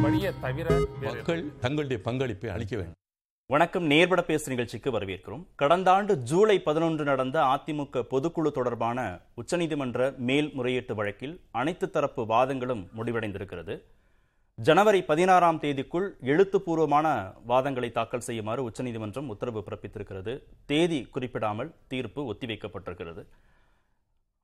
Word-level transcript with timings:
வழியை 0.00 0.32
தவிர 0.40 0.86
மக்கள் 1.00 1.58
தங்களுடைய 1.58 2.02
பங்களிப்பை 2.02 2.50
அளிக்க 2.50 2.76
வேண்டும். 2.76 2.94
வணக்கம். 3.46 3.84
நேர்பட 3.84 4.22
பேசு 4.22 4.50
நிகழ்ச்சிக்கு 4.50 4.90
வரவேற்கிறோம். 4.90 5.44
கடந்த 5.54 5.92
ஆண்டு 5.92 6.18
ஜூலை 6.18 6.60
பதினொன்று 6.60 7.04
நடந்த 7.04 7.40
அதிமுக 7.40 8.02
பொதுக்குழு 8.10 8.50
தொடர்பான 8.50 9.20
உச்சநீதிமன்ற 9.36 10.16
மேல்முறையீட்டு 10.16 10.94
வழக்கில் 10.94 11.40
அனைத்து 11.50 11.90
தரப்பு 11.90 12.22
வாதங்களும் 12.22 12.86
முடிவடைந்திருக்கிறது. 12.96 13.82
ஜனவரி 14.54 15.02
பதினாறாம் 15.02 15.60
தேதிக்குள் 15.60 16.08
எழுத்துப்பூர்வமான 16.20 17.32
வாதங்களை 17.48 17.92
தாக்கல் 17.92 18.20
செய்யுமாறு 18.20 18.62
உச்சநீதிமன்றம் 18.62 19.28
உத்தரவு 19.28 19.64
பிறப்பித்திருக்கிறது. 19.70 20.42
தேதி 20.66 21.08
குறிப்பிடாமல் 21.10 21.74
தீர்ப்பு 21.88 22.34
ஒத்திவைக்கப்பட்டிருக்கிறது. 22.34 23.24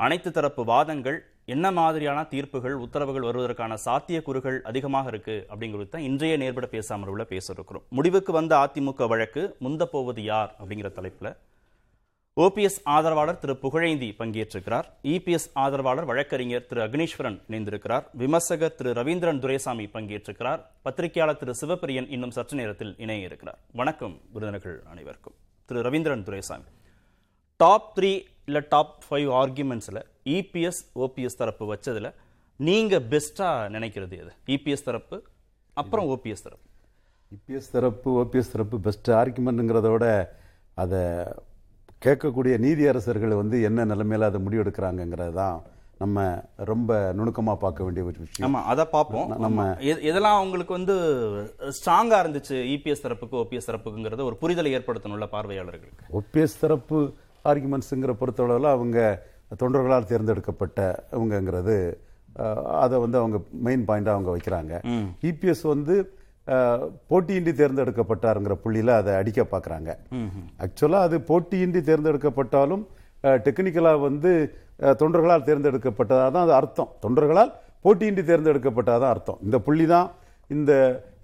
அனைத்து 0.04 0.30
தரப்பு 0.30 0.64
வாதங்கள் 0.64 1.18
என்ன 1.44 1.66
மாதிரியான 1.70 2.22
தீர்ப்புகள் 2.22 2.74
உத்தரவுகள் 2.84 3.26
வருவதற்கான 3.26 3.76
சாத்தியக்கூறுகள் 3.84 4.60
அதிகமாக 4.60 5.08
இருக்கு 5.08 5.36
அப்படிங்கிறது 5.52 5.88
தான் 5.88 6.02
இன்றைய 6.02 6.36
நேர்பட 6.36 6.66
பேசாமல் 6.66 7.08
உள்ள 7.08 7.24
பேச 7.24 7.52
இருக்கிறோம் 7.52 7.84
முடிவுக்கு 7.88 8.32
வந்த 8.32 8.52
அதிமுக 8.56 9.06
வழக்கு 9.08 9.42
முந்த 9.58 9.86
போவது 9.86 10.22
யார் 10.22 10.54
அப்படிங்கிற 10.58 10.90
தலைப்புல 10.98 11.30
ஓபிஎஸ் 12.36 12.78
ஆதரவாளர் 12.94 13.38
திரு 13.38 13.54
புகழேந்தி 13.62 14.08
பங்கேற்றிருக்கிறார். 14.18 14.86
இபிஎஸ் 15.12 15.48
ஆதரவாளர் 15.52 16.04
வழக்கறிஞர் 16.04 16.66
திரு 16.66 16.80
அக்னீஸ்வரன் 16.86 17.38
இணைந்திருக்கிறார். 17.50 18.04
விமர்சகர் 18.12 18.74
திரு 18.74 18.90
ரவீந்திரன் 18.92 19.38
துரைசாமி 19.38 19.86
பங்கேற்றிருக்கிறார். 19.94 20.60
பத்திரிகையாளர் 20.82 21.40
திரு 21.42 21.54
சிவபிரியன் 21.60 22.10
இன்னும் 22.10 22.30
சற்று 22.30 22.56
நேரத்தில் 22.58 22.94
இணைய 22.98 23.28
இருக்கிறார் 23.30 23.58
வணக்கம் 23.72 24.20
விருந்தினர்கள் 24.32 24.78
அனைவருக்கும். 24.92 25.36
திரு 25.68 25.80
ரவீந்திரன் 25.88 26.22
துரைசாமி. 26.22 26.68
டாப் 27.60 27.90
த்ரீ 27.98 28.12
இல்லை 28.48 28.60
டாப் 28.68 28.94
ஃபைவ் 29.06 29.28
ஆர்குமெண்ட்ஸில் 29.40 30.00
இபிஎஸ் 30.36 30.80
ஓபிஎஸ் 31.04 31.38
தரப்பு 31.38 31.64
வச்சதுல 31.72 32.08
நீங்க 32.56 32.98
பெஸ்டா 33.12 33.48
நினைக்கிறது 33.74 34.14
எது? 34.22 34.32
இபிஎஸ் 34.54 34.84
தரப்பு 34.88 35.16
அப்புறம் 35.74 36.06
ஓபிஎஸ் 36.12 36.44
தரப்பு. 36.46 36.66
இபிஎஸ் 37.36 37.70
தரப்பு 37.72 38.10
ஓபிஎஸ் 38.22 38.52
தரப்பு 38.52 38.76
பெஸ்ட் 38.80 39.10
ஆர்குமெண்ட்டுங்கிறத 39.10 39.90
விட 39.90 40.06
அதை 40.74 41.00
கேட்கக்கூடிய 42.04 42.54
நீதியரசர்கள் 42.66 43.34
வந்து 43.34 43.62
என்ன 43.62 43.84
நிலைமையில 43.84 44.28
அதை 44.30 44.40
முடிவெடுக்கிறாங்கங்கிறது 44.46 45.34
தான் 45.40 45.56
நம்ம 45.98 46.24
ரொம்ப 46.70 47.12
நுணுக்கமாக 47.18 47.58
பார்க்க 47.58 47.84
வேண்டிய 47.84 48.06
ஒரு 48.06 48.18
விஷயம். 48.18 48.46
ஆமா 48.46 48.62
அதை 48.72 48.84
பார்ப்போம். 48.96 49.28
நம்ம 49.44 49.68
எதெல்லாம் 50.08 50.40
உங்களுக்கு 50.40 50.72
வந்து 50.78 50.96
ஸ்ட்ராங்கா 51.76 52.16
இருந்துச்சு 52.24 52.56
இபிஎஸ் 52.74 53.04
தரப்புக்கு 53.04 53.38
ஓபிஎஸ் 53.42 53.70
தரப்புக்குங்கிறத 53.70 54.24
ஒரு 54.30 54.36
புரிதலை 54.42 54.72
ஏற்படுத்தணும்ல 54.78 55.28
பார்வையாளர்களுக்கு. 55.36 56.04
ஓபிஎஸ் 56.20 56.60
தரப்பு 56.60 56.98
ஆர்குமெண்ட்ஸுங்கிற 57.46 58.12
பொறுத்தளவில் 58.20 58.68
அவங்க 58.72 58.98
தொண்டர்களால் 59.56 60.10
தேர்ந்தெடுக்கப்பட்ட 60.10 60.78
அவங்கங்கிறது 61.12 61.76
அதை 62.80 62.96
வந்து 63.02 63.18
அவங்க 63.18 63.36
மெயின் 63.66 63.84
பாயிண்டாக 63.88 64.16
அவங்க 64.16 64.30
வைக்கிறாங்க. 64.32 64.72
இபிஎஸ் 65.28 65.64
வந்து 65.68 65.94
அஹ், 66.46 66.82
போட்டியின்றி 67.10 67.52
தேர்ந்தெடுக்கப்பட்டாருங்கிற 67.56 68.54
புள்ளியில் 68.60 68.92
அதை 68.96 69.12
அடிக்க 69.20 69.40
பார்க்குறாங்க 69.46 69.88
ஆக்சுவலாக 70.64 71.06
அது 71.06 71.16
போட்டியின்றி 71.28 71.80
தேர்ந்தெடுக்கப்பட்டாலும் 71.88 72.82
டெக்னிக்கலாக 73.44 73.98
வந்து 74.04 74.32
தொண்டர்களால் 75.00 75.46
தேர்ந்தெடுக்கப்பட்டதாக 75.48 76.28
தான் 76.30 76.44
அது 76.44 76.54
அர்த்தம். 76.58 76.90
தொண்டர்களால் 77.02 77.50
போட்டியின்றி 77.84 78.22
தேர்ந்தெடுக்கப்பட்டதாக 78.24 79.08
அர்த்தம். 79.14 79.38
இந்த 79.42 79.56
புள்ளி 79.66 79.86
தான் 79.86 80.08
இந்த 80.50 80.72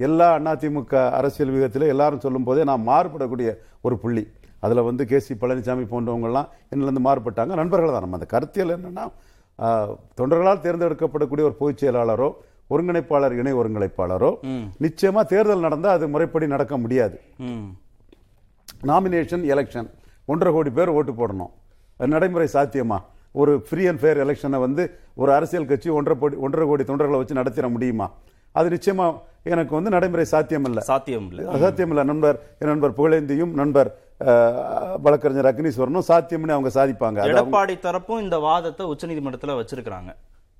எல்லா 0.00 0.28
அதிமுக 0.48 0.94
அரசியல் 1.18 1.54
விதத்தில் 1.54 1.90
எல்லாரும் 1.92 2.24
சொல்லும் 2.24 2.46
போதே 2.48 2.64
நான் 2.64 2.86
மாறுபடக்கூடிய 2.88 3.50
ஒரு 3.82 3.96
புள்ளி. 3.98 4.24
அதில் 4.64 4.86
வந்து 4.88 5.02
கே 5.10 5.18
சி 5.26 5.34
பழனிசாமி 5.42 5.84
போன்றவங்கெல்லாம் 5.92 6.48
என்னிலேருந்து 6.72 7.04
மாறுபட்டாங்க. 7.08 7.52
நண்பர்கள் 7.60 7.94
தான் 7.94 8.04
நம்ம 8.06 8.18
அந்த 8.20 8.28
கருத்தியல் 8.34 8.74
என்னன்னா 8.76 9.04
தொண்டர்களால் 10.18 10.64
தேர்ந்தெடுக்கப்படக்கூடிய 10.66 11.44
ஒரு 11.48 11.56
பொதுச் 11.60 11.80
செயலாளரோ 11.82 12.28
ஒருங்கிணைப்பாளர் 12.74 13.34
இணை 13.40 13.52
ஒருங்கிணைப்பாளரோ 13.60 14.30
நிச்சயமா 14.84 15.22
தேர்தல் 15.32 15.64
நடந்தால் 15.66 15.96
அது 15.96 16.04
முறைப்படி 16.12 16.46
நடக்க 16.54 16.74
முடியாது. 16.84 17.16
Nomination 18.90 19.44
election. 19.54 19.88
ஒன்றரை 20.32 20.50
கோடி 20.54 20.70
பேர் 20.78 20.94
ஓட்டு 20.98 21.12
போடணும். 21.18 21.52
நடைமுறை 22.12 22.46
சாத்தியமா? 22.54 22.98
ஒரு 23.40 23.52
ஃப்ரீ 23.66 23.82
அண்ட் 23.90 24.00
ஃபேர் 24.02 24.20
எலெக்ஷனை 24.24 24.58
வந்து 24.66 24.82
ஒரு 25.22 25.30
அரசியல் 25.36 25.68
கட்சி 25.70 25.88
ஒன்றரை 25.98 26.16
கோடி 26.22 26.36
ஒன்றரை 26.46 26.64
கோடி 26.70 26.84
தொண்டர்களை 26.88 27.18
வச்சு 27.20 27.38
நடத்திட 27.40 27.68
முடியுமா? 27.74 28.06
அது 28.58 28.68
நிச்சயமா 28.76 29.06
எனக்கு 29.52 29.72
வந்து 29.76 29.92
நடைமுறை 29.94 30.24
சாத்தியம் 30.32 30.66
இல்லை 30.68 30.82
சாத்தியம் 30.90 31.28
இல்லை 31.30 31.60
சாத்தியம் 31.62 31.92
இல்லை 31.92 32.04
நண்பர் 32.10 32.36
என் 32.58 32.72
நண்பர் 32.72 32.96
புகழேந்தியும் 32.98 33.54
நண்பர் 33.60 33.90
வழக்கறிஞர் 35.04 35.48
அக்னீஸ்வரனும் 35.50 36.08
சாத்தியம்னு 36.10 36.54
அவங்க 36.56 36.70
சாதிப்பாங்க. 36.78 37.18
எடப்பாடி 37.30 37.74
தரப்பும் 37.86 38.22
இந்த 38.24 38.36
வாதத்தை 38.48 38.84
உச்சநீதிமன்றத்துல 38.92 39.56
வச்சிருக்கிறாங்க. 39.60 40.12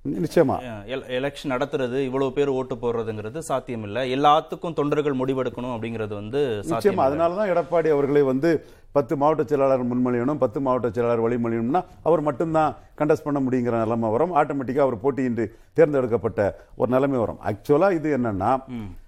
நிச்சயமா. 0.05 0.55
எல- 0.87 1.07
எலெக்ஷன் 1.09 1.49
நடத்துறது 1.49 1.99
இவ்வளவு 1.99 2.33
பேர் 2.33 2.49
ஓட்டு 2.49 2.75
போடுறதுங்கிறது 2.75 3.39
சாத்தியம் 3.39 3.83
இல்ல 3.83 4.05
எல்லாத்துக்கும் 4.07 4.73
தொண்டர்கள் 4.73 5.17
முடிவெடுக்கணும் 5.17 5.75
அப்படிங்கிறது 5.75 6.15
வந்து 6.15 6.63
நிச்சயமா. 6.69 7.01
அதனால 7.01 7.35
தான் 7.35 7.49
எடப்பாடி 7.49 7.91
அவர்களை 7.91 8.23
வந்து 8.23 8.51
பத்து 8.93 9.17
மாவட்ட 9.17 9.43
செயலாளர் 9.43 9.85
முன்மொழியணும் 9.87 10.35
பத்து 10.35 10.61
மாவட்ட 10.61 10.91
செயலாளர் 10.91 11.23
வழிமொழியணும்னா 11.23 11.85
அவர் 12.03 12.21
மட்டும்தான் 12.21 12.77
கண்டஸ்ட் 12.99 13.25
பண்ண 13.25 13.41
முடியுங்கிற 13.41 13.79
நிலைமை 13.83 14.11
வரும். 14.11 14.35
ஆட்டோமேட்டிக்காக 14.37 14.79
அவர் 14.79 15.03
போட்டியின்றி 15.03 15.47
தேர்ந்தெடுக்கப்பட்ட 15.73 16.41
ஒரு 16.77 16.91
நிலைமை 16.91 17.19
வரும். 17.19 17.39
ஆக்சுவலா 17.45 17.93
இது 17.93 18.19
என்னன்னா 18.19 18.53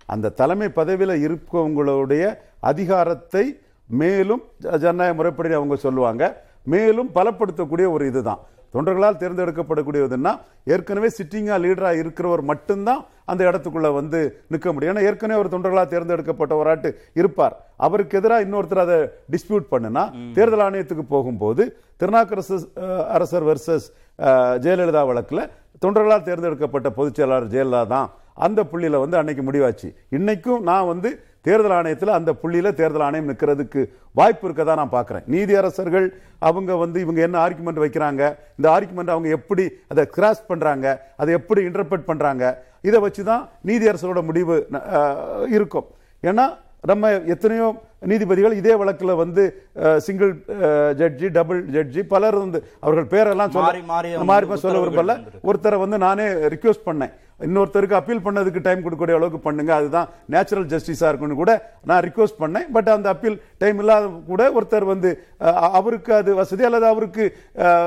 அந்த 0.07 0.29
தலைமை 0.29 0.69
பதவியில் 0.69 1.29
இருக்கவங்களுடைய 1.29 2.25
அதிகாரத்தை 2.61 3.45
மேலும் 3.91 4.43
ஜனநாயக 4.59 5.15
முறைப்படி 5.15 5.53
அவங்க 5.53 5.77
சொல்லுவாங்க. 5.77 6.25
மேலும் 6.65 7.11
பலப்படுத்தக்கூடிய 7.15 7.91
ஒரு 7.91 8.07
இதுதான். 8.07 8.39
தொண்டர்களால் 8.75 9.19
தேர்ந்தெடுக்கப்படக்கூடியதுன்னா 9.23 10.33
ஏற்கனவே 10.75 11.09
சிட்டிங்காக 11.17 11.59
லீடராக 11.65 12.01
இருக்கிறவர் 12.03 12.43
மட்டும்தான் 12.53 13.03
அந்த 13.33 13.43
இடத்துக்குள்ளே 13.49 13.91
வந்து 13.99 14.19
நிற்க 14.53 14.69
முடியும். 14.73 14.93
ஏன்னா 14.93 15.05
ஏற்கனவே 15.09 15.41
ஒரு 15.43 15.51
தொண்டர்களால் 15.53 15.93
தேர்ந்தெடுக்கப்பட்ட 15.93 16.89
இருப்பார். 17.21 17.55
அவருக்கு 17.87 18.19
எதிராக 18.21 18.45
இன்னொருத்தர் 18.47 18.85
அதை 18.87 18.99
டிஸ்பியூட் 19.35 19.71
பண்ணுனா 19.75 20.03
தேர்தல் 20.39 20.65
ஆணையத்துக்கு 20.67 21.05
போகும்போது 21.15 21.65
திருநாக்கரசு 22.01 22.57
அரசர் 23.17 23.47
வெர்சஸ் 23.51 23.87
ஜெயலலிதா 24.65 25.05
வழக்கில் 25.11 25.45
தொண்டர்களால் 25.85 26.27
தேர்ந்தெடுக்கப்பட்ட 26.29 26.89
பொதுச் 26.99 27.19
செயலாளர் 27.19 27.53
ஜெயலலிதா 27.55 27.83
தான் 27.95 28.11
அந்த 28.47 28.61
புள்ளியில 28.71 29.01
வந்து 29.05 29.17
அன்னைக்கு 29.21 29.43
முடிவாச்சு. 29.49 29.89
இன்னைக்கும் 30.19 30.63
நான் 30.69 30.91
வந்து 30.91 31.11
தேர்தல் 31.47 31.75
ஆணையத்தில் 31.79 32.17
அந்த 32.19 32.31
புள்ளியில் 32.43 32.77
தேர்தல் 32.81 33.05
ஆணையம் 33.07 33.31
நிற்கிறதுக்கு 33.31 33.81
வாய்ப்பு 34.19 34.45
இருக்கதா 34.49 34.75
நான் 34.81 34.95
பார்க்குறேன் 34.97 35.25
நீதியரசர்கள் 35.35 36.07
அவங்க 36.49 36.73
வந்து 36.83 36.99
இவங்க 37.05 37.21
என்ன 37.27 37.37
ஆர்குமெண்ட் 37.47 37.83
வைக்கிறாங்க 37.85 38.23
இந்த 38.59 38.67
ஆர்குமெண்ட் 38.77 39.15
அவங்க 39.15 39.29
எப்படி 39.39 39.65
அதை 39.93 40.05
கிராஸ் 40.17 40.43
பண்ணுறாங்க 40.51 40.87
அதை 41.23 41.33
எப்படி 41.41 41.63
இன்டர்பிரட் 41.69 42.09
பண்ணுறாங்க 42.11 42.45
இதை 42.89 42.99
வச்சு 43.07 43.23
தான் 43.31 43.43
நீதியரசரோட 43.69 44.21
முடிவு 44.31 44.57
இருக்கும். 45.57 45.87
ஏன்னா 46.23 46.47
நம்ம 46.91 47.11
எத்தனையோ 47.35 47.67
நீதிபதிகள் 48.03 48.59
இதே 48.59 48.75
வழக்கில் 48.75 49.21
வந்து 49.21 49.43
சிங்கிள் 50.07 50.33
ஜட்ஜி 51.01 51.29
டபுள் 51.31 51.61
ஜட்ஜி 51.75 52.03
பலர் 52.07 52.39
வந்து 52.39 52.59
அவர்கள் 52.81 53.11
பேரெல்லாம் 53.13 53.53
மாறி 54.31 54.47
சொல்ல 54.57 54.73
மாறி 54.73 54.83
விரும்பல. 54.85 55.15
ஒருத்தரை 55.49 55.79
வந்து 55.85 55.99
நானே 55.99 56.27
ரிக்வெஸ்ட் 56.55 56.89
பண்ணேன். 56.89 57.13
இன்னொருத்தருக்கு 57.41 57.97
அப்பீல் 57.99 58.25
பண்ணதுக்கு 58.27 58.61
டைம் 58.67 58.83
கொடுக்கக்கூடிய 58.83 59.17
அளவுக்கு 59.19 59.41
பண்ணுங்க. 59.47 59.73
அதுதான் 59.75 60.09
நேச்சுரல் 60.29 60.69
ஜஸ்டிஸா 60.73 61.09
இருக்குன்னு 61.11 61.39
கூட 61.41 61.53
நான் 61.91 62.03
ரிக்வெஸ்ட் 62.07 62.39
பண்ணேன். 62.43 62.67
பட் 62.73 62.91
அந்த 62.95 63.09
அப்பீல் 63.15 63.39
டைம் 63.59 63.79
இல்லாத 63.83 64.05
கூட 64.29 64.43
ஒருத்தர் 64.59 64.87
வந்து 64.93 65.11
அவருக்கு 65.79 66.13
அது 66.15 66.35
வசதி 66.41 66.65
அல்லது 66.69 66.87
அவருக்கு 66.87 67.25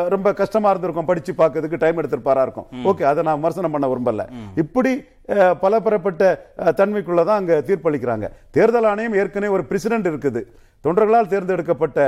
ரொம்ப 0.10 0.34
கஷ்டமா 0.42 0.70
இருந்திருக்கும். 0.70 1.10
படிச்சு 1.12 1.34
பார்க்கறதுக்கு 1.34 1.84
டைம் 1.84 2.00
எடுத்திருப்பாரா 2.02 2.44
இருக்கும். 2.48 2.68
ஓகே 2.92 3.06
அதை 3.12 3.24
நான் 3.24 3.40
விமர்சனம் 3.40 3.76
பண்ண 3.78 3.88
விரும்பல. 3.94 4.26
இப்படி 4.64 4.94
அஹ், 5.36 5.56
பலதரப்பட்ட 5.62 6.24
அஹ், 6.58 6.74
தன்மைக்குள்ளதான் 6.78 7.40
அங்க 7.40 7.54
தீர்ப்பளிக்கிறாங்க. 7.68 8.26
தேர்தல் 8.52 8.88
ஆணையம் 8.92 9.16
ஏற்கனவே 9.22 9.54
ஒரு 9.56 9.64
பிரசிடென்ட் 9.72 9.97
இருக்குது. 10.12 10.42
தொண்டர்களால் 10.86 11.30
தேர்ந்தெடுக்கப்பட்ட 11.32 12.00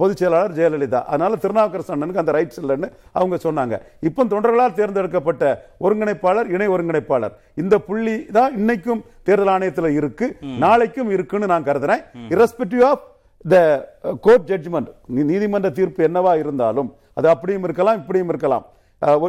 பொதுச் 0.00 0.20
செயலாளர் 0.20 0.56
ஜெயலலிதா. 0.58 1.00
அதனால 1.12 1.36
திருநாவுக்கரசு 1.42 1.92
அண்ணனுக்கு 1.94 2.22
அந்த 2.22 2.32
ரைட்ஸ் 2.36 2.60
இல்லைன்னு 2.62 2.88
அவங்க 3.18 3.36
சொன்னாங்க. 3.44 3.74
இப்போ 4.08 4.22
தொண்டர்களால் 4.32 4.76
தேர்ந்தெடுக்கப்பட்ட 4.78 5.44
ஒருங்கிணைப்பாளர் 5.84 6.50
இணை 6.54 6.68
ஒருங்கிணைப்பாளர். 6.74 7.34
இந்த 7.62 7.78
புள்ளி 7.88 8.16
தான் 8.36 8.52
இன்னைக்கும் 8.60 9.00
தேர்தல் 9.28 9.52
ஆணையத்தில் 9.54 9.96
இருக்கு. 10.00 10.28
நாளைக்கும் 10.64 11.10
இருக்குன்னு 11.16 11.52
நான் 11.52 11.68
கருதுறேன். 11.70 12.02
irrespective 12.34 12.84
of 12.90 13.06
the 13.52 13.56
court 14.26 14.48
judgment 14.50 14.90
நீதிமன்ற 15.30 15.70
தீர்ப்பு 15.78 16.02
என்னவா 16.08 16.34
இருந்தாலும் 16.42 16.90
அது 17.20 17.28
அப்படியும் 17.34 17.64
இருக்கலாம் 17.68 17.98
இப்படியும் 18.02 18.30
இருக்கலாம். 18.32 18.66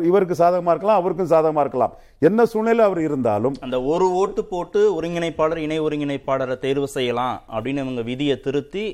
இவருக்கு 0.09 0.35
சாதகமா 0.41 0.71
இருக்கலாம் 0.73 0.99
அவருக்கும் 1.01 1.29
சாதகமா 1.33 1.61
இருக்கலாம். 1.65 1.93
என்ன 2.27 2.45
சூழ்நிலை 2.53 2.83
அவர் 2.87 3.01
இருந்தாலும் 3.07 3.55
அந்த 3.65 3.77
ஒரு 3.91 4.07
ஓட்டு 4.21 4.41
போட்டு 4.51 4.81
ஒருங்கிணைப்பாளர் 4.97 5.63
இணை 5.67 5.77
ஒருங்கிணைப்பாளரை 5.85 6.57
தேர்வு 6.65 6.89
செய்யலாம் 6.97 7.37
அப்படின்னு 7.53 7.85
இவங்க 7.85 8.03
விதியை 8.11 8.35
திருத்தி 8.47 8.85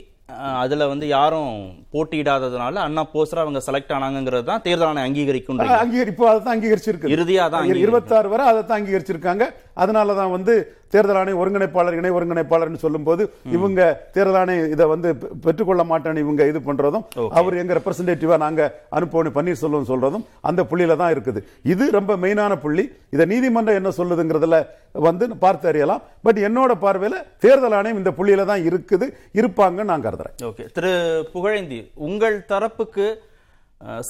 அதுல 0.62 0.85
வந்து 0.91 1.06
யாரும் 1.15 1.51
போட்டியிடாததுனால 1.94 2.79
அண்ணா 2.85 3.03
போஸ்டர் 3.13 3.41
அவங்க 3.44 3.59
செலக்ட் 3.68 3.94
ஆனாங்கிறது 3.97 4.45
தான் 4.50 4.63
தேர்தல் 4.65 4.89
ஆணையம் 4.89 5.07
அங்கீகரிக்கும் 5.09 5.62
அங்கீகரி 5.83 6.12
இப்போ 6.13 6.25
அதை 6.31 6.39
தான் 6.47 6.56
அங்கீகரிச்சிருக்கு. 6.56 7.12
இறுதியா 7.15 7.45
தான். 7.53 7.69
இருபத்தாறு 7.83 8.30
வரை 8.33 8.45
அதை 8.51 8.62
தான் 8.62 8.77
அங்கீகரிச்சிருக்காங்க. 8.80 9.45
அதனால 9.83 10.15
தான் 10.19 10.33
வந்து 10.38 10.53
தேர்தல் 10.94 11.19
ஆணைய 11.22 11.39
ஒருங்கிணைப்பாளர் 11.42 11.98
இணை 12.00 12.12
ஒருங்கிணைப்பாளர்னு 12.18 12.84
சொல்லும்போது 12.86 13.24
இவங்க 13.56 13.81
தேர்தல் 14.16 14.39
ஆணையம் 14.42 14.72
இதை 14.75 14.86
வந்து 14.94 15.10
பெற்றுக்கொள்ள 15.45 15.84
மாட்டேன்னு 15.92 16.24
இவங்க 16.25 16.48
இது 16.51 16.62
பண்றதும் 16.68 17.06
அவர் 17.39 17.60
எங்க 17.62 17.74
ரெப்ரசன்டேட்டிவா 17.80 18.38
நாங்க 18.45 18.62
அனுப்பணும் 19.00 19.36
பன்னீர்செல்வம் 19.38 19.89
சொல்றதும் 19.92 20.25
அந்த 20.50 20.63
புள்ளியில 20.72 20.98
தான் 21.04 21.13
இருக்குது. 21.16 21.39
இது 21.74 21.86
ரொம்ப 21.98 22.12
மெயினான 22.24 22.56
புள்ளி. 22.66 22.86
இதை 23.16 23.25
நீதிமன்றம் 23.34 23.80
என்ன 23.81 23.92
சொல்லுதுங்கிறதுல 24.00 24.60
வந்து 25.07 25.28
பார்த்து 25.45 25.69
அறியலாம். 25.72 26.04
பட் 26.28 26.42
என்னோட 26.48 26.74
பார்வையில 26.84 27.16
தேர்தல் 27.45 27.78
ஆணையம் 27.80 28.01
இந்த 28.01 28.13
புள்ளியில 28.19 28.45
தான் 28.51 28.66
இருக்குது 28.69 29.07
இருப்பாங்கன்னு 29.40 29.92
நான் 29.94 30.06
கருதுறேன். 30.07 30.36
ஓகே. 30.51 30.66
திரு 30.78 30.94
புகழேந்தி 31.33 31.80
உங்கள் 32.10 32.38
தரப்புக்கு 32.51 33.07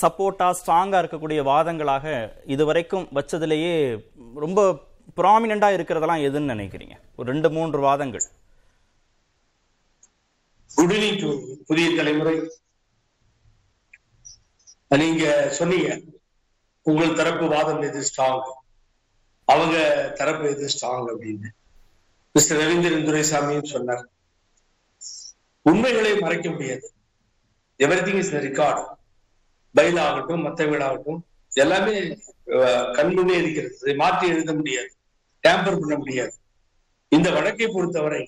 சப்போர்ட்டா 0.01 0.45
ஸ்ட்ராங்கா 0.57 1.00
இருக்கக்கூடிய 1.01 1.39
வாதங்களாக 1.51 2.06
இதுவரைக்கும் 2.53 3.07
வச்சதிலேயே 3.18 3.73
ரொம்ப 4.44 4.59
ப்ராமினண்டா 5.19 5.69
இருக்கிறதெல்லாம் 5.77 6.25
எதுன்னு 6.27 6.51
நினைக்கிறீங்க? 6.53 6.95
ஒரு 7.17 7.31
ரெண்டு 7.31 7.49
மூன்று 7.55 7.79
வாதங்கள். 7.87 8.25
புதிய 11.67 11.87
தலைமுறை. 11.95 12.35
நீங்க 15.01 15.25
சொன்னீங்க. 15.59 15.89
உங்கள் 16.89 17.17
தரப்பு 17.19 17.45
வாதம் 17.53 17.81
எது 17.87 18.01
ஸ்ட்ராங் 18.09 18.41
அவங்க 19.53 19.77
தரப்பு 20.19 20.45
எது 20.49 20.65
ஸ்ட்ராங் 20.73 21.07
அப்படின்னு. 21.13 21.49
மிஸ்டர் 22.35 22.59
ரவீந்திரன் 22.61 23.07
துரைசாமியும் 23.07 23.71
சொன்னார். 23.73 24.05
உண்மைகளை 25.69 26.11
மறைக்க 26.19 26.49
முடியாது. 26.49 26.85
Every 27.83 28.01
thing 28.07 28.21
is 28.23 28.33
record 28.33 28.83
file 29.77 29.99
ஆகட்டும் 30.03 30.45
வீடாகட்டும் 30.57 31.19
எல்லாமே 31.63 31.97
கண்முன்னே 32.97 33.35
இருக்கிறது. 33.41 33.75
இதை 33.81 33.95
மாற்றி 33.95 34.27
எழுத 34.27 34.53
முடியாது. 34.53 34.91
டேம்பர் 35.43 35.79
பண்ண 35.79 35.95
முடியாது. 35.97 36.33
இந்த 37.11 37.31
வழக்கை 37.31 37.67
பொறுத்தவரை 37.67 38.23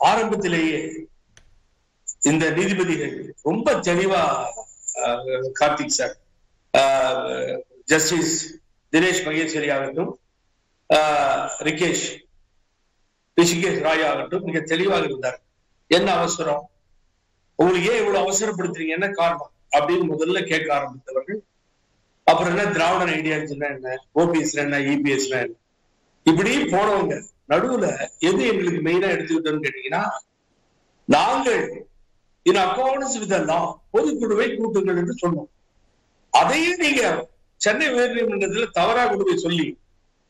ஆரம்பத்திலேயே 0.00 0.78
இந்த 2.22 2.50
நீதிபதிகள் 2.50 3.14
ரொம்ப 3.42 3.72
தெளிவா 3.80 4.22
அஹ், 5.02 5.22
கார்த்திக் 5.60 5.96
சார் 5.96 6.14
ஜஸ்டிஸ் 7.84 8.34
தினேஷ் 8.92 9.24
மகேஸ்வரி 9.24 9.72
ஆகட்டும் 9.72 10.12
ரிகேஷ் 11.60 12.06
ரிஷிகேஷ் 13.36 13.80
ராய் 13.80 14.04
ஆகட்டும் 14.04 14.44
மிக 14.44 14.60
தெளிவாக 14.62 15.04
இருந்தார். 15.04 15.38
என்ன 15.90 16.12
அவசரம்? 16.12 16.62
உங்களுக்கு 17.58 17.92
ஏன் 17.92 18.00
இவ்வளவு 18.00 18.22
அவசரப்படுத்துறீங்க? 18.24 18.88
என்ன 18.90 19.08
காரணம்? 19.10 19.52
அப்படின்னு 19.76 20.06
முதல்ல 20.10 20.46
கேட்க 20.46 20.74
ஆரம்பித்தவர்கள் 20.74 21.40
அப்புறம் 22.26 22.50
என்ன 22.50 22.72
திராவிட 22.72 23.10
ஐடியாலஜினா 23.12 23.68
என்ன? 23.70 23.88
ஓபிஎஸ்ல 24.14 24.58
என்ன? 24.58 24.78
இபிஎஸ்ல 24.88 25.34
என்ன? 25.42 25.56
இப்படி 26.26 26.52
போனவங்க 26.64 27.14
நடுவுல 27.52 27.86
எது 28.18 28.42
எங்களுக்கு 28.46 28.80
மெயினா 28.88 29.08
எடுத்துக்கிட்டோம்னு 29.14 29.64
கேட்டீங்கன்னா 29.64 30.02
நாங்கள் 31.08 31.64
இன் 32.42 32.60
அக்கௌண்ட்ஸ் 32.66 33.18
வித் 33.22 33.34
லா 33.50 33.58
பொதுக்குழுவை 33.92 34.46
கூட்டுங்கள் 34.56 34.96
என்று 34.96 35.14
சொன்னோம். 35.22 35.50
அதையும் 36.32 36.76
நீங்க 36.76 37.02
சென்னை 37.60 37.86
உயர்நீதிமன்றத்துல 37.88 38.66
தவறா 38.70 39.06
கொண்டு 39.06 39.24
போய் 39.24 39.44
சொல்லி 39.46 39.78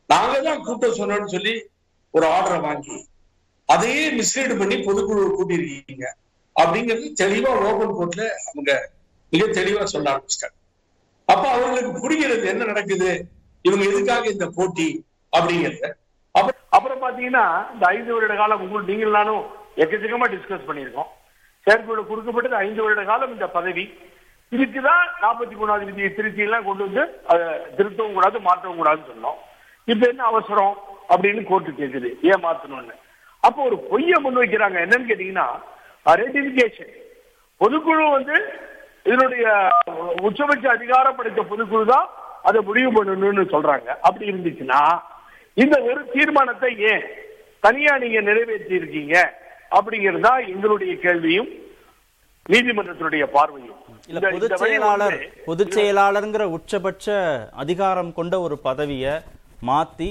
நாங்க 0.06 0.34
தான் 0.40 0.62
கூட்ட 0.62 0.88
சொன்னோம்னு 0.88 1.26
சொல்லி 1.26 1.54
ஒரு 2.10 2.26
ஆர்டரை 2.26 2.58
வாங்கி 2.60 2.96
அதையே 3.68 4.02
மிஸ்லீடு 4.10 4.54
பண்ணி 4.58 4.76
பொதுக்குழு 4.76 5.22
கூட்டியிருக்கீங்க. 5.36 6.06
அப்படிங்கிறது 6.56 7.06
தெளிவா 7.22 7.52
ஓபன் 7.68 7.96
கோர்ட்ல 7.98 8.24
அவங்க 8.48 8.70
மிக 9.32 9.44
தெளிவா 9.46 9.84
சொல்ல 9.84 10.10
ஆரம்பிச்சிட்டாங்க. 10.12 10.56
அப்ப 11.28 11.44
அவங்களுக்கு 11.50 12.00
புரிகிறது 12.00 12.48
என்ன 12.48 12.64
நடக்குது? 12.64 13.10
இவங்க 13.62 13.84
எதுக்காக 13.84 14.30
இந்த 14.30 14.46
போட்டி? 14.46 14.88
அப்படிங்கறது. 15.36 15.90
அப்புறம் 16.76 17.02
பாத்தீங்கன்னா 17.04 17.44
இந்த 17.74 17.84
ஐந்து 17.94 18.14
வருட 18.14 18.34
காலம் 18.40 18.62
உங்களுக்கு 18.64 18.92
நீங்கள் 18.92 19.16
நானும் 19.18 19.44
எக்கச்சக்கமா 19.82 20.26
டிஸ்கஸ் 20.32 20.68
பண்ணியிருக்கோம். 20.68 21.10
செயற்கையோட 21.66 22.02
கொடுக்கப்பட்டது 22.08 22.56
ஐந்து 22.64 22.82
வருட 22.84 23.02
காலம் 23.10 23.34
இந்த 23.36 23.46
பதவி. 23.56 23.84
இதுக்குதான் 24.54 25.04
நாற்பத்தி 25.22 25.54
மூணாவது 25.60 25.84
விதியை 25.90 26.08
திருச்சி 26.16 26.42
எல்லாம் 26.46 26.66
கொண்டு 26.66 26.82
வந்து 26.86 27.02
அதை 27.32 27.46
திருத்தவும் 27.76 28.16
கூடாது 28.16 28.40
மாற்றவும் 28.48 28.80
கூடாதுன்னு 28.80 29.10
சொன்னோம். 29.12 29.38
இப்ப 29.92 30.02
என்ன 30.12 30.24
அவசரம் 30.32 30.74
அப்படின்னு 31.14 31.42
கோர்ட்டு 31.48 31.78
கேக்குது. 31.78 32.10
ஏன் 32.30 32.44
மாத்தணும்னு. 32.44 32.94
அப்போ 33.46 33.62
ஒரு 33.68 33.76
பொய்யை 33.88 34.18
முன்வைக்கிறாங்க 34.24 34.78
என்னன்னு 34.84 35.08
கேட்டீங்கன்னா 35.08 35.48
ரெட்டிபிகேஷன் 36.20 36.92
பொதுக்குழு 37.62 38.04
வந்து 38.18 38.36
இதனுடைய 39.08 39.46
உச்சபட்ச 40.26 40.66
அதிகாரம் 40.76 41.16
படைத்த 41.16 41.42
பொதுக்குழு 41.50 41.84
தான் 41.94 42.06
அதை 42.48 42.60
முடிவு 42.68 42.90
பண்ணணும்னு 42.96 43.44
சொல்றாங்க. 43.54 43.88
அப்படி 44.06 44.30
இருந்துச்சுன்னா 44.32 44.80
இந்த 45.56 45.76
ஒரு 45.82 46.00
தீர்மானத்தை 46.12 46.70
ஏன் 46.92 47.04
தனியா 47.62 47.92
நீங்க 47.96 48.20
நிறைவேற்றி 48.20 48.74
இருக்கீங்க 48.76 49.14
அப்படிங்கிறது 49.72 50.30
எங்களுடைய 50.48 50.94
கேள்வியும் 50.96 51.50
நீதிமன்றத்தினுடைய 52.46 53.24
பார்வையும். 53.26 53.78
இல்ல 54.08 54.30
பொதுச் 54.30 54.56
செயலாளர் 54.56 55.16
பொதுச் 55.46 55.74
செயலாளர்ங்கிற 55.76 56.44
உச்சபட்ச 56.56 57.06
அதிகாரம் 57.54 58.12
கொண்ட 58.12 58.34
ஒரு 58.40 58.58
பதவியை 58.58 59.12
மாத்தி 59.62 60.08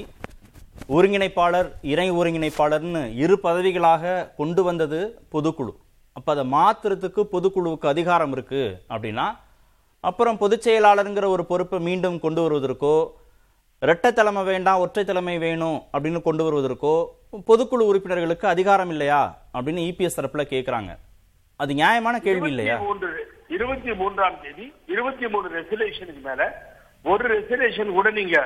ஒருங்கிணைப்பாளர் 0.88 1.68
இணை 1.82 2.10
ஒருங்கிணைப்பாளர்னு 2.10 3.02
இரு 3.16 3.36
பதவிகளாக 3.42 4.02
கொண்டு 4.36 4.62
வந்தது 4.62 5.00
பொதுக்குழு. 5.32 5.72
அப்ப 6.16 6.28
அதை 6.32 6.44
மாத்துறதுக்கு 6.52 7.22
பொதுக்குழுவுக்கு 7.32 7.86
அதிகாரம் 7.88 8.32
இருக்கு 8.32 8.62
அப்படின்னா 8.90 9.26
அப்புறம் 10.04 10.38
பொதுச் 10.38 10.64
செயலாளருங்கிற 10.66 11.26
ஒரு 11.28 11.44
பொறுப்பை 11.46 11.78
மீண்டும் 11.80 12.18
கொண்டு 12.20 12.40
வருவதற்கோ 12.42 12.96
இரட்டை 13.84 14.12
தலைமை 14.12 14.42
வேண்டாம் 14.44 14.78
ஒற்றை 14.78 15.04
தலைமை 15.04 15.38
வேணும் 15.38 15.78
அப்படின்னு 15.92 16.20
கொண்டு 16.22 16.42
வருவதற்கோ 16.44 16.94
பொதுக்குழு 17.48 17.84
உறுப்பினர்களுக்கு 17.90 18.46
அதிகாரம் 18.48 18.88
இல்லையா 18.88 19.20
அப்படின்னு 19.54 19.82
இபிஎஸ் 19.90 20.18
தரப்புல 20.20 20.44
கேட்கிறாங்க 20.52 20.90
அது 21.60 21.74
நியாயமான 21.74 22.20
கேள்வி 22.20 22.48
இல்லையா? 22.48 22.76
இருபத்தி 22.76 23.54
இருபத்தி 23.54 23.92
மூன்றாம் 23.92 24.36
தேதி 24.42 24.72
இருபத்தி 24.86 25.26
மூணு 25.26 25.48
ரெசல்யூஷனுக்கு 25.48 26.22
மேல 26.22 26.42
ஒரு 27.04 27.24
ரெசல்யூஷன் 27.34 27.92
கூட 27.92 28.10
நீங்க 28.10 28.36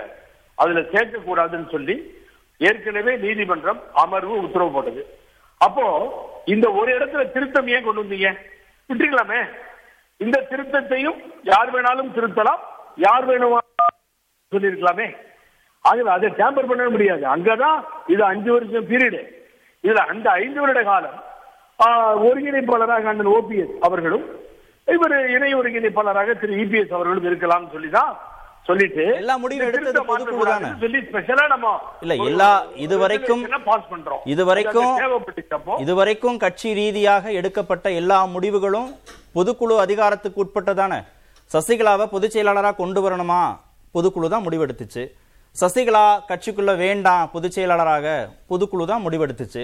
அதுல 0.59 0.81
சேர்க்க 0.93 1.19
கூடாதுன்னு 1.19 1.71
சொல்லி 1.71 1.97
ஏற்கனவே 2.61 3.17
நீதிமன்றம் 3.17 3.81
அமர்வு 3.93 4.35
உத்தரவு 4.39 4.73
போட்டது. 4.73 5.03
அப்போ 5.61 5.85
இந்த 6.45 6.71
ஒரு 6.71 6.99
இடத்துல 6.99 7.33
திருத்தம் 7.33 7.69
ஏன் 7.69 7.85
கொண்டு 7.85 8.03
வந்தீங்க? 8.03 8.31
விட்டுருக்கலாமே. 8.91 9.41
இந்த 10.21 10.47
திருத்தத்தையும் 10.51 11.19
யார் 11.43 11.73
வேணாலும் 11.75 12.15
திருத்தலாம் 12.17 12.63
யார் 12.97 13.29
வேணுமா 13.29 13.59
சொல்லியிருக்கலாமே. 14.53 15.09
ஆகவே 15.89 16.11
அதை 16.11 16.29
டேம்பர் 16.31 16.69
பண்ண 16.69 16.89
முடியாது. 16.89 17.25
அங்கதான் 17.35 17.79
இது 18.07 18.23
அஞ்சு 18.25 18.53
வருஷம் 18.53 18.89
பீரியடு 18.89 19.21
இதுல 19.85 20.01
அந்த 20.07 20.31
ஐந்து 20.37 20.61
வருட 20.61 20.83
காலம் 20.83 21.19
ஒருங்கிணைப்பாளராக 22.23 23.05
அண்ணன் 23.05 23.33
ஓபிஎஸ் 23.33 23.75
அவர்களும் 23.81 24.25
இவர் 24.89 25.31
இணை 25.31 25.55
ஒருங்கிணைப்பாளராக 25.55 26.39
திரு 26.41 26.55
இபிஎஸ் 26.57 26.93
அவர்களும் 26.93 27.27
இருக்கலாம்னு 27.29 27.73
சொல்லிதான் 27.73 28.13
சொல்லிட்டு 28.65 29.05
எல்லா 29.15 29.37
முடிவும் 29.37 29.67
எடுத்தது 29.67 30.01
பொதுக்குழு 30.05 30.45
தானே? 30.45 30.71
சொல்லி 30.81 30.99
ஸ்பெஷலா 30.99 31.47
நம்ம 31.47 31.69
இல்ல, 32.01 32.15
எல்லா- 32.25 32.65
இதுவரைக்கும்- 32.77 33.43
resolution-அ 33.43 33.59
பாஸ் 33.59 33.87
பண்றோம்? 33.91 34.23
இதுவரைக்கும் 34.25 34.91
அது 34.93 35.03
தேவைப்பட்டுச்சப்போ. 35.03 35.81
இதுவரைக்கும் 35.81 36.39
கட்சி 36.39 36.73
ரீதியாக 36.73 37.33
எடுக்கப்பட்ட 37.33 37.91
எல்லா 37.93 38.25
முடிவுகளும் 38.25 38.91
பொதுக்குழு 39.35 39.77
அதிகாரத்துக்கு 39.77 40.43
உட்பட்டதானே 40.45 40.99
சசிகலாவை 41.51 42.07
பொதுச் 42.07 42.39
செயலாளரா 42.39 42.77
கொண்டு 42.77 43.01
வரணுமா? 43.05 43.41
பொதுக்குழு 43.95 44.29
தான் 44.29 44.45
முடிவெடுத்துச்சு. 44.45 45.05
சசிகலா 45.61 46.03
கட்சிக்குள்ள 46.29 46.73
வேண்டாம் 46.77 47.31
பொதுச் 47.33 47.55
செயலாளராக 47.55 48.07
பொதுக்குழு 48.51 48.85
தான் 48.91 49.05
முடிவெடுத்துச்சு. 49.05 49.63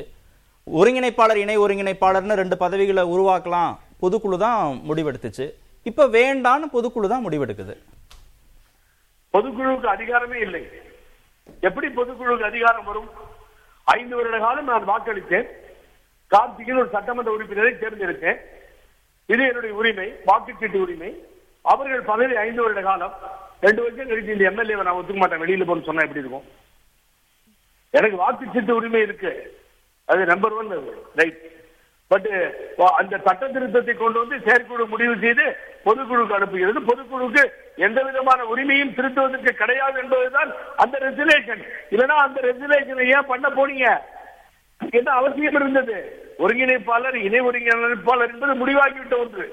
ஒருங்கிணைப்பாளர் 0.78 1.40
இணை 1.42 1.56
ஒருங்கிணைப்பாளர்னு 1.58 2.38
ரெண்டு 2.40 2.56
பதவிகளை 2.62 3.02
உருவாக்கலாம் 3.14 3.72
பொதுக்குழு 4.02 4.38
தான் 4.44 4.80
முடிவெடுத்துச்சு. 4.88 5.46
இப்ப 5.90 6.06
வேண்டான்னு 6.16 6.66
பொதுக்குழு 6.76 7.08
தான் 7.12 7.24
முடிவெடுக்குது. 7.26 7.74
பொதுக்குழுவுக்கு 9.34 9.88
அதிகாரமே 9.96 10.38
இல்லை. 10.46 10.62
எப்படி 11.60 11.86
பொதுக்குழுவுக்கு 12.00 12.50
அதிகாரம் 12.50 12.84
வரும்? 12.90 13.08
ஐந்து 13.84 14.16
வருட 14.16 14.38
காலம் 14.38 14.70
நான் 14.72 14.88
வாக்களித்தேன். 14.90 15.48
கார்த்திகின் 16.34 16.80
ஒரு 16.82 16.90
சட்டமன்ற 16.96 17.36
உறுப்பினரை 17.36 17.72
தேர்ந்தெடுத்தேன். 17.84 18.38
இது 19.26 19.42
என்னுடைய 19.50 19.74
உரிமை 19.80 20.08
வாக்குச்சீட்டு 20.26 20.80
உரிமை. 20.86 21.12
அவர்கள் 21.62 22.08
பதவி 22.12 22.36
ஐந்து 22.46 22.62
வருட 22.62 22.82
காலம். 22.90 23.16
ரெண்டு 23.64 23.82
வருஷம் 23.84 24.08
கழிச்சு 24.10 24.34
இந்த 24.36 24.46
எம்எல்ஏ 24.50 24.76
நான் 24.86 24.98
ஒத்துக்க 25.00 25.20
மாட்டேன். 25.22 25.42
வெளியில 25.44 25.66
போன்னு 25.68 25.88
சொன்னா 25.88 26.06
எப்படி 26.06 26.22
இருக்கும்? 26.22 26.46
எனக்கு 27.98 28.16
வாக்குச்சீட்டு 28.22 28.78
உரிமை 28.78 29.02
இருக்கு. 29.06 29.32
அது 30.08 30.22
நம்பர் 30.32 30.56
ஒன் 30.60 30.72
ரைட் 31.20 31.42
பட் 32.10 32.26
அந்த 33.00 33.14
சட்ட 33.26 33.44
திருத்தத்தை 33.52 33.92
கொண்டு 34.00 34.18
வந்து 34.22 34.36
செயற்குழு 34.46 34.84
முடிவு 34.92 35.14
செய்து 35.22 35.44
பொதுக்குழுக்கு 35.86 36.36
அனுப்புகிறது. 36.38 36.80
பொதுக்குழுக்கு 36.88 37.42
எந்த 37.86 37.98
விதமான 38.08 38.40
உரிமையும் 38.52 38.92
திருத்துவதற்கு 38.96 39.52
கிடையாது 39.60 39.96
என்பதுதான் 40.02 40.50
அந்த 40.82 40.96
ரெசுலேஷன் 41.06 41.62
இல்லைன்னா 41.94 42.18
அந்த 42.26 42.40
ரெசுலேஷனை 42.48 43.06
ஏன் 43.14 43.30
பண்ண 43.32 43.48
போனீங்க 43.58 43.86
என்ன 44.98 45.10
அவசியம் 45.20 45.58
இருந்தது? 45.60 45.96
ஒருங்கிணைப்பாளர் 46.44 47.16
இணை 47.26 47.40
ஒருங்கிணைப்பாளர் 47.48 48.32
என்பது 48.34 48.54
முடிவாகிவிட்ட 48.62 49.16
ஒன்று. 49.24 49.46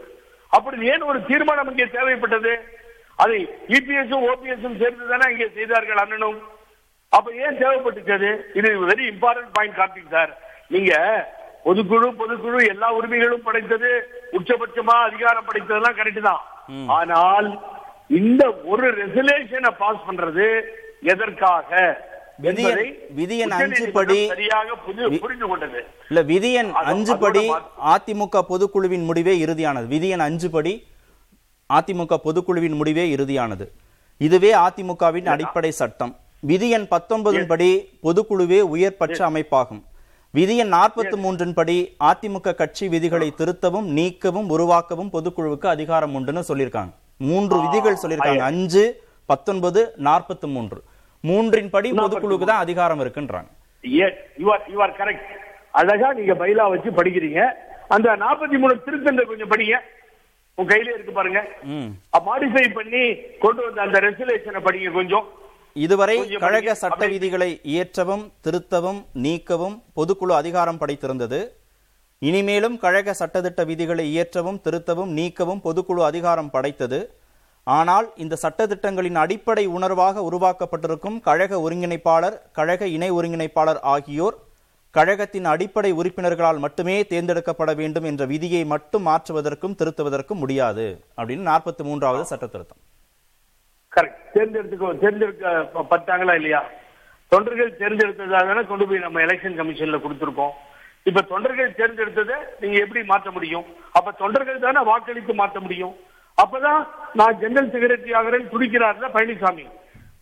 அப்படி 0.58 0.92
ஏன் 0.94 1.10
ஒரு 1.10 1.20
தீர்மானம் 1.30 1.72
இங்கே 1.72 1.88
தேவைப்பட்டது? 1.98 2.54
அதை 3.22 3.40
இபிஎஸும் 3.70 4.26
ஓபிஎஸும் 4.28 4.80
சேர்ந்து 4.80 5.10
தானே 5.10 5.26
இங்கே 5.32 5.48
செய்தார்கள் 5.54 6.02
அண்ணனும். 6.04 6.40
அப்ப 7.14 7.32
ஏன் 7.42 7.60
தேவைப்பட்டுச்சது? 7.60 8.30
இது 8.56 8.70
very 8.84 9.06
important 9.12 9.54
point 9.54 9.78
Karthik 9.78 10.14
sir 10.14 10.32
நீங்க 10.72 10.94
பொதுக்குழு 11.66 12.08
பொதுக்குழு 12.20 12.60
எல்லா 12.70 12.88
உரிமைகளும் 12.98 13.44
படைத்தது 13.44 13.90
உச்சபட்சமா 14.34 14.96
அதிகாரம் 15.08 15.48
படைத்ததெல்லாம் 15.48 15.98
கரெக்ட் 15.98 16.24
தான். 16.24 16.42
ஆனால் 16.92 17.50
இந்த 18.20 18.44
ஒரு 18.66 18.86
ரெசல்யூஷனை 18.98 19.72
பாஸ் 19.78 20.08
பண்றது 20.08 20.48
எதற்காக? 21.12 21.70
விதி 22.40 22.64
எண்- 22.64 22.70
என்பதை 22.72 22.86
விதி 23.12 23.36
எண் 23.38 23.50
உச்சநீதிமன்றம் 23.50 23.82
அஞ்சு 23.82 23.96
படி 23.98 24.18
சரியாக 24.28 24.76
புரிந்து 25.22 25.48
கொண்டது 25.48 25.80
இல்ல 26.10 26.22
விதி 26.30 26.52
எண் 26.54 26.72
அது- 26.72 26.90
அஞ்சு 26.92 27.14
படி 27.18 27.44
அதிமுக 27.92 28.42
பொதுக்குழுவின் 28.50 29.06
முடிவே 29.06 29.34
இறுதியானது. 29.40 29.86
விதி 29.88 30.10
எண் 30.10 30.26
அஞ்சு 30.28 30.50
படி 30.50 30.74
அதிமுக 31.78 32.18
பொதுக்குழுவின் 32.24 32.76
முடிவே 32.76 33.16
இறுதியானது. 33.16 33.66
இதுவே 34.18 34.52
அதிமுகவின் 34.54 35.30
அடிப்படை 35.36 35.72
சட்டம். 35.72 36.16
விதி 36.40 36.70
எண் 36.70 36.88
பத்தொன்பதின் 36.92 37.48
படி 37.48 37.70
பொதுக்குழுவே 38.04 38.60
உயர்பட்ச 38.74 39.20
அமைப்பாகும். 39.30 39.82
விதி 40.32 40.58
எண் 40.58 40.74
நாற்பத்தி 40.74 41.16
மூன்றின் 41.24 41.54
படி 41.54 41.96
அதிமுக 42.10 42.56
கட்சி 42.56 42.88
விதிகளை 42.88 43.34
திருத்தவும் 43.40 43.88
நீக்கவும் 43.98 44.50
உருவாக்கவும் 44.56 45.10
பொதுக்குழுவுக்கு 45.14 45.68
அதிகாரம் 45.68 46.14
உண்டுன்னு 46.16 46.44
சொல்லியிருக்காங்க. 46.48 46.92
மூன்று 47.18 47.62
விதிகள் 47.62 47.98
சொல்லியிருக்காங்க. 48.04 48.44
அஞ்சு 48.50 48.84
பத்தொன்பது 49.26 49.82
நாற்பத்தி 50.04 50.48
மூன்று 50.56 50.84
மூன்றின் 51.30 51.70
படி 51.70 51.92
பொதுக்குழுவுக்கு 51.92 52.50
தான் 52.52 52.64
அதிகாரம் 52.66 53.00
இருக்குன்றாங்க. 53.00 53.50
அழகா 55.72 56.14
நீங்க 56.14 56.34
பைலா 56.34 56.70
வச்சு 56.70 56.90
படிக்கிறீங்க. 56.90 57.42
அந்த 57.88 58.16
நாற்பத்தி 58.24 58.58
மூணு 58.62 58.74
திருத்தங்களை 58.86 59.26
கொஞ்சம் 59.26 59.52
படிங்க. 59.52 59.76
உங்க 60.58 60.70
கையில 60.72 60.94
இருக்கு 60.96 61.14
பாருங்க. 61.18 61.42
மாடிஃபை 62.28 62.66
பண்ணி 62.78 63.04
கொண்டு 63.44 63.62
வந்த 63.66 63.80
அந்த 63.86 64.00
ரெசல்யூஷனை 64.08 64.62
படிங்க 64.66 64.92
கொஞ்சம். 64.98 65.26
இதுவரை 65.86 66.18
கழக. 66.44 66.74
சட்ட 66.82 67.04
விதிகளை 67.14 67.50
இயற்றவும் 67.74 68.26
திருத்தவும் 68.46 69.00
நீக்கவும் 69.26 69.78
பொதுக்குழு 69.98 70.34
அதிகாரம் 70.42 70.80
படைத்திருந்தது. 70.82 71.40
இனிமேலும் 72.22 72.76
கழக 72.84 73.14
சட்டத்திட்ட 73.22 73.62
விதிகளை 73.72 74.06
இயற்றவும் 74.14 74.60
திருத்தவும் 74.66 75.12
நீக்கவும் 75.20 75.64
பொதுக்குழு 75.68 76.04
அதிகாரம் 76.10 76.52
படைத்தது. 76.56 77.00
ஆனால் 77.68 78.08
இந்த 78.24 78.36
சட்டத்திட்டங்களின் 78.44 79.18
அடிப்படை 79.24 79.66
உணர்வாக 79.78 80.22
உருவாக்கப்பட்டிருக்கும் 80.30 81.18
கழக 81.28 81.60
ஒருங்கிணைப்பாளர் 81.66 82.38
கழக 82.60 82.88
இணை 82.98 83.10
ஒருங்கிணைப்பாளர் 83.18 83.82
ஆகியோர் 83.96 84.38
கழகத்தின் 84.96 85.46
அடிப்படை 85.46 85.90
உறுப்பினர்களால் 85.94 86.58
மட்டுமே 86.58 86.96
தேர்ந்தெடுக்கப்பட 87.02 87.76
வேண்டும் 87.76 88.04
என்ற 88.04 88.26
விதியை 88.26 88.66
மட்டும் 88.66 89.06
மாற்றுவதற்கும் 89.08 89.76
திருத்துவதற்கும் 89.82 90.42
முடியாது. 90.44 90.86
அப்படின்னு 91.18 91.48
நாற்பத்தி 91.52 91.84
மூன்றாவது 91.84 92.26
சட்ட 92.26 92.48
திருத்தம். 92.48 92.82
கரெக்ட் 93.96 94.20
தேர்ந்தெடுத்துக்கோ 94.34 94.90
தேர்ந்தெடுக்க 95.00 96.36
இல்லையா? 96.36 96.62
தொண்டர்கள் 97.28 97.78
தேர்ந்தெடுத்ததாக 97.78 98.46
தானே 98.48 98.64
கொண்டு 98.64 98.88
போய் 98.88 99.00
நம்ம 99.00 99.20
எலெக்ஷன் 99.20 99.58
கமிஷன்ல 99.60 100.00
கொடுத்துருக்கோம் 100.06 100.54
இப்ப 101.04 101.22
தொண்டர்கள் 101.22 101.78
தேர்ந்தெடுத்ததை 101.78 102.38
நீங்க 102.60 102.80
எப்படி 102.80 103.06
மாற்ற 103.06 103.32
முடியும்? 103.32 103.66
அப்ப 103.92 104.12
தொண்டர்கள் 104.12 104.60
தானே 104.60 104.82
வாக்களித்து 104.92 105.34
மாற்ற 105.34 105.60
முடியும். 105.60 105.96
அப்பதான் 106.42 106.82
நான் 107.14 107.40
ஜெனரல் 107.40 107.72
செக்ரட்டரி 107.76 108.14
ஆகிறேன் 108.20 108.52
துடிக்கிறார்ல 108.54 109.08
பழனிசாமி. 109.16 109.66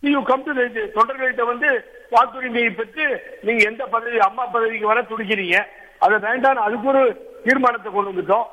நீங்க 0.00 0.20
கம் 0.20 0.42
டு 0.42 0.52
தொண்டர்கள்ட்ட 0.52 1.42
வந்து 1.42 1.84
வாக்குரிமையை 2.10 2.74
பெற்று 2.74 3.38
நீங்க 3.42 3.64
எந்த 3.64 3.86
பதவி 3.86 4.18
அம்மா 4.18 4.46
பதவிக்கு 4.46 4.86
வர 4.86 5.02
துடிக்கிறீங்க? 5.02 5.64
அதை 5.98 6.18
வேண்டாம் 6.18 6.56
அதுக்கு 6.56 6.88
ஒரு 6.88 7.30
தீர்மானத்தை 7.44 7.92
கொண்டு 7.92 8.10
வந்துட்டோம். 8.10 8.44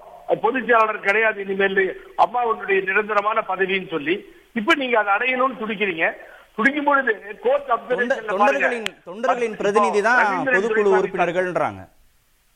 பொதுச் 0.42 0.66
செயலாளர் 0.66 1.00
கிடையாது 1.00 1.42
இனிமேல் 1.42 2.04
அம்மாவுடைய 2.18 2.84
நிரந்தரமான 2.84 3.44
பதவின்னு 3.48 3.90
சொல்லி. 3.90 4.26
இப்ப 4.54 4.76
நீங்க 4.76 5.00
அதை 5.00 5.14
அடையணும்னு 5.14 5.62
துடிக்கிறீங்க. 5.66 6.12
துடிக்கும் 6.56 6.84
பொழுது 6.84 7.40
கோர்ட் 7.42 7.66
தொண்ட- 7.88 8.16
தொண்டர்களின் 8.16 8.96
தொண்டர்களின் 9.06 9.56
பிரதிநிதி 9.56 10.02
தான் 10.02 10.48
பொதுக்குழு 10.48 10.90
உறுப்பினர்கள்ன்றாங்க. 11.00 11.90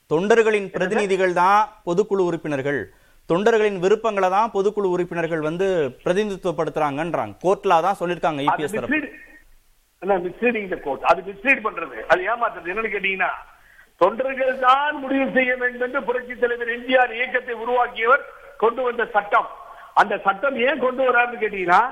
தொண்டர்களின் 0.06 0.70
பிரதிநிதிகள் 0.70 1.32
தான் 1.32 1.68
பொதுக்குழு 1.86 2.20
உறுப்பினர்கள். 2.20 2.92
தொண்டர்களின் 3.30 3.78
விருப்பங்களை 3.84 4.28
தான் 4.36 4.52
பொதுக்குழு 4.54 4.88
உறுப்பினர்கள் 4.94 5.42
வந்து 5.48 5.66
பிரதிநிதித்துவப்படுத்துறாங்கன்றாங்க. 6.04 7.34
கோர்ட்ல 7.44 7.80
தான் 7.86 7.98
சொல்லிருக்காங்க 8.00 8.42
இபிஎஸ் 8.48 8.76
தரப்பு. 8.76 9.00
மிஸ்லீடிங் 10.26 10.68
த 10.74 10.76
கோர்ட் 10.86 11.04
அது 11.10 11.20
மிஸ்லீட் 11.30 11.64
பண்றது. 11.66 11.96
அது 12.12 12.20
ஏமாத்துறது. 12.32 12.70
என்னன்னு 12.72 12.92
கேட்டீங்கன்னா 12.94 13.32
தொண்டர்கள் 14.00 14.54
தான் 14.68 14.96
முடிவு 15.02 15.26
செய்ய 15.36 15.52
வேண்டும் 15.62 15.84
என்று 15.88 16.00
புரட்சி 16.08 16.34
தலைவர் 16.44 16.72
எம்ஜிஆர் 16.76 17.12
இயக்கத்தை 17.18 17.54
உருவாக்கியவர் 17.64 18.22
கொண்டு 18.62 18.80
வந்த 18.88 19.04
சட்டம். 19.16 19.48
அந்த 20.00 20.14
சட்டம் 20.26 20.56
ஏன் 20.68 20.82
கொண்டு 20.86 21.02
வராருன்னு 21.08 21.42
கேட்டீங்கன்னா 21.42 21.82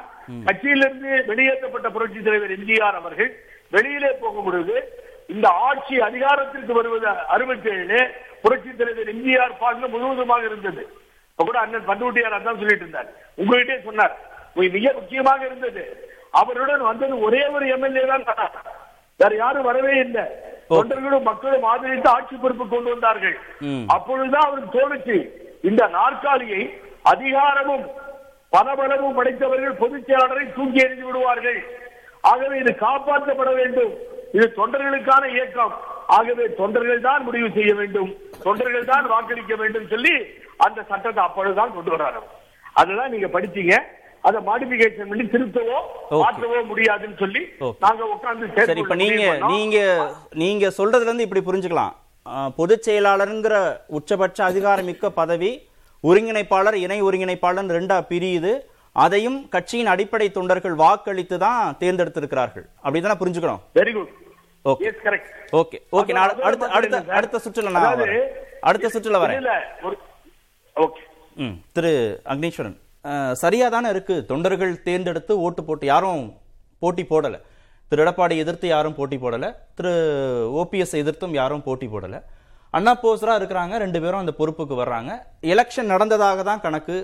கட்சியிலிருந்து 0.46 1.12
வெளியேற்றப்பட்ட 1.30 1.88
புரட்சி 1.96 2.20
தலைவர் 2.28 2.54
எம்ஜிஆர் 2.56 2.98
அவர்கள் 3.00 3.30
வெளியிலே 3.74 4.10
போகும் 4.22 4.46
பொழுது 4.46 4.76
இந்த 5.34 5.46
ஆட்சி 5.68 5.96
அதிகாரத்திற்கு 6.08 6.72
வருவது 6.78 7.06
அறுபத்தி 7.34 7.70
ஏழு 7.76 8.00
புரட்சி 8.44 8.70
தலைவர் 8.80 9.12
எம்ஜிஆர் 9.14 9.60
பாங்க 9.62 9.88
முழுவதுமாக 9.94 10.44
இருந்தது. 10.50 10.82
இப்ப 11.40 11.50
கூட 11.50 11.60
அண்ணன் 11.60 11.86
பண்டுட்டியார் 11.88 12.34
அதான் 12.36 12.58
சொல்லிட்டு 12.60 12.84
இருந்தார். 12.84 13.06
உங்ககிட்டே 13.42 13.76
சொன்னார். 13.84 14.14
மிக 14.74 14.86
முக்கியமாக 14.96 15.40
இருந்தது. 15.46 15.82
அவருடன் 16.40 16.82
வந்தது 16.88 17.14
ஒரே 17.26 17.40
ஒரு 17.54 17.66
எம்எல்ஏ 17.74 18.02
தான். 18.10 18.24
வேற 19.20 19.30
யாரும் 19.38 19.68
வரவே 19.68 19.94
இல்லை. 20.02 20.24
தொண்டர்களும் 20.72 21.24
மக்களும் 21.30 21.64
ஆதரித்து 21.70 22.08
ஆட்சி 22.16 22.36
பொறுப்பு 22.42 22.64
கொண்டு 22.74 22.90
வந்தார்கள். 22.94 23.36
அப்பொழுதுதான் 23.94 24.46
அவருக்கு 24.48 24.74
தோணுச்சு. 24.76 25.16
இந்த 25.70 25.82
நாற்காலியை 25.96 26.60
அதிகாரமும் 27.12 27.86
பலபலமும் 28.56 29.16
படைத்தவர்கள் 29.20 29.80
பொதுச் 29.80 30.06
செயலாளரை 30.10 30.46
தூக்கி 30.58 30.84
எறிந்து 30.84 31.06
விடுவார்கள். 31.08 31.60
ஆகவே 32.32 32.58
இது 32.64 32.74
காப்பாற்றப்பட 32.84 33.52
வேண்டும். 33.60 33.94
இது 34.36 34.48
தொண்டர்களுக்கான 34.60 35.24
இயக்கம். 35.36 35.74
ஆகவே 36.18 36.44
தொண்டர்கள் 36.60 37.06
தான் 37.08 37.26
முடிவு 37.28 37.50
செய்ய 37.56 37.72
வேண்டும். 37.80 38.12
தொண்டர்கள் 38.46 38.90
தான் 38.92 39.10
வாக்களிக்க 39.14 39.54
வேண்டும் 39.64 39.90
சொல்லி 39.94 40.14
அந்த 40.66 40.80
சட்டத்தை 40.90 41.22
அப்பொழுதுதான் 41.28 41.74
கொண்டு 41.76 41.92
வராரு 41.94 42.20
அதுதான் 42.80 43.12
நீங்க 43.14 43.28
படிச்சீங்க. 43.34 43.74
அதை 44.28 44.38
மாடிபிகேஷன் 44.48 45.10
பண்ணி 45.10 45.24
திருத்தவோ. 45.34 45.78
மாற்றவோ 46.22 46.58
முடியாதுன்னு 46.70 47.16
சொல்லி. 47.22 47.42
நாங்க 47.84 48.02
உட்கார்ந்து 48.14 48.66
சரி 48.68 48.82
இப்ப 48.84 48.96
நீங்க 49.02 49.22
நீங்க 49.52 49.78
நீங்க 50.42 50.66
சொல்றதுல 50.78 51.08
இருந்து 51.08 51.26
இப்படி 51.26 51.42
புரிஞ்சுக்கலாம். 51.46 51.94
பொதுச் 52.58 52.86
செயலாளருங்கிற 52.86 53.54
உச்சபட்ச 53.98 54.38
அதிகாரமிக்க 54.48 55.10
பதவி 55.20 55.52
ஒருங்கிணைப்பாளர் 56.04 56.76
இணை 56.84 56.98
ஒருங்கிணைப்பாளர் 57.06 57.74
ரெண்டா 57.78 57.98
பிரியுது. 58.10 58.52
அதையும் 58.96 59.38
கட்சியின் 59.54 59.90
அடிப்படை 59.94 60.28
தொண்டர்கள் 60.36 60.76
வாக்களித்து 60.84 61.36
தான் 61.46 61.76
தேர்ந்தெடுத்திருக்கிறார்கள். 61.82 62.66
அப்படிதானே 62.84 63.16
புரிஞ்சுக்கணும்? 63.22 63.60
Very 63.78 63.92
good 63.96 64.14
okay 64.64 64.88
okay 65.60 65.78
okay 65.98 66.12
நான் 66.16 66.44
அடுத்த 66.48 66.70
அடுத்த 66.78 66.96
அடுத்த 67.18 67.40
சுற்றுல 67.44 67.70
நான். 67.76 68.02
அடுத்த 68.70 68.88
சுற்றுல 68.94 69.20
வரேன். 69.24 69.46
திரு 71.74 71.92
அக்னீஸ்வரன். 72.32 72.76
சரியா 73.42 73.66
தானே 73.74 73.88
இருக்கு. 73.94 74.14
தொண்டர்கள் 74.30 74.72
தேர்ந்தெடுத்து 74.88 75.32
ஓட்டு 75.46 75.62
போட்டு 75.68 75.84
யாரும் 75.92 76.24
போட்டி 76.82 77.04
போடல. 77.12 77.36
திரு 77.90 78.02
எடப்பாடி 78.04 78.34
எதிர்த்து 78.42 78.66
யாரும் 78.74 78.96
போட்டி 78.98 79.16
போடல. 79.22 79.46
திரு 79.78 79.92
ஓபிஎஸ் 80.62 80.94
எதிர்த்தும் 81.02 81.38
யாரும் 81.40 81.64
போட்டி 81.68 81.86
போடல. 81.94 82.18
அண்ணா 82.76 82.92
போஸ்ரா 83.04 83.32
இருக்கிறாங்க. 83.40 83.74
ரெண்டு 83.84 83.98
பேரும் 84.02 84.22
அந்த 84.22 84.34
பொறுப்புக்கு 84.40 84.74
வர்றாங்க. 84.82 85.12
எலெக்ஷன் 85.52 85.90
நடந்ததாக 85.94 86.42
தான் 86.50 86.62
கணக்கு. 86.66 86.98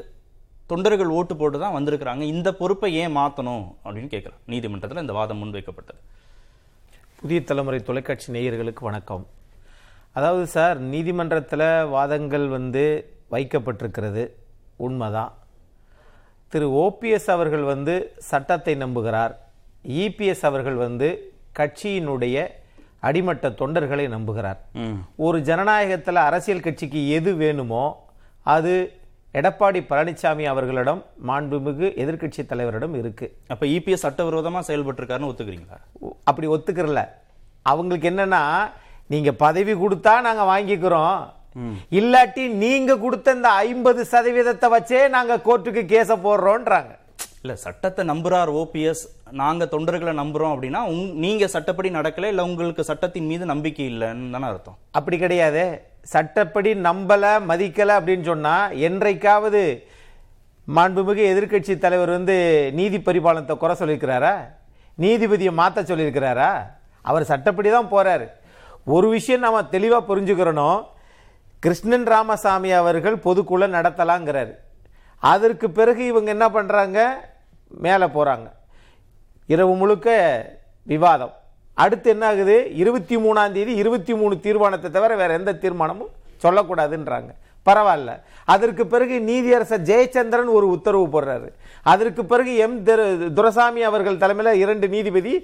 தொண்டர்கள் 0.71 1.15
ஓட்டு 1.17 1.35
போட்டு 1.41 1.59
தான் 1.65 1.75
வந்திருக்கிறாங்க. 1.79 2.23
இந்த 2.35 2.49
பொறுப்பை 2.61 2.91
ஏன் 3.03 3.17
மாத்தணும் 3.17 3.65
அப்படின்னு 3.85 4.13
கேட்கலாம். 4.15 4.41
நீதிமன்றத்தில் 4.53 5.03
இந்த 5.05 5.15
வாதம் 5.19 5.41
முன்வைக்கப்பட்டது. 5.43 6.01
புதிய 7.21 7.41
தலைமுறை 7.51 7.81
தொலைக்காட்சி 7.89 8.29
நேயர்களுக்கு 8.37 8.83
வணக்கம். 8.89 9.27
அதாவது 10.19 10.47
சார் 10.57 10.79
நீதிமன்றத்தில் 10.95 11.69
வாதங்கள் 11.95 12.47
வந்து 12.57 12.85
வைக்கப்பட்டிருக்கிறது. 13.31 14.25
உண்மைதான் 14.77 15.33
திரு 16.49 16.67
ஓபிஎஸ் 16.85 17.31
அவர்கள் 17.37 17.65
வந்து 17.73 17.95
சட்டத்தை 18.19 18.75
நம்புகிறார். 18.75 19.33
இபிஎஸ் 20.03 20.45
அவர்கள் 20.51 20.75
வந்து 20.75 21.09
கட்சியினுடைய 21.59 22.47
அடிமட்ட 23.01 23.49
தொண்டர்களை 23.49 24.05
நம்புகிறார். 24.15 24.61
ஒரு 25.17 25.39
ஜனநாயகத்தில் 25.49 26.27
அரசியல் 26.29 26.65
கட்சிக்கு 26.67 27.01
எது 27.09 27.35
வேணுமோ 27.35 27.85
அது 28.43 28.73
எடப்பாடி 29.35 29.81
பழனிசாமி 29.91 30.45
அவர்களிடம் 30.45 31.05
மாண்புமிகு 31.29 31.87
எதிர்க்கட்சி 32.03 32.43
தலைவரிடம் 32.51 32.95
இருக்கு. 32.99 33.27
அப்ப 33.47 33.67
இபிஎஸ் 33.67 34.05
சட்டவிரோதமா 34.07 34.61
செயல்பட்டு 34.69 35.03
இருக்காருன்னு 35.03 35.31
ஒத்துக்கிறீங்களா 35.33 35.79
அப்படி 36.25 36.49
ஒத்துக்கிறல. 36.49 37.03
அவங்களுக்கு 37.63 38.11
என்னன்னா 38.11 38.43
நீங்க 39.07 39.33
பதவி 39.33 39.75
கொடுத்தா 39.75 40.15
நாங்க 40.27 40.45
வாங்கிக்கிறோம். 40.53 41.17
இல்லாட்டி 41.99 42.45
நீங்க 42.63 42.93
கொடுத்த 43.05 43.35
இந்த 43.39 43.51
ஐம்பது 43.67 44.03
சதவீதத்தை 44.13 44.69
வச்சே 44.77 45.01
நாங்க 45.17 45.35
கோர்ட்டுக்கு 45.49 45.83
கேஸ 45.93 46.17
போடுறோம்ன்றாங்க 46.27 46.93
இல்ல 47.43 47.55
சட்டத்தை 47.65 48.03
நம்புறார் 48.11 48.51
ஓபிஎஸ். 48.61 49.03
நாங்க 49.41 49.65
தொண்டர்களை 49.73 50.13
நம்புறோம் 50.21 50.53
அப்படின்னா 50.55 50.81
நீங்க 51.25 51.45
சட்டப்படி 51.53 51.89
நடக்கல 51.97 52.31
இல்ல 52.33 52.45
உங்களுக்கு 52.51 52.83
சட்டத்தின் 52.89 53.29
மீது 53.31 53.45
நம்பிக்கை 53.51 53.85
இல்லைன்னு 53.93 54.33
தானே 54.35 54.47
அர்த்தம்? 54.53 54.79
அப்படி 54.99 55.17
கிடையாது. 55.25 55.65
சட்டப்படி 56.15 56.71
நம்பல 56.89 57.25
மதிக்கல 57.51 57.99
அப்படின்னு 57.99 58.27
சொன்னா 58.31 58.55
என்றைக்காவது 58.89 59.63
மாண்புமிகு 60.77 61.23
எதிர்க்கட்சி 61.33 61.77
தலைவர் 61.85 62.17
வந்து 62.17 62.37
நீதி 62.79 63.01
பரிபாலனத்தை 63.09 63.57
குறை 63.63 63.77
சொல்லியிருக்கிறாரா? 63.81 64.35
நீதிபதியை 65.05 65.53
மாத்த 65.61 65.87
சொல்லியிருக்கிறாரா? 65.91 66.51
அவர் 67.05 67.31
சட்டப்படி 67.33 67.71
தான் 67.77 67.93
போறாரு. 67.95 68.27
ஒரு 68.97 69.07
விஷயம் 69.17 69.45
நாம 69.47 69.63
தெளிவா 69.77 70.01
புரிஞ்சுக்கிறணும். 70.11 70.81
கிருஷ்ணன் 71.67 72.05
ராமசாமி 72.13 72.71
அவர்கள் 72.81 73.15
பொதுக்குழு 73.25 73.67
நடத்தலாங்கிறாரு. 73.77 74.53
அதற்கு 75.33 75.67
பிறகு 75.79 76.03
இவங்க 76.11 76.31
என்ன 76.35 76.47
பண்ணுறாங்க 76.57 76.99
மேலே 77.85 78.07
போகிறாங்க 78.17 78.49
இரவு 79.55 79.73
முழுக்க 79.81 80.09
விவாதம். 80.93 81.33
அடுத்து 81.85 82.09
என்ன 82.15 82.27
ஆகுது? 82.27 82.57
இருபத்தி 82.83 83.17
மூணாம் 83.25 83.55
தேதி 83.57 83.73
இருபத்தி 83.83 84.15
மூணு 84.21 84.35
தீர்மானத்தை 84.45 84.91
தவிர 84.91 85.17
வேறு 85.21 85.39
எந்த 85.39 85.53
தீர்மானமும் 85.63 86.13
சொல்லக்கூடாதுன்றாங்க. 86.45 87.31
பரவாயில்ல. 87.69 88.11
அதற்கு 88.55 88.87
பிறகு 88.95 89.17
நீதியரசர் 89.31 89.87
ஜெயச்சந்திரன் 89.91 90.55
ஒரு 90.59 90.67
உத்தரவு 90.77 91.07
போடுறாரு. 91.15 91.49
அதற்கு 91.93 92.25
பிறகு 92.33 92.53
எம் 92.67 92.79
துரசாமி 93.39 93.83
அவர்கள் 93.91 94.23
தலைமையில் 94.23 94.63
இரண்டு 94.65 94.89
நீதிபதி 94.95 95.35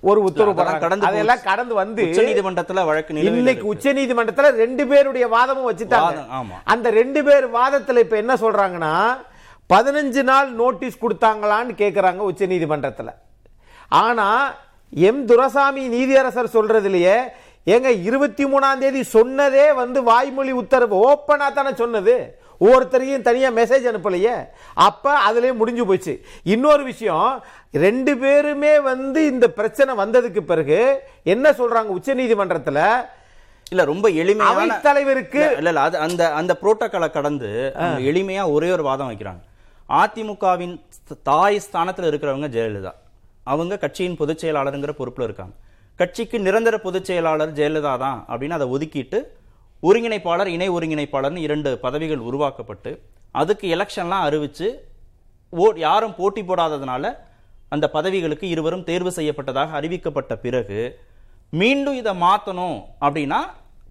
ஒரு 0.00 0.20
உத்தரவு 0.22 0.52
கடந்து 0.82 1.06
அதெல்லாம். 1.08 1.42
கடந்து 1.42 1.74
வந்து 1.74 2.02
உச்சநீதிமன்றத்துல 2.04 2.84
வழக்கு 2.84 3.14
இன்னைக்கு. 3.32 3.64
உச்ச 3.66 3.92
நீதிமன்றத்துல 3.92 4.50
ரெண்டு 4.56 4.84
பேருடைய 4.86 5.26
வாதமும் 5.28 5.68
வச்சுட்டாங்க. 5.70 6.20
அந்த 6.64 6.90
ரெண்டு 6.90 7.20
பேர் 7.24 7.46
வாதத்துல 7.56 8.02
இப்ப 8.04 8.16
என்ன 8.16 8.34
சொல்றாங்கன்னா 8.34 8.94
பதினஞ்சு 9.70 10.22
நாள் 10.22 10.48
நோட்டீஸ் 10.54 11.02
கொடுத்தாங்களான்னு 11.02 11.74
கேக்குறாங்க 11.78 12.22
உச்ச 12.30 12.46
நீதிமன்றத்துல 12.46 13.10
ஆனா 14.00 14.28
எம் 14.92 15.22
துரசாமி 15.26 15.84
நீதியரசர் 15.88 16.54
சொல்றதுலயே 16.56 17.16
ஏங்க 17.66 17.90
இருபத்தி 18.02 18.44
மூணாம் 18.44 18.78
தேதி 18.78 19.02
சொன்னதே 19.12 19.74
வந்து 19.74 20.02
வாய்மொழி 20.02 20.52
உத்தரவு 20.52 20.96
ஓப்பனா 21.04 21.46
தானே 21.52 21.72
சொன்னது 21.74 22.14
ஒவ்வொருத்தரையும் 22.60 23.26
தனியா 23.28 23.50
மெசேஜ் 23.50 23.88
அனுப்பலையே. 23.90 24.34
அப்ப 24.88 25.14
அதுலயே 25.28 25.52
முடிஞ்சு 25.60 25.86
போச்சு. 25.86 26.14
இன்னொரு 26.42 26.84
விஷயம் 26.84 27.42
ரெண்டு 27.72 28.12
பேருமே 28.16 28.80
வந்து 28.80 29.26
இந்த 29.26 29.48
பிரச்சனை 29.50 29.94
வந்ததுக்கு 30.02 30.40
பிறகு 30.40 30.78
என்ன 31.34 31.50
சொல்றாங்க 31.50 31.96
உச்ச 31.98 32.14
நீதிமன்றத்துல? 32.14 32.80
இல்ல 33.70 33.84
ரொம்ப 33.84 34.08
எளிமையான 34.08 34.78
தலைவருக்கு 34.88 35.42
இல்ல, 35.56 35.68
இல்ல 35.68 35.80
அது 35.80 35.98
அந்த 35.98 36.22
அந்த 36.32 36.52
புரோட்டோக்காலை 36.62 37.10
கடந்து 37.10 37.50
அவங்க 37.74 38.02
எளிமையா 38.10 38.42
ஒரே 38.52 38.70
ஒரு 38.70 38.82
வாதம் 38.82 39.10
வைக்கிறாங்க. 39.10 39.42
அதிமுகவின் 40.00 40.74
தாய் 41.22 41.60
ஸ்தானத்துல 41.66 42.08
இருக்கிறவங்க 42.10 42.48
ஜெயலலிதா. 42.56 42.92
அவங்க 43.44 43.78
கட்சியின் 43.78 44.16
பொதுச் 44.16 44.42
செயலாளருங்கிற 44.42 44.92
பொறுப்புல 44.98 45.22
இருக்காங்க. 45.22 45.54
கட்சிக்கு 45.96 46.36
நிரந்தர 46.40 46.78
பொதுச் 46.78 47.04
செயலாளர் 47.04 47.52
ஜெயலலிதா 47.52 47.98
தான் 47.98 48.24
அப்படின்னு 48.28 48.56
அதை 48.58 48.66
ஒதுக்கிட்டு 48.68 49.18
ஒருங்கிணைப்பாளர் 49.84 50.50
இணை 50.52 50.68
ஒருங்கிணைப்பாளர்னு 50.70 51.40
இரண்டு 51.40 51.70
பதவிகள் 51.80 52.22
உருவாக்கப்பட்டு 52.22 52.90
அதுக்கு 53.34 53.66
எலெக்ஷன்லாம் 53.68 54.26
அறிவித்து 54.26 54.68
ஓ 55.52 55.66
யாரும் 55.78 56.14
போட்டி 56.14 56.42
போடாததுனால 56.42 57.04
அந்த 57.68 57.86
பதவிகளுக்கு 57.88 58.46
இருவரும் 58.48 58.84
தேர்வு 58.84 59.10
செய்யப்பட்டதாக 59.10 59.76
அறிவிக்கப்பட்ட 59.78 60.32
பிறகு 60.36 60.80
மீண்டும் 61.52 61.96
இதை 61.96 62.12
மாற்றணும் 62.20 62.78
அப்படின்னா 63.00 63.40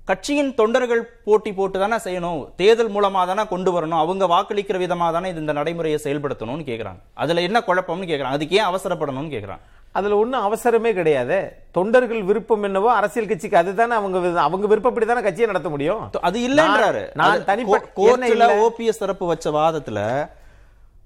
கட்சியின் 0.07 0.51
தொண்டர்கள் 0.53 1.03
போட்டி 1.23 1.51
போட்டு 1.53 1.77
தானே 1.79 1.97
செய்யணும் 2.05 2.39
தேர்தல் 2.55 2.89
மூலமாக 2.89 3.25
தானே 3.25 3.43
கொண்டு 3.47 3.71
வரணும் 3.71 4.01
அவங்க 4.01 4.23
வாக்களிக்கிற 4.27 4.77
விதமாக 4.79 5.11
தானே 5.11 5.29
இந்த 5.33 5.53
நடைமுறையை 5.53 5.99
செயல்படுத்தணும்னு 6.03 6.65
கேட்குறாங்க 6.67 7.01
அதில் 7.15 7.45
என்ன 7.45 7.59
குழப்பம்னு 7.61 8.09
கேட்குறாங்க 8.09 8.37
அதுக்கு 8.37 8.57
ஏன் 8.59 8.69
அவசரப்படணும்னு 8.71 9.33
கேட்குறாங்க 9.35 9.63
அதுல 9.97 10.17
ஒண்ணும் 10.21 10.45
அவசரமே 10.45 10.91
கிடையாது. 10.99 11.39
தொண்டர்கள் 11.77 12.21
விருப்பம் 12.29 12.63
என்னவோ 12.67 12.89
அரசியல் 12.99 13.31
கட்சிக்கு 13.31 13.57
அதுதானே 13.61 13.95
அவங்க 14.01 14.19
அவங்க 14.47 14.67
விருப்பப்படி 14.71 15.05
தானே 15.05 15.25
கட்சியை 15.25 15.49
நடத்த 15.51 15.69
முடியும்? 15.73 16.03
அது 16.29 16.39
இல்லன்றாரு. 16.47 17.03
நான் 17.21 17.49
தனிப்பட்ட? 17.49 18.53
ஓபிஎஸ் 18.67 19.03
தரப்பு 19.03 19.27
வச்ச 19.33 19.51
வாதத்துல 19.57 19.99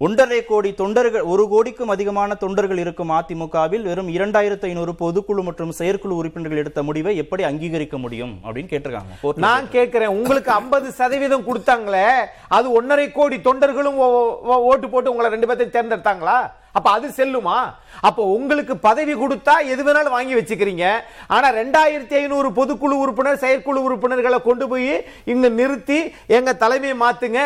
ஒன்றரை 0.05 0.39
கோடி 0.49 0.69
தொண்டர்கள் 0.79 1.23
ஒரு 1.33 1.43
கோடிக்கும் 1.51 1.91
அதிகமான 1.93 2.35
தொண்டர்கள் 2.41 2.81
இருக்கும் 2.81 3.11
அதிமுகவில் 3.11 3.85
வெறும் 3.89 4.11
இரண்டாயிரத்து 4.17 4.67
ஐநூறு 4.69 4.93
பொதுக்குழு 4.99 5.43
மற்றும் 5.47 5.71
செயற்குழு 5.79 6.13
உறுப்பினர்கள் 6.15 6.61
எடுத்த 6.63 6.79
முடிவை 6.89 7.13
எப்படி 7.23 7.43
அங்கீகரிக்க 7.43 7.97
முடியும் 8.03 8.33
அப்படின்னு 8.43 8.71
கேட்டிருக்காங்க. 8.73 9.15
நான் 9.45 9.69
கேட்கிறேன் 9.75 10.13
உங்களுக்கு 10.17 10.51
50% 10.59 10.93
சதவீதம் 10.99 11.47
கொடுத்தாங்களே 11.47 12.05
அது 12.57 12.67
ஒன்னரை 12.81 13.07
கோடி 13.17 13.39
தொண்டர்களும் 13.49 13.99
ஓட்டு 14.69 14.89
போட்டு 14.89 15.11
உங்களை 15.13 15.31
ரெண்டு 15.35 15.49
பேர்த்தையும் 15.49 15.75
தேர்ந்தெடுத்தாங்களா? 15.77 16.37
அப்ப 16.77 16.87
அது 16.97 17.07
செல்லுமா? 17.19 17.57
அப்போ 18.07 18.23
உங்களுக்கு 18.37 18.73
பதவி 18.87 19.13
கொடுத்தா 19.19 19.53
எது 19.73 19.81
வேணாலும் 19.85 20.15
வாங்கி 20.15 20.33
வச்சுக்கிறீங்க. 20.37 20.85
ஆனா 21.35 21.47
ரெண்டாயிரத்தி 21.59 22.15
ஐநூறு 22.19 22.49
பொதுக்குழு 22.57 22.95
உறுப்பினர் 23.03 23.41
செயற்குழு 23.45 23.79
உறுப்பினர்களை 23.87 24.39
கொண்டு 24.49 24.65
போய் 24.71 24.93
இங்க 25.33 25.47
நிறுத்தி 25.61 25.99
எங்க 26.37 26.53
தலைமையை 26.63 26.97
மாத்துங்க. 27.05 27.41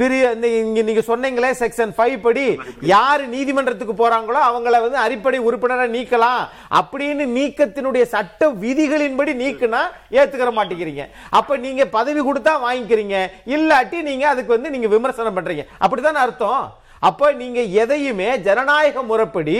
பிரிய 0.00 0.30
இந்த 0.36 0.46
இங்க 0.60 0.80
நீங்க 0.88 1.02
சொன்னீங்களே 1.08 1.50
செக்ஷன் 1.60 1.92
ஃபைவ் 1.96 2.16
படி 2.24 2.46
யார் 2.92 3.22
நீதிமன்றத்துக்கு 3.34 3.94
போறாங்களோ 4.00 4.40
அவங்கள 4.48 4.80
வந்து 4.86 4.98
அடிப்படை 5.04 5.38
உறுப்பினரை 5.48 5.86
நீக்கலாம். 5.96 6.42
அப்படின்னு 6.80 7.26
நீக்கத்தினுடைய 7.36 8.06
சட்ட 8.14 8.50
விதிகளின்படி 8.64 9.34
நீக்குனா 9.42 9.82
ஏத்துக்கிற 10.18 10.52
மாட்டேங்கிறீங்க. 10.58 11.04
அப்ப 11.38 11.56
நீங்க 11.66 11.84
பதவி 11.98 12.22
கொடுத்தா 12.30 12.54
வாங்கிக்கிறீங்க. 12.66 13.18
இல்லாட்டி 13.56 14.00
நீங்க 14.10 14.26
அதுக்கு 14.32 14.56
வந்து 14.56 14.74
நீங்க 14.74 14.90
விமர்சனம் 14.96 15.38
பண்றீங்க. 15.38 15.64
அப்படிதான் 15.84 16.24
அர்த்தம்? 16.26 16.64
அப்ப 17.02 17.32
நீங்க 17.32 17.60
எதையுமே 17.82 18.28
ஜனநாயக 18.38 19.02
முறைப்படி 19.02 19.56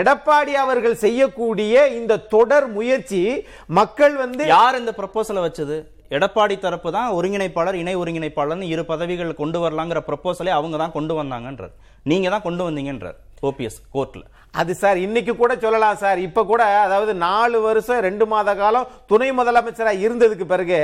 எடப்பாடி 0.00 0.52
அவர்கள் 0.64 1.02
செய்யக்கூடிய 1.04 1.88
இந்த 1.98 2.22
தொடர் 2.34 2.68
முயற்சி 2.68 3.22
மக்கள் 3.68 4.16
வந்து 4.16 4.46
யார் 4.46 4.80
இந்த 4.80 4.94
ப்ரப்போசலை 5.00 5.42
வச்சது? 5.46 5.76
எடப்பாடி 6.10 6.58
தரப்பு 6.58 6.88
தான் 6.92 7.14
ஒருங்கிணைப்பாளர் 7.18 7.80
இணை 7.82 7.96
ஒருங்கிணைப்பாளர்னு 7.96 8.70
இரு 8.74 8.84
பதவிகள் 8.84 9.38
கொண்டு 9.40 9.58
வரலாங்கிற 9.64 10.00
ப்ரப்போசலே 10.08 10.52
அவங்க 10.58 10.76
தான் 10.76 10.96
கொண்டு 10.96 11.14
வந்தாங்கன்றார். 11.20 11.74
நீங்க 12.06 12.28
தான் 12.30 12.46
கொண்டு 12.46 12.62
வந்தீங்கன்றார் 12.68 13.18
ஓபிஎஸ் 13.42 13.80
கோர்ட்ல 13.94 14.22
அது 14.54 14.74
சார் 14.74 14.96
இன்னைக்கு 14.96 15.36
கூட 15.36 15.52
சொல்லலாம் 15.56 15.96
சார். 16.02 16.18
இப்ப 16.18 16.44
கூட 16.44 16.62
அதாவது 16.86 17.14
நாலு 17.14 17.60
வருஷம் 17.60 18.00
ரெண்டு 18.00 18.26
மாத 18.26 18.54
காலம் 18.54 18.90
துணை 19.06 19.32
முதலமைச்சரா 19.32 19.92
இருந்ததுக்கு 20.04 20.46
பிறகு 20.52 20.78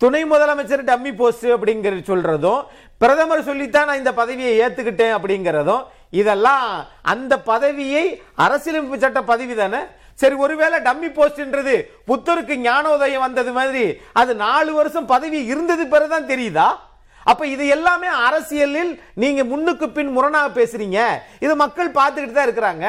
துணை 0.00 0.20
முதலமைச்சர் 0.24 0.82
டம்மி 0.84 1.12
போஸ்ட் 1.16 1.46
அப்படிங்கிறது 1.54 2.02
சொல்றதும் 2.06 2.60
பிரதமர் 3.00 3.48
சொல்லித்தான் 3.48 3.86
நான் 3.86 3.96
இந்த 3.96 4.12
பதவியை 4.12 4.52
ஏத்துக்கிட்டேன் 4.60 5.14
அப்படிங்கிறதும் 5.16 5.82
இதெல்லாம் 6.12 6.68
அந்த 7.02 7.34
பதவியை 7.42 8.04
அரசியலமைப்பு 8.36 8.98
சட்ட 8.98 9.20
பதவி 9.22 9.54
தானே? 9.54 9.80
சரி 10.18 10.34
ஒருவேளை 10.34 10.78
டம்மி 10.80 11.08
போஸ்ட்ன்றது 11.08 11.74
புத்தருக்கு 12.06 12.54
ஞானோதயம் 12.60 13.20
வந்தது 13.20 13.52
மாதிரி 13.52 13.84
அது 14.12 14.34
நாலு 14.36 14.72
வருஷம் 14.72 15.06
பதவி 15.06 15.38
இருந்தது 15.44 15.84
பிறகுதான் 15.86 16.30
தெரியுதா? 16.32 16.68
அப்ப 17.30 17.42
இது 17.54 17.64
எல்லாமே 17.76 18.08
அரசியலில் 18.26 18.92
நீங்க 19.22 19.40
முன்னுக்கு 19.52 19.86
பின் 19.96 20.12
முரணாக 20.16 20.48
பேசுறீங்க. 20.58 20.98
இது 21.44 21.52
மக்கள் 21.64 21.96
பார்த்துக்கிட்டு 21.98 22.38
தான் 22.38 22.48
இருக்கிறாங்க. 22.48 22.86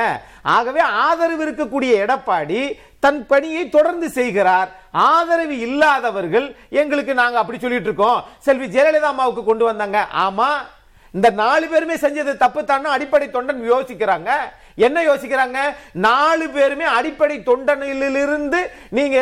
ஆகவே 0.56 0.82
ஆதரவு 1.06 1.43
இருக்கக்கூடிய 1.47 1.91
எடப்பாடி 2.04 2.62
தன் 3.06 3.21
பணியை 3.32 3.63
தொடர்ந்து 3.75 4.08
செய்கிறார். 4.19 4.69
ஆதரவு 5.12 5.56
இல்லாதவர்கள் 5.67 6.47
எங்களுக்கு 6.82 7.13
நாங்க 7.21 7.38
அப்படி 7.41 7.60
சொல்லிட்டு 7.63 7.89
இருக்கோம். 7.89 8.19
செல்வி 8.47 8.67
ஜெயலலிதா 8.75 9.12
அம்மாவுக்கு 9.13 9.43
கொண்டு 9.49 9.65
வந்தாங்க. 9.69 9.99
ஆமா 10.25 10.49
இந்த 11.17 11.30
நாலு 11.39 11.65
பேருமே 11.71 11.95
செஞ்சது 12.04 12.34
தப்பு 12.43 12.60
தான் 12.67 12.86
அடிப்படை 12.95 13.25
தொண்டன் 13.32 13.63
யோசிக்கிறாங்க. 13.71 14.30
என்ன 14.78 15.00
யோசிக்கிறாங்க? 15.10 15.60
நாலு 16.08 16.46
பேருமே 16.56 16.86
அடிப்படை 16.98 17.38
தொண்டனிலிருந்து 17.50 18.60
நீங்க 18.98 19.18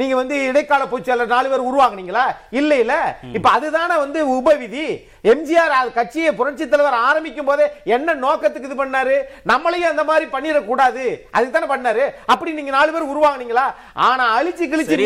நீங்க 0.00 0.14
வந்து 0.20 0.36
இடைக்கால 0.50 0.82
பொதுச்செயலர் 0.92 1.34
நாலு 1.34 1.48
பேர் 1.52 1.68
உருவாக்குனீங்களா? 1.70 2.26
இல்ல 2.60 2.72
இல்ல. 2.84 2.94
இப்ப 3.38 3.48
அதுதானே 3.56 3.96
வந்து 4.04 4.20
உபவிதி. 4.36 4.86
எம்ஜிஆர் 5.32 5.92
கட்சியை 5.98 6.30
புரட்சி 6.38 6.64
தலைவர் 6.66 6.96
ஆரம்பிக்கும் 7.08 7.48
போதே 7.50 7.66
என்ன 7.96 8.14
நோக்கத்துக்கு 8.24 8.68
இது 8.70 8.76
பண்ணாரு? 8.80 9.14
நம்மளையும் 9.50 9.92
அந்த 9.92 10.04
மாதிரி 10.10 10.26
பண்ணிடக்கூடாது. 10.34 11.04
அதுக்கு 11.34 11.54
தானே 11.56 11.68
பண்ணாரு? 11.72 12.04
அப்படி 12.32 12.52
நீங்க 12.58 12.72
நாலு 12.76 12.92
பேர் 12.94 13.10
உருவாக்குனீங்களா? 13.12 13.66
ஆனா 14.08 14.24
அழிச்சு 14.38 14.64
கிழிச்சு 14.72 14.98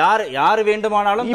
யார் 0.00 0.24
யார் 0.38 0.62
வேண்டுமானாலும் 0.70 1.30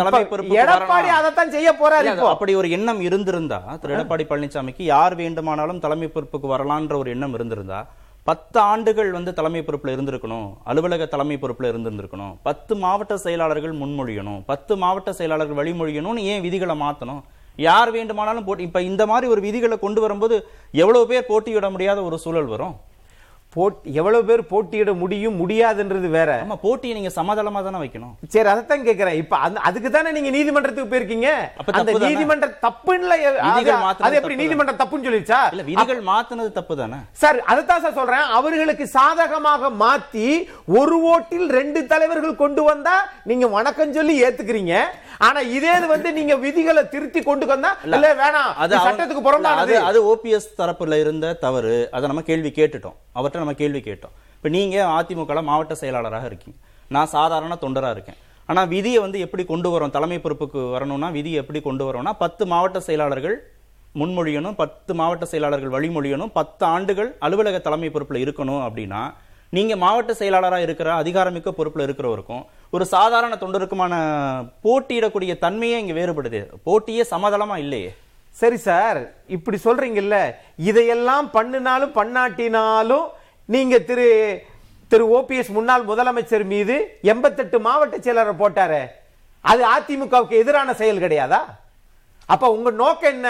எடப்பாடி 0.64 1.10
அதைத்தான் 1.20 1.54
செய்ய 1.56 1.70
போறாரு 1.82 2.10
அப்படி 2.34 2.54
ஒரு 2.62 2.70
எண்ணம் 2.78 3.02
இருந்திருந்தா 3.08 3.60
திரு 3.82 3.96
எடப்பாடி 3.96 4.26
பழனிசாமிக்கு 4.32 4.84
யார் 4.94 5.16
வேண்டுமானாலும் 5.22 5.82
தலைமை 5.86 6.10
பொறுப்புக்கு 6.10 6.48
வரலான்ற 6.54 6.96
ஒரு 7.02 7.10
எண்ணம் 7.16 7.36
இருந்திருந்தா 7.38 7.63
பத்து 8.24 8.60
ஆண்டுகள் 8.60 9.12
வந்து 9.12 9.34
தலைமை 9.34 9.62
பொறுப்புல 9.62 9.94
இருந்திருக்கணும். 9.96 10.54
அலுவலக 10.64 11.06
தலைமை 11.06 11.38
பொறுப்புல 11.42 11.70
இருந்திருந்திருக்கணும். 11.72 12.36
பத்து 12.44 12.76
மாவட்ட 12.76 13.18
செயலாளர்கள் 13.18 13.74
முன்மொழியணும். 13.74 14.42
பத்து 14.46 14.78
மாவட்ட 14.78 15.14
செயலாளர்கள் 15.14 15.60
வழிமொழியணும்னு 15.62 16.18
ஏன் 16.18 16.42
விதிகளை 16.42 16.80
மாற்றணும் 16.82 17.22
யார் 17.56 17.92
வேண்டுமானாலும் 17.92 18.44
போட்டி 18.44 18.64
இப்ப 18.64 18.82
இந்த 18.82 19.06
மாதிரி 19.06 19.32
ஒரு 19.32 19.42
விதிகளை 19.42 19.80
கொண்டு 19.80 20.02
வரும்போது 20.02 20.48
எவ்வளவு 20.72 21.08
பேர் 21.08 21.26
போட்டியிட 21.26 21.70
முடியாத 21.70 22.02
ஒரு 22.04 22.18
சூழல் 22.18 22.52
வரும். 22.54 22.76
போட் 23.54 23.78
எவ்வளவு 23.84 24.24
பேர் 24.26 24.46
போட்டியிட 24.46 24.94
முடியும் 24.94 25.50
முடியாதுன்றது 25.50 26.10
வேற. 26.10 26.44
ஆமா 26.44 26.56
போட்டியை 26.56 27.02
நீங்க 27.02 27.22
சமதளமா 27.22 27.64
தானே 27.64 27.78
வைக்கணும். 27.78 28.14
சரி 28.28 28.48
அதைத்தான் 28.50 28.86
கேக்குறேன். 28.86 29.14
இப்ப 29.14 29.38
அந்த 29.38 29.60
அதுக்கு 29.60 29.92
தானே 29.92 30.12
நீங்க 30.12 30.30
நீதிமன்றத்துக்கு 30.30 30.96
போயிருக்கீங்க? 30.96 31.28
அந்த? 31.72 31.98
நீதிமன்ற 31.98 32.48
தப்புன்னு 32.62 33.12
அது- 34.02 34.14
எப்படி 34.14 34.36
நீதிமன்றம் 34.36 34.76
தப்புன்னு 34.76 35.06
சொல்லிடுச்சா? 35.06 35.38
இல்ல 35.50 35.62
விதிகள் 35.64 36.04
மாத்துனது 36.04 36.52
தப்பு 36.52 36.78
தானே? 36.78 36.94
சார் 37.12 37.40
அதைத்தான் 37.40 37.82
சார் 37.82 37.94
சொல்றேன். 37.94 38.20
அவர்களுக்கு 38.20 38.88
சாதகமாக 38.88 39.70
மாத்தி 39.70 40.44
ஒரு 40.68 41.04
ஓட்டில் 41.04 41.50
ரெண்டு 41.50 41.86
தலைவர்கள் 41.86 42.36
கொண்டு 42.36 42.64
வந்தா 42.64 43.10
நீங்க 43.24 43.48
வணக்கம் 43.48 43.94
சொல்லி 43.94 44.24
ஏத்துக்கிறீங்க. 44.24 44.82
ஆனா 45.18 45.40
இதே 45.40 45.80
வந்து 45.80 46.14
நீங்க 46.14 46.36
விதிகளை 46.36 46.90
திருத்தி 46.90 47.22
கொண்டு 47.22 47.46
வந்தா 47.46 47.78
இல்ல 47.84 48.14
வேணாம். 48.14 48.54
அது 48.58 48.78
சட்டத்துக்கு 48.78 49.28
புறம்பானது. 49.28 49.74
அது 49.74 50.16
ஓபிஎஸ் 50.16 50.50
தரப்புல 50.58 51.00
இருந்த 51.00 51.34
தவறு 51.34 51.88
அதை 51.92 52.08
நம்ம 52.08 52.22
கேள்வி 52.22 52.52
கேட்டுட்டோம். 52.56 52.94
அவர்ட்ட 53.16 53.42
நம்ம 53.44 53.56
கேள்வி 53.64 53.84
கேட்டோம். 53.90 54.14
இப்போ 54.38 54.50
நீங்க 54.58 54.78
அதிமுக 54.98 55.42
மாவட்ட 55.52 55.74
செயலாளராக 55.82 56.30
இருக்கீங்க. 56.32 56.58
நான் 56.96 57.14
சாதாரண 57.16 57.54
தொண்டராக 57.66 57.96
இருக்கேன். 57.98 58.20
ஆனால் 58.52 58.70
விதியை 58.76 59.00
வந்து 59.04 59.18
எப்படி 59.26 59.44
கொண்டு 59.52 59.70
வரோம்? 59.74 59.92
தலைமை 59.98 60.18
பொறுப்புக்கு 60.24 60.62
வரணும்னா 60.76 61.10
விதியை 61.18 61.38
எப்படி 61.42 61.60
கொண்டு 61.68 61.84
வரோம்னா 61.88 62.12
பத்து 62.24 62.44
மாவட்ட 62.54 62.80
செயலாளர்கள் 62.88 63.36
முன்மொழியணும் 64.00 64.56
பத்து 64.62 64.92
மாவட்ட 65.00 65.26
செயலாளர்கள் 65.32 65.74
வழிமொழியணும் 65.76 66.32
பத்து 66.38 66.64
ஆண்டுகள் 66.76 67.10
அலுவலக 67.26 67.58
தலைமை 67.68 67.90
பொறுப்பில் 67.94 68.24
இருக்கணும் 68.24 68.62
அப்படின்னா 68.68 69.02
நீங்கள் 69.56 69.82
மாவட்ட 69.84 70.12
செயலாளராக 70.20 70.66
இருக்கிற 70.68 70.90
அதிகாரமிக்க 71.02 71.50
பொறுப்பில் 71.58 71.86
இருக்கிறவருக்கும் 71.86 72.44
ஒரு 72.76 72.86
சாதாரண 72.94 73.34
தொண்டருக்குமான 73.42 73.94
போட்டியிடக்கூடிய 74.66 75.34
தன்மையே 75.46 75.80
இங்கே 75.82 75.96
வேறுபடுது. 76.00 76.42
போட்டியே 76.68 77.04
சமதளமாக 77.14 77.64
இல்லையே. 77.66 77.92
சரி 78.42 78.58
சார் 78.68 79.00
இப்படி 79.36 79.58
சொல்றீங்கல்ல 79.68 80.18
இதையெல்லாம் 80.70 81.28
பண்ணினாலும் 81.36 81.96
பண்ணாட்டினாலும் 82.00 83.06
நீங்க 83.50 83.80
திரு 83.80 84.08
திரு 84.92 85.06
ஓபிஎஸ் 85.18 85.52
முன்னாள் 85.52 85.84
முதலமைச்சர் 85.84 86.46
மீது 86.46 86.76
எண்பத்தெட்டு 87.02 87.60
மாவட்ட 87.60 87.98
செயலரை 87.98 88.34
போட்டாரு 88.38 88.82
அது 89.46 89.62
அதிமுகவுக்கு 89.70 90.36
எதிரான 90.42 90.74
செயல் 90.74 91.04
கிடையாதா? 91.04 91.40
அப்ப 92.30 92.52
உங்க 92.52 92.72
நோக்கம் 92.72 93.14
என்ன? 93.14 93.30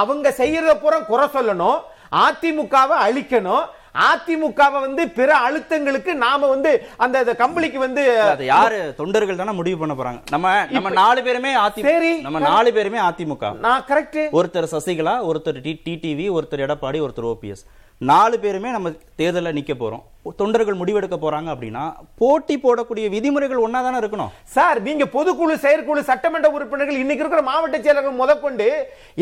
அவங்க 0.00 0.28
செய்யறத 0.38 0.74
பூரா 0.74 0.98
குறை 1.02 1.26
சொல்லணும் 1.28 1.78
அதிமுகவை 2.26 2.96
அழிக்கணும் 3.06 3.64
அதிமுகவை 4.08 4.78
வந்து 4.80 5.08
பிற 5.08 5.30
அழுத்தங்களுக்கு 5.46 6.14
நாம 6.16 6.46
வந்து 6.46 6.70
அந்த 6.96 7.34
கம்பளிக்கு 7.42 7.78
வந்து 7.78 8.02
அது 8.26 8.44
யாரு? 8.44 8.78
தொண்டர்கள் 8.96 9.36
தானே 9.36 9.52
முடிவு 9.52 9.78
பண்ண 9.78 9.94
போறாங்க. 9.94 10.20
நம்ம 10.30 10.46
நம்ம 10.70 10.90
நாலு 11.00 11.22
பேருமே 11.22 11.52
சரி. 11.88 12.12
நம்ம 12.20 12.38
நாலு 12.46 12.72
பேருமே 12.72 13.00
அதிமுக. 13.00 13.50
நான் 13.66 13.84
கரெக்ட் 13.90 14.20
ஒருத்தர் 14.38 14.72
சசிகலா 14.74 15.14
ஒருத்தர் 15.30 15.60
டி 15.60 15.74
டிடிவி 15.86 16.28
ஒருத்தர் 16.30 16.64
எடப்பாடி 16.66 17.00
ஒருத்தர் 17.06 17.30
ஓபிஎஸ் 17.32 17.64
நாலு 18.00 18.36
பேருமே 18.38 18.70
நம்ம 18.70 18.88
தேர்தலில் 19.16 19.52
நிற்க 19.52 19.72
போகிறோம் 19.74 20.04
தொண்டர்கள் 20.36 20.74
முடிவெடுக்க 20.74 21.16
போறாங்க 21.16 21.48
அப்படின்னா 21.48 21.82
போட்டி 22.16 22.58
போடக்கூடிய 22.58 23.08
விதிமுறைகள் 23.08 23.58
ஒன்னா 23.58 23.80
தானே 23.82 23.98
இருக்கணும்? 23.98 24.30
சார் 24.46 24.82
நீங்க 24.82 25.04
பொதுக்குழு 25.06 25.54
செயற்குழு 25.56 26.02
சட்டமன்ற 26.02 26.50
உறுப்பினர்கள் 26.50 26.96
இன்னைக்கு 26.96 27.24
இருக்கிற 27.24 27.42
மாவட்ட 27.42 27.78
செயலர்கள் 27.78 28.14
முதற்கொண்டு 28.14 28.66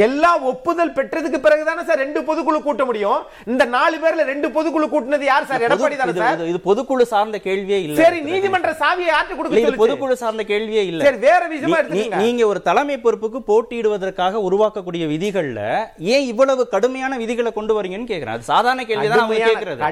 எல்லா 0.01 0.41
ஒப்புதல் 0.43 0.93
பெற்றதுக்கு 0.93 1.39
பிறகுதானே 1.39 1.85
சார் 1.85 1.99
ரெண்டு 1.99 2.21
பொதுக்குழு 2.21 2.63
கூட்ட 2.63 2.85
முடியும்? 2.85 3.21
இந்த 3.47 3.65
நாலு 3.69 3.97
பேர்ல 3.97 4.25
ரெண்டு 4.25 4.49
பொதுக்குழு 4.49 4.89
கூட்டினது 4.89 5.25
யார் 5.25 5.47
சார்? 5.47 5.63
எடப்பாடி 5.63 5.97
தானே 5.97 6.13
இது- 6.13 6.23
சார்? 6.23 6.43
இது- 6.47 6.63
பொதுக்குழு 6.65 7.03
சார்ந்த 7.07 7.41
கேள்வியே 7.45 7.79
இல்ல 7.83 7.99
சரி 8.03 8.21
நீதிமன்ற 8.23 8.73
சாவியை 8.81 9.15
இல்ல, 9.15 9.37
கொடுக்க? 9.37 9.79
பொதுக்குழு 9.79 10.13
சார்ந்த 10.15 10.43
கேள்வியே 10.45 10.85
இல்ல. 10.85 11.05
சரி 11.05 11.17
வேற 11.19 11.47
விஷயமா 11.47 11.79
எடுத்துக்கங்க. 11.79 12.17
நீங்க 12.17 12.47
ஒரு 12.47 12.63
தலைமை 12.63 12.99
பொறுப்புக்கு 12.99 13.41
போட்டியிடுவதற்காக 13.49 14.43
உருவாக்கக்கூடிய 14.49 15.07
விதிகள்ல 15.09 15.63
ஏன் 16.09 16.27
இவ்வளவு 16.27 16.69
கடுமையான 16.69 17.17
விதிகளை 17.17 17.53
கொண்டு 17.53 17.75
வரீங்கன்னு 17.75 18.11
கேக்குறேன். 18.11 18.37
அது 18.37 18.43
சாதாரண 18.45 18.85
கேள்விதான் 18.85 19.19
அவங்க 19.19 19.35
கடுமையான- 19.35 19.53
கேக்குறது. 19.55 19.83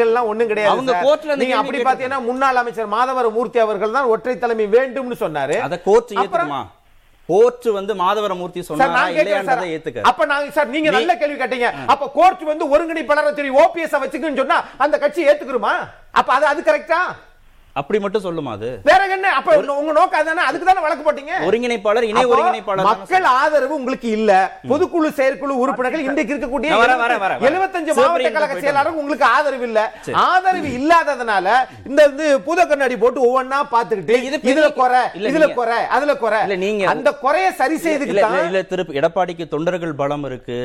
விதிகள்லாம் 0.00 0.28
ஒண்ணும் 0.32 0.50
கிடையாது 0.50 0.72
அவங்க. 0.74 0.92
கோர்ட்ல 1.06 1.36
நீங்க 1.40 1.56
அப்படி 1.60 1.78
பாத்தீங்கன்னா 1.88 2.20
முன்னாள் 2.28 2.60
அமைச்சர் 2.62 2.94
மாதவர 2.96 3.28
மூர்த்தி 3.36 3.58
அவர்கள் 3.66 3.96
தான் 3.98 4.10
ஒற்றை 4.14 4.34
தலைமை 4.44 4.66
வேண்டும்னு 4.76 5.16
சொன்னாரு. 5.24 5.56
அத 5.68 5.78
கோர்ட் 5.88 6.12
ஏத்துக்குமா? 6.22 6.60
கோர்ட் 7.28 7.66
வந்து 7.78 7.92
மாதவரமூர்த்தி 8.02 8.60
சார் 8.60 8.70
சொன்னாரா 8.70 9.02
இல்லையான்றதை 9.16 9.66
ஏத்துக்க. 9.74 10.06
அப்ப 10.10 10.24
நாங்க 10.32 10.54
சார் 10.56 10.72
நீங்க 10.74 10.90
நல்ல 10.96 11.12
கேள்வி 11.20 11.36
கேட்டீங்க. 11.42 11.68
அப்ப 11.92 12.08
கோர்ட் 12.18 12.42
வந்து 12.52 12.64
ஒருங்கிணைப்பாளர் 12.74 13.36
திரு 13.38 13.56
ஓபிஎஸ் 13.64 14.00
வச்சுக்குன்னு 14.04 14.40
சொன்னா 14.42 14.58
அந்த 14.84 14.98
கட்சி 15.04 15.28
ஏத்துக்குருமா 15.30 15.74
அப்ப 16.20 16.30
அது 16.36 16.46
அது 16.52 16.62
கரெக்டா 16.70 17.00
அப்படி 17.76 17.98
மட்டும் 18.00 18.22
சொல்லுமா 18.24 18.52
அது? 18.52 18.68
வேற 18.84 19.00
என்ன? 19.08 19.26
அப்ப 19.34 19.50
உங்க 19.74 19.92
நோக்கம் 19.92 20.20
அதானே? 20.20 20.42
அதுக்கு 20.44 20.66
தானே 20.66 20.80
வழக்கு 20.80 21.04
போட்டீங்க? 21.04 21.34
ஒருங்கிணைப்பாளர் 21.46 22.06
இணை 22.08 22.22
ஒருங்கிணைப்பாளர் 22.30 22.86
மக்கள் 22.88 23.26
ஆதரவு 23.34 23.74
உங்களுக்கு 23.76 24.08
இல்ல. 24.10 24.30
பொதுக்குழு 24.70 25.08
செயற்குழு 25.18 25.54
உறுப்பினர்கள் 25.62 26.04
இன்றைக்கு 26.04 26.32
இருக்கக்கூடிய 26.34 26.70
நான் 26.70 26.82
வரேன், 26.82 27.00
வரேன், 27.02 27.20
வரேன். 27.24 27.42
75 27.42 27.68
சிவபிரியன் 27.90 28.08
மாவட்ட 28.08 28.32
கழக 28.38 28.64
செயலாளர் 28.64 28.98
உங்களுக்கு 29.00 29.26
ஆதரவு 29.30 29.66
இல்ல. 29.68 29.80
ஆதரவு 30.24 30.70
இல்லாததுனால 30.78 31.46
இந்த 31.86 32.00
வந்து 32.06 32.26
பூத 32.40 32.66
கண்ணாடி 32.66 32.96
போட்டு 32.98 33.22
ஒவ்வொன்னா 33.26 33.60
பாத்துக்கிட்டு 33.72 34.16
இதுல 34.48 34.70
குறை 34.76 35.02
இதுல 35.28 35.48
குறை 35.54 35.78
அதுல 35.94 36.14
குறை. 36.16 36.40
இல்ல, 36.42 36.58
நீங்க- 36.64 36.90
அந்த 36.92 37.12
குறைய 37.20 37.46
சரி 37.60 37.78
செய்துக்கு 37.80 38.16
இல்ல, 38.46 38.62
திருப்பி 38.70 38.98
எடப்பாடிக்கு 39.00 39.46
தொண்டர்கள் 39.48 39.94
பலம் 39.96 40.24
இருக்கு 40.24 40.58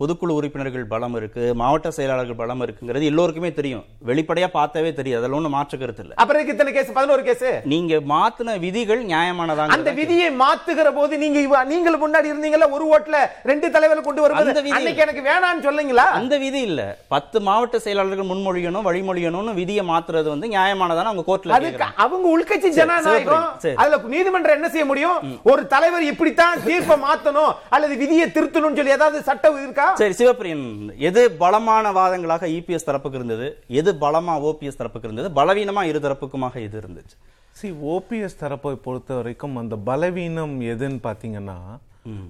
பொதுக்குழு 0.00 0.38
உறுப்பினர்கள் 0.38 0.86
பலம் 0.88 1.16
இருக்கு 1.16 1.44
மாவட்ட 1.56 1.88
செயலாளர்கள் 1.94 2.40
பலம் 2.40 2.64
இருக்குங்கிறது 2.64 3.10
எல்லோருக்குமே 3.10 3.52
தெரியும். 3.54 3.84
வெளிப்படையா 4.06 4.50
பார்த்தாவே 4.54 4.92
தெரியும் 4.94 5.20
அதுல 5.20 5.36
ஒண்ணும் 5.36 5.54
மாற்று 5.54 5.76
கருத்து 5.78 6.02
இல்ல. 6.02 6.14
அப்புறம் 6.16 6.42
இதுக்கு 6.44 6.54
இத்தனை 6.54 6.72
கேஸ் 6.74 6.92
பதினோரு 6.92 7.22
கேஸ். 7.22 7.44
நீங்க 7.64 7.94
மாத்துன 8.08 8.58
விதிகள் 8.58 9.02
நியாயமானதாங்க 9.06 9.74
அந்த 9.76 9.90
விதியை 9.92 10.28
மாத்துகிற 10.36 10.88
போது 10.94 11.14
நீங்க 11.18 11.38
நீங்கள் 11.66 11.96
முன்னாடி 11.96 12.28
இருந்தீங்கல்ல 12.30 12.66
ஒரு 12.70 12.84
ஓட்டுல 12.90 13.18
ரெண்டு 13.42 13.66
தலைவரை 13.70 14.02
கொண்டு 14.02 14.20
அந்த 14.22 14.34
வருவது 14.34 14.62
விதி- 14.62 14.74
அன்னைக்கு 14.76 15.02
எனக்கு 15.02 15.22
வேணாம்னு 15.22 15.64
சொல்லுங்களா? 15.64 16.04
அந்த 16.14 16.34
விதி 16.38 16.60
இல்ல. 16.60 16.80
பத்து 17.08 17.40
மாவட்ட 17.40 17.78
செயலாளர்கள் 17.78 18.26
முன்மொழியணும் 18.26 18.86
வழிமொழியணும்னு 18.86 19.54
விதியை 19.54 19.84
மாத்துறது 19.86 20.28
வந்து 20.28 20.48
நியாயமானதான 20.48 21.10
அவங்க 21.10 21.26
கோர்ட்ல 21.26 21.56
அவங்க 21.98 22.26
உள்கட்சி 22.34 22.70
ஜனநாயகம். 22.70 23.46
அதுல 23.76 23.96
நீதிமன்றம் 24.08 24.54
என்ன 24.54 24.68
செய்ய 24.68 24.84
முடியும்? 24.84 25.18
ஒரு 25.44 25.66
தலைவர் 25.66 26.02
இப்படித்தான் 26.04 26.62
தீர்ப்பை 26.64 26.96
மாத்தணும் 27.00 27.52
அல்லது 27.70 27.96
விதியை 27.96 28.28
திருத்தணும்னு 28.28 28.76
சொல்லி 28.76 28.90
ஏதாவது 28.90 29.22
சட்டம் 29.22 29.58
இருக்கா? 29.58 29.88
சரி 29.94 30.14
சிவப்பிரியன் 30.14 30.66
எது 31.02 31.22
பலமான 31.34 31.92
வாதங்களாக 31.92 32.46
இபிஎஸ் 32.54 32.88
தரப்புக்கு 32.88 33.14
இருந்தது? 33.14 33.48
எது 33.74 33.90
பலமா 34.00 34.34
ஓபிஎஸ் 34.44 34.78
தரப்புக்கு 34.78 35.08
இருந்தது? 35.08 35.30
பலவீனமா 35.36 35.82
இரு 35.84 36.00
தரப்புக்குமாக 36.34 36.62
எது 36.62 36.80
இருந்துச்சு. 36.80 37.16
சி 37.50 37.70
ஓபிஎஸ் 37.70 38.38
தரப்பை 38.38 38.74
பொறுத்த 38.74 39.14
வரைக்கும் 39.14 39.56
அந்த 39.56 39.76
பலவீனம் 39.76 40.60
எதுன்னு 40.60 41.00
பார்த்தீங்கன்னா 41.08 41.58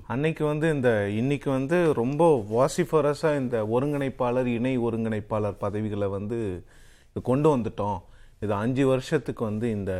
அன்னைக்கு 0.06 0.44
வந்து 0.44 0.66
இந்த 0.74 1.08
இன்னைக்கு 1.10 1.50
வந்து 1.50 1.92
ரொம்ப 1.92 2.22
வாசிஃபரஸா 2.56 3.30
இந்த 3.40 3.56
ஒருங்கிணைப்பாளர் 3.74 4.46
இணை 4.46 4.78
ஒருங்கிணைப்பாளர் 4.78 5.56
பதவிகளை 5.58 6.08
வந்து 6.08 6.38
இது 7.10 7.22
கொண்டு 7.22 7.48
வந்துட்டோம். 7.56 7.98
இது 8.40 8.52
அஞ்சு 8.54 8.86
வருஷத்துக்கு 8.86 9.44
வந்து 9.44 9.66
இந்த 9.70 9.92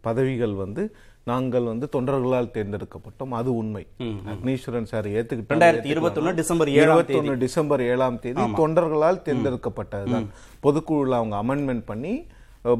பதவிகள் 0.00 0.54
வந்து 0.54 0.82
நாங்கள் 1.24 1.62
வந்து 1.62 1.86
தொண்டர்களால் 1.94 2.52
தேர்ந்தெடுக்கப்பட்டோம். 2.56 3.32
அது 3.38 3.50
உண்மை. 3.56 3.86
அக்னீஸ்வரன் 4.32 4.90
சார் 4.92 5.06
ஏத்துக்கிட்டாங்க 5.06 5.58
2021 5.58 6.34
டிசம்பர் 6.34 6.70
ஏழாம் 6.70 7.04
தேதி. 7.04 7.18
21 7.18 7.38
டிசம்பர் 7.44 7.82
ஏழாம் 7.82 8.20
தேதி 8.20 8.42
தொண்டர்களால் 8.60 9.24
தேர்ந்தெடுக்கப்பட்டதுதான். 9.28 10.28
பொதுக்குழுல 10.62 11.18
அவங்க 11.20 11.36
அமெண்ட்மெண்ட் 11.42 11.84
பண்ணி 11.84 12.14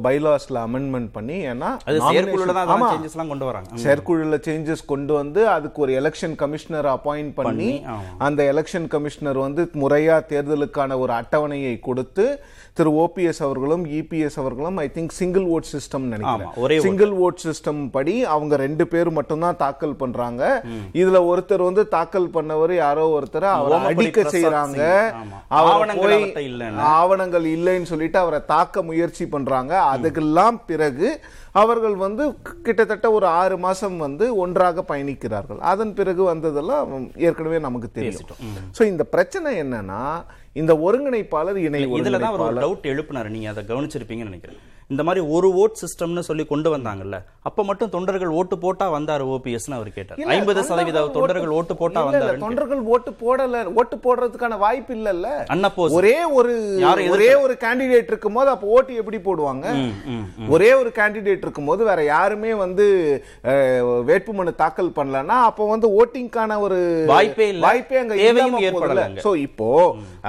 பைலாஸ்ல 0.02 0.58
அமெண்ட்மெண்ட் 0.64 1.10
பண்ணி 1.10 1.36
ஏன்னா 1.48 1.70
அது 1.84 1.98
செயற்குழுல 2.08 2.54
தான் 2.58 2.70
ஆமா. 2.74 2.88
சேஞ்சஸ் 2.90 3.14
எல்லாம் 3.14 3.28
கொண்டு 3.28 3.46
வராங்க 3.46 3.80
செயற்குழுல 3.82 4.38
சேஞ்சஸ் 4.46 4.84
கொண்டு 4.86 5.12
வந்து 5.14 5.42
அதுக்கு 5.48 5.78
ஒரு 5.80 5.92
எலெக்ஷன் 6.00 6.36
கமிஷனர் 6.36 6.88
அப்பாயிண்ட் 6.92 7.34
பண்ணி. 7.38 7.70
அந்த 8.20 8.40
எலெக்ஷன் 8.52 8.88
கமிஷனர் 8.88 9.38
வந்து 9.38 9.64
முறையா 9.78 10.18
தேர்தலுக்கான 10.30 10.98
ஒரு 10.98 11.14
அட்டவணையை 11.14 11.74
கொடுத்து 11.80 12.26
திரு 12.78 12.90
ஓபிஎஸ் 13.04 13.40
அவர்களும் 13.46 13.84
இபிஎஸ் 13.98 14.36
அவர்களும் 14.42 14.76
I 14.84 14.86
think 14.96 15.14
single 15.20 15.46
vote 15.54 15.68
system 15.74 16.06
நினைக்கிறேன். 16.12 16.50
vote. 16.56 16.80
சிங்கிள் 16.86 17.12
ஓட் 17.24 17.40
சிஸ்டம் 17.46 17.80
படி 17.96 18.14
அவங்க 18.34 18.56
ரெண்டு 18.64 18.84
பேர் 18.92 19.10
மட்டும்தான் 19.18 19.58
தாக்கல் 19.62 19.96
பண்றாங்க. 20.02 20.42
இதுல 21.00 21.20
ஒருத்தர் 21.30 21.64
வந்து 21.68 21.84
தாக்கல் 21.96 22.28
பண்ணவர் 22.36 22.74
யாரோ 22.74 23.06
ஒருத்தர் 23.16 23.48
அவரை 23.56 23.78
அடிக்க 23.90 24.22
செய்யறாங்க 24.34 24.80
ஆவணங்கள் 26.92 27.46
இல்லைன்னு. 27.56 27.90
சொல்லிட்டு 27.92 28.18
அவரை 28.24 28.40
தாக்க 28.54 28.82
முயற்சி 28.90 29.26
பண்றாங்க. 29.34 29.74
அதுக்கெல்லாம் 29.94 30.58
பிறகு 30.70 31.08
அவர்கள் 31.60 31.94
வந்து 32.06 32.24
கிட்டத்தட்ட 32.66 33.06
ஒரு 33.18 33.26
ஆறு 33.40 33.56
மாசம் 33.64 33.96
வந்து 34.04 34.24
ஒன்றாக 34.42 34.84
பயணிக்கிறார்கள். 34.90 35.60
அதன் 35.72 35.94
பிறகு 35.98 36.22
வந்ததெல்லாம் 36.32 36.90
ஏற்கனவே 37.26 37.58
நமக்கு 37.66 37.88
தெரியும். 37.98 38.28
சோ 38.76 38.82
இந்த 38.92 39.04
பிரச்சனை 39.14 39.52
என்னன்னா 39.62 40.02
இந்த 40.60 40.72
ஒருங்கிணைப்பாளர் 40.86 41.58
இணை 41.66 41.80
இதுல 42.00 42.18
தான் 42.24 42.36
ஒரு 42.44 42.56
டவுட் 42.64 42.90
எழுப்பினாரு. 42.92 43.30
நீங்க 43.36 43.48
அதை 43.52 43.62
கவனிச்சிருப்பீங்கன்னு 43.70 44.30
நினைக்கிறேன். 44.30 44.60
இந்த 44.90 45.02
மாதிரி 45.06 45.20
ஒரு 45.36 45.48
ஓட் 45.62 45.78
சிஸ்டம்னு 45.80 46.22
சொல்லி 46.28 46.44
கொண்டு 46.50 46.68
வந்தாங்கல்ல 46.74 47.16
அப்ப 47.48 47.64
மட்டும் 47.68 47.90
தொண்டர்கள் 47.94 48.30
ஓட்டு 48.40 48.56
போட்டா 48.62 48.86
வந்தாரு 48.94 49.24
ஓபிஎஸ்னு 49.34 49.76
அவர் 49.78 49.90
கேட்டார். 49.96 50.18
இல்ல, 50.20 50.32
ஐம்பது 50.36 50.60
சதவீத 50.68 51.00
தொண்டர்கள் 51.16 51.52
ஓட்டு 51.58 51.74
போட்டா 51.80 52.00
இல்ல, 52.00 52.10
இல்ல, 52.10 52.20
வந்தாரு 52.20 52.42
தொண்டர்கள் 52.44 52.80
ஓட்டு 52.94 53.10
போடல 53.22 53.60
ஓட்டு 53.80 53.96
போடுறதுக்கான 54.04 54.58
வாய்ப்பு 54.64 54.92
இல்லல்ல. 54.96 55.28
Unopposed. 55.54 55.94
ஒரே 55.98 56.14
ஒரு 56.38 56.54
ஒரே 57.14 57.28
ஒரு 57.44 57.56
கேண்டிடேட் 57.64 58.10
இருக்கும்போது 58.12 58.50
அப்ப 58.54 58.66
ஓட்டு 58.76 58.98
எப்படி 59.02 59.20
போடுவாங்க? 59.28 59.66
ஒரே 60.56 60.70
ஒரு 60.80 60.92
கேண்டிடேட் 61.00 61.44
இருக்கும்போது 61.46 61.84
வேற 61.90 62.00
யாருமே 62.14 62.52
வந்து 62.64 62.86
வேட்புமனு 64.10 64.54
தாக்கல் 64.62 64.90
பண்ணலன்னா 64.98 65.38
அப்போ 65.50 65.66
வந்து 65.74 65.90
ஓட்டிங்கான 66.00 66.58
ஒரு 66.66 66.80
வாய்ப்பே 67.12 67.48
இல்ல. 67.52 67.64
வாய்ப்பே 67.66 68.00
அங்க 68.02 68.16
தேவையும் 68.24 68.58
ஏற்படல. 68.70 69.06
சோ 69.26 69.32
இப்போ 69.46 69.70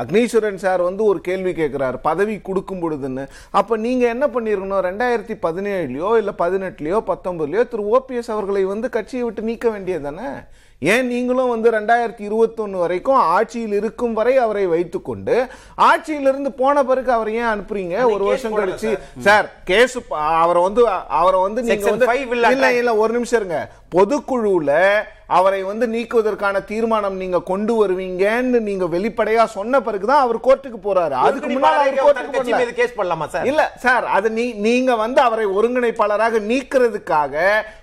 அக்னீஸ்வரன் 0.03 0.61
சார் 0.65 0.87
வந்து 0.89 1.03
ஒரு 1.13 1.21
கேள்வி 1.29 1.53
கேட்கிறார் 1.61 1.99
பதவி 2.09 2.37
கொடுக்கும் 2.49 2.83
பொழுதுன்னு. 2.85 3.25
அப்ப 3.61 3.77
நீங்க 3.87 4.05
என்ன 4.15 4.25
பண்ணிருக்கணும் 4.49 4.85
ரெண்டாயிரத்தி 4.85 5.37
பதினேழுலயோ 5.41 6.17
இல்ல 6.17 6.31
பதினெட்டுலயோ 6.37 7.03
பத்தொன்பதுலயோ 7.07 7.67
திரு 7.67 7.99
ஓபிஎஸ் 7.99 8.31
அவர்களை 8.31 8.65
வந்து 8.65 8.89
கட்சியை 8.89 9.23
விட்டு 9.23 9.41
நீக்க 9.41 9.69
வேண்டியதுதானே 9.69 10.29
ஏன் 10.79 11.07
நீங்களும் 11.07 11.49
வந்து 11.49 11.71
ரெண்டாயிரத்தி 11.71 12.23
இருபத்தொன்னு 12.27 12.79
வரைக்கும் 12.79 13.15
ஆட்சியில் 13.15 13.73
இருக்கும் 13.73 14.13
வரை 14.13 14.37
அவரை 14.37 14.65
வைத்துக்கொண்டு 14.65 15.47
ஆட்சியிலிருந்து 15.77 16.49
போன 16.49 16.83
பிறகு 16.83 17.11
அவரை 17.11 17.35
ஏன் 17.35 17.43
அனுப்புறீங்க? 17.43 18.03
ஒரு 18.03 18.23
வருஷம் 18.23 18.57
கழிச்சு. 18.57 18.99
சார். 19.19 19.61
கேஸ் 19.63 19.97
அவரை 20.11 20.61
வந்து 20.61 20.87
அவரை 21.07 21.41
வந்து 21.41 21.61
நீங்க 21.63 21.89
வந்து 21.89 22.19
இல்ல 22.51 22.73
இல்ல 22.73 22.95
ஒரு 22.95 23.13
நிமிஷம் 23.13 23.39
இருங்க. 23.39 23.71
பொதுக்குழுல 23.95 24.71
அவரை 25.29 25.63
வந்து 25.63 25.85
நீக்குவதற்கான 25.87 26.63
தீர்மானம் 26.63 27.17
நீங்க 27.17 27.39
கொண்டு 27.43 27.73
வருவீங்கன்னு 27.79 28.59
நீங்க 28.59 28.85
வெளிப்படையா 28.85 29.43
சொன்ன 29.49 29.81
பிறகுதான் 29.81 30.21
அவர் 30.21 30.37
கோர்ட்டுக்கு 30.39 30.79
போறாரு. 30.83 31.15
அதுக்கு 31.19 31.49
முன்னாடி 31.49 31.99
அவர் 31.99 31.99
கோர்ட்டுக்கு 31.99 32.77
கேஸ் 32.79 32.97
பண்ணலாமா 32.97 33.27
சார்? 33.27 33.45
இல்ல 33.45 33.63
சார் 33.77 34.05
அது 34.09 34.29
நீ 34.31 34.45
நீங்க 34.59 34.95
வந்து 34.95 35.21
அவரை 35.21 35.45
ஒருங்கிணைப்பாளராக 35.57 36.41
நீக்கிறதுக்காக 36.51 37.35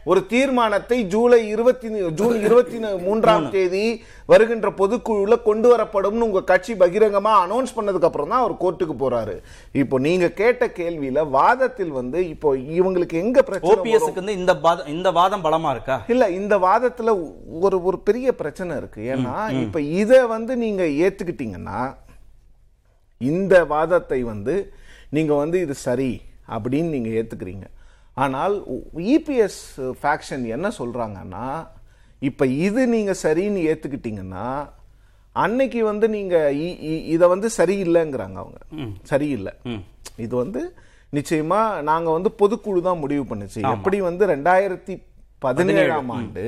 ஒரு 0.05 0.27
தீர்மானத்தை 0.27 0.99
ஜூலை 1.07 1.41
இருபத்தி 1.49 1.89
ஜூன் 2.15 2.37
இருபத்தி 2.41 2.79
மூன்றாம் 3.07 3.51
தேதி 3.51 3.87
வருகின்ற 4.31 4.69
பொதுக்குழுல 4.79 5.35
கொண்டு 5.49 5.67
வரப்படும்னு 5.73 6.27
உங்க 6.29 6.41
கட்சி 6.51 6.73
பகிரங்கமா 6.83 7.33
அனௌன்ஸ் 7.43 7.75
பண்ணதுக்கு 7.77 8.09
அப்புறம் 8.09 8.33
தான் 8.33 8.43
அவர் 8.45 8.55
கோர்ட்டுக்கு 8.63 8.95
போறாரு. 9.03 9.35
இப்போ 9.83 9.97
நீங்க 10.07 10.27
கேட்ட 10.41 10.67
கேள்வியில 10.79 11.23
வாதத்தில் 11.37 11.93
வந்து 11.99 12.21
இப்போ 12.35 12.49
இவங்களுக்கு 12.79 13.17
எங்க 13.25 13.43
பிரச்சனை 13.51 14.35
இந்த 14.41 14.55
வாதம் 14.65 14.91
இந்த 14.95 15.11
வாதம் 15.19 15.45
பலமா 15.47 15.71
இருக்கா? 15.77 15.99
இல்ல 16.15 16.25
இந்த 16.41 16.57
வாதத்துல 16.67 17.15
ஒரு 17.67 17.79
ஒரு 17.91 18.01
பெரிய 18.09 18.35
பிரச்சனை 18.41 18.73
இருக்கு. 18.81 19.03
ஏன்னா 19.15 19.37
இப்ப 19.63 19.81
இத 20.01 20.13
வந்து 20.35 20.53
நீங்க 20.65 20.83
ஏத்துக்கிட்டீங்கன்னா 21.05 21.81
இந்த 23.21 23.55
வாதத்தை 23.75 24.21
வந்து 24.33 24.57
நீங்க 25.17 25.33
வந்து 25.43 25.57
இது 25.65 25.75
சரி 25.87 26.13
அப்படின்னு 26.55 26.95
நீங்க 26.97 27.11
ஏத்துக்கிறீங்க. 27.19 27.67
ஆனால் 28.25 28.55
இபிஎஸ் 29.15 29.63
ஃபேக்ஷன் 30.01 30.45
என்ன 30.57 30.67
சொல்றாங்கன்னா 30.81 31.47
இப்ப 32.23 32.47
இது 32.61 32.87
நீங்க 32.87 33.13
சரின்னு 33.23 33.67
ஏத்துக்கிட்டீங்கன்னா 33.67 34.47
அன்னைக்கு 35.37 35.85
வந்து 35.85 36.09
நீங்க 36.09 36.37
இ- 36.61 36.79
இ- 36.91 37.05
இத 37.07 37.27
வந்து 37.29 37.49
சரியில்லைங்கிறாங்க 37.57 38.37
அவங்க. 38.37 38.59
சரியில்லை. 39.03 39.53
இது 40.19 40.37
வந்து 40.37 40.61
நிச்சயமா 41.13 41.59
நாங்க 41.83 42.11
வந்து 42.11 42.31
பொதுக்குழு 42.41 42.83
தான் 42.83 42.99
முடிவு 42.99 43.25
பண்ணுச்சு. 43.25 43.59
எப்படி 43.73 44.01
வந்து 44.01 44.27
ரெண்டாயிரத்தி 44.27 44.95
பதினேழாம் 45.43 46.11
ஆண்டு 46.11 46.45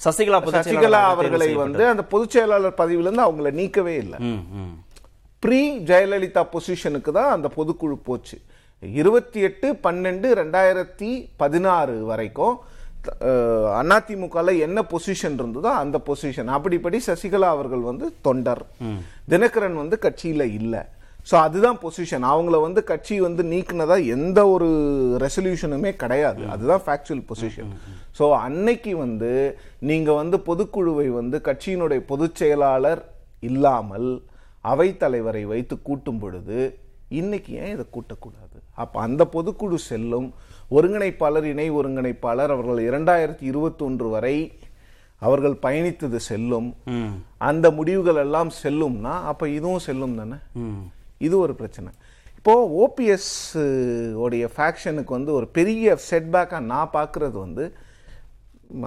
சசிகலா 0.00 0.38
சசிகலா 0.58 1.00
அவர்களை 1.10 1.38
வந்து 1.62 1.82
அந்த 1.86 2.02
பொதுச் 2.04 2.30
செயலாளர் 2.30 2.74
பதவியிலிருந்து 2.74 3.22
அவங்கள 3.22 3.50
நீக்கவே 3.54 3.94
இல்லை. 3.96 4.18
ப்ரீ 5.42 5.60
ஜெயலலிதா 5.80 6.42
பொசிஷனுக்கு 6.52 7.10
தான் 7.10 7.32
அந்த 7.32 7.48
பொதுக்குழு 7.56 7.94
போச்சு. 8.02 8.36
இருபத்தி 8.82 9.40
எட்டு 9.40 9.76
பன்னெண்டு 9.84 10.28
ரெண்டாயிரத்தி 10.34 11.10
பதினாறு 11.36 12.04
வரைக்கும் 12.04 12.54
அஹ், 13.22 13.66
அதிமுகல 13.92 14.58
என்ன 14.60 14.78
பொசிஷன் 14.90 15.36
இருந்ததோ 15.38 15.70
அந்த 15.78 15.98
பொசிஷன் 16.06 16.50
அப்படிப்படி 16.50 16.98
சசிகலா 17.06 17.48
அவர்கள் 17.50 17.82
வந்து 17.82 18.06
தொண்டர். 18.22 18.62
தினகரன் 19.28 19.76
வந்து 19.76 19.96
கட்சியில 20.02 20.42
இல்ல. 20.54 20.74
சோ 21.26 21.34
அதுதான் 21.38 21.78
பொசிஷன் 21.82 22.24
அவங்கள 22.28 22.56
வந்து 22.60 22.84
கட்சி 22.84 23.20
வந்து 23.20 23.42
நீக்குனதா 23.44 23.96
எந்த 24.08 24.48
ஒரு 24.48 24.68
ரெசல்யூஷனுமே 25.24 25.90
கிடையாது. 25.96 26.42
அதுதான் 26.48 26.82
ஃபேக்சுவல் 26.84 27.24
பொசிஷன் 27.28 27.72
சோ 28.18 28.26
அன்னைக்கு 28.40 28.96
வந்து 28.96 29.32
நீங்க 29.82 30.12
வந்து 30.12 30.36
பொதுக்குழுவை 30.46 31.08
வந்து 31.12 31.38
கட்சியினுடைய 31.40 32.00
பொதுச் 32.06 32.34
செயலாளர் 32.34 33.02
இல்லாமல் 33.42 34.08
அவைத்தலைவரை 34.64 35.44
வைத்து 35.46 35.74
கூட்டும் 35.82 36.18
பொழுது 36.18 36.58
இன்னைக்கு 37.18 37.52
ஏன் 37.62 37.72
இதை 37.74 37.84
கூட்டக்கூடாது? 37.94 38.58
அப்ப 38.82 39.00
அந்த 39.06 39.22
பொதுக்குழு 39.34 39.78
செல்லும் 39.90 40.28
ஒருங்கிணைப்பாளர் 40.76 41.46
இணை 41.52 41.66
ஒருங்கிணைப்பாளர் 41.78 42.52
அவர்கள் 42.54 42.80
இரண்டாயிரத்தி 42.90 43.44
இருபத்தி 43.52 44.08
வரை 44.14 44.36
அவர்கள் 45.26 45.56
பயணித்தது 45.64 46.18
செல்லும். 46.30 46.68
அந்த 47.50 47.66
முடிவுகள் 47.78 48.20
எல்லாம் 48.24 48.50
செல்லும்னா 48.62 49.14
அப்ப 49.30 49.48
இதுவும் 49.58 49.84
செல்லும் 49.86 50.16
தானே? 50.20 50.38
இது 51.26 51.34
ஒரு 51.44 51.54
பிரச்சனை. 51.60 51.90
இப்போ 52.38 52.52
ஓபிஎஸ் 52.82 53.32
உடைய 54.24 54.44
ஃபேக்ஷனுக்கு 54.56 55.12
வந்து 55.18 55.32
ஒரு 55.38 55.46
பெரிய 55.58 55.98
செட்பேக்காக 56.10 56.60
நான் 56.72 56.94
பார்க்கறது 56.98 57.36
வந்து 57.46 57.64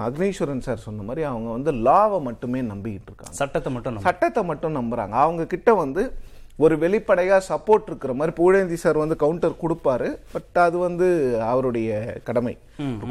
அக்னீஸ்வரன் 0.06 0.64
சார் 0.66 0.84
சொன்ன 0.84 1.04
மாதிரி 1.08 1.22
அவங்க 1.30 1.48
வந்து 1.56 1.72
லாவை 1.86 2.18
மட்டுமே 2.28 2.60
நம்பிக்கிட்டு 2.72 3.10
இருக்காங்க. 3.10 3.36
சட்டத்தை 3.40 3.72
மட்டும் 3.72 4.06
சட்டத்தை 4.08 4.42
மட்டும் 4.50 4.76
நம்புறாங்க. 4.80 5.14
அவங்க 5.24 5.46
கிட்ட 5.54 5.74
வந்து 5.82 6.02
ஒரு 6.62 6.74
வெளிப்படையா 6.82 7.36
சப்போர்ட் 7.48 7.88
இருக்கிற 7.90 8.12
மாதிரி 8.18 8.32
புகழேந்தி 8.40 8.76
சார் 8.82 9.00
வந்து 9.02 9.16
கவுண்டர் 9.22 9.60
கொடுப்பாரு. 9.62 10.08
பட் 10.34 10.58
அது 10.64 10.76
வந்து 10.86 11.06
அவருடைய 11.50 11.90
கடமை. 12.28 12.54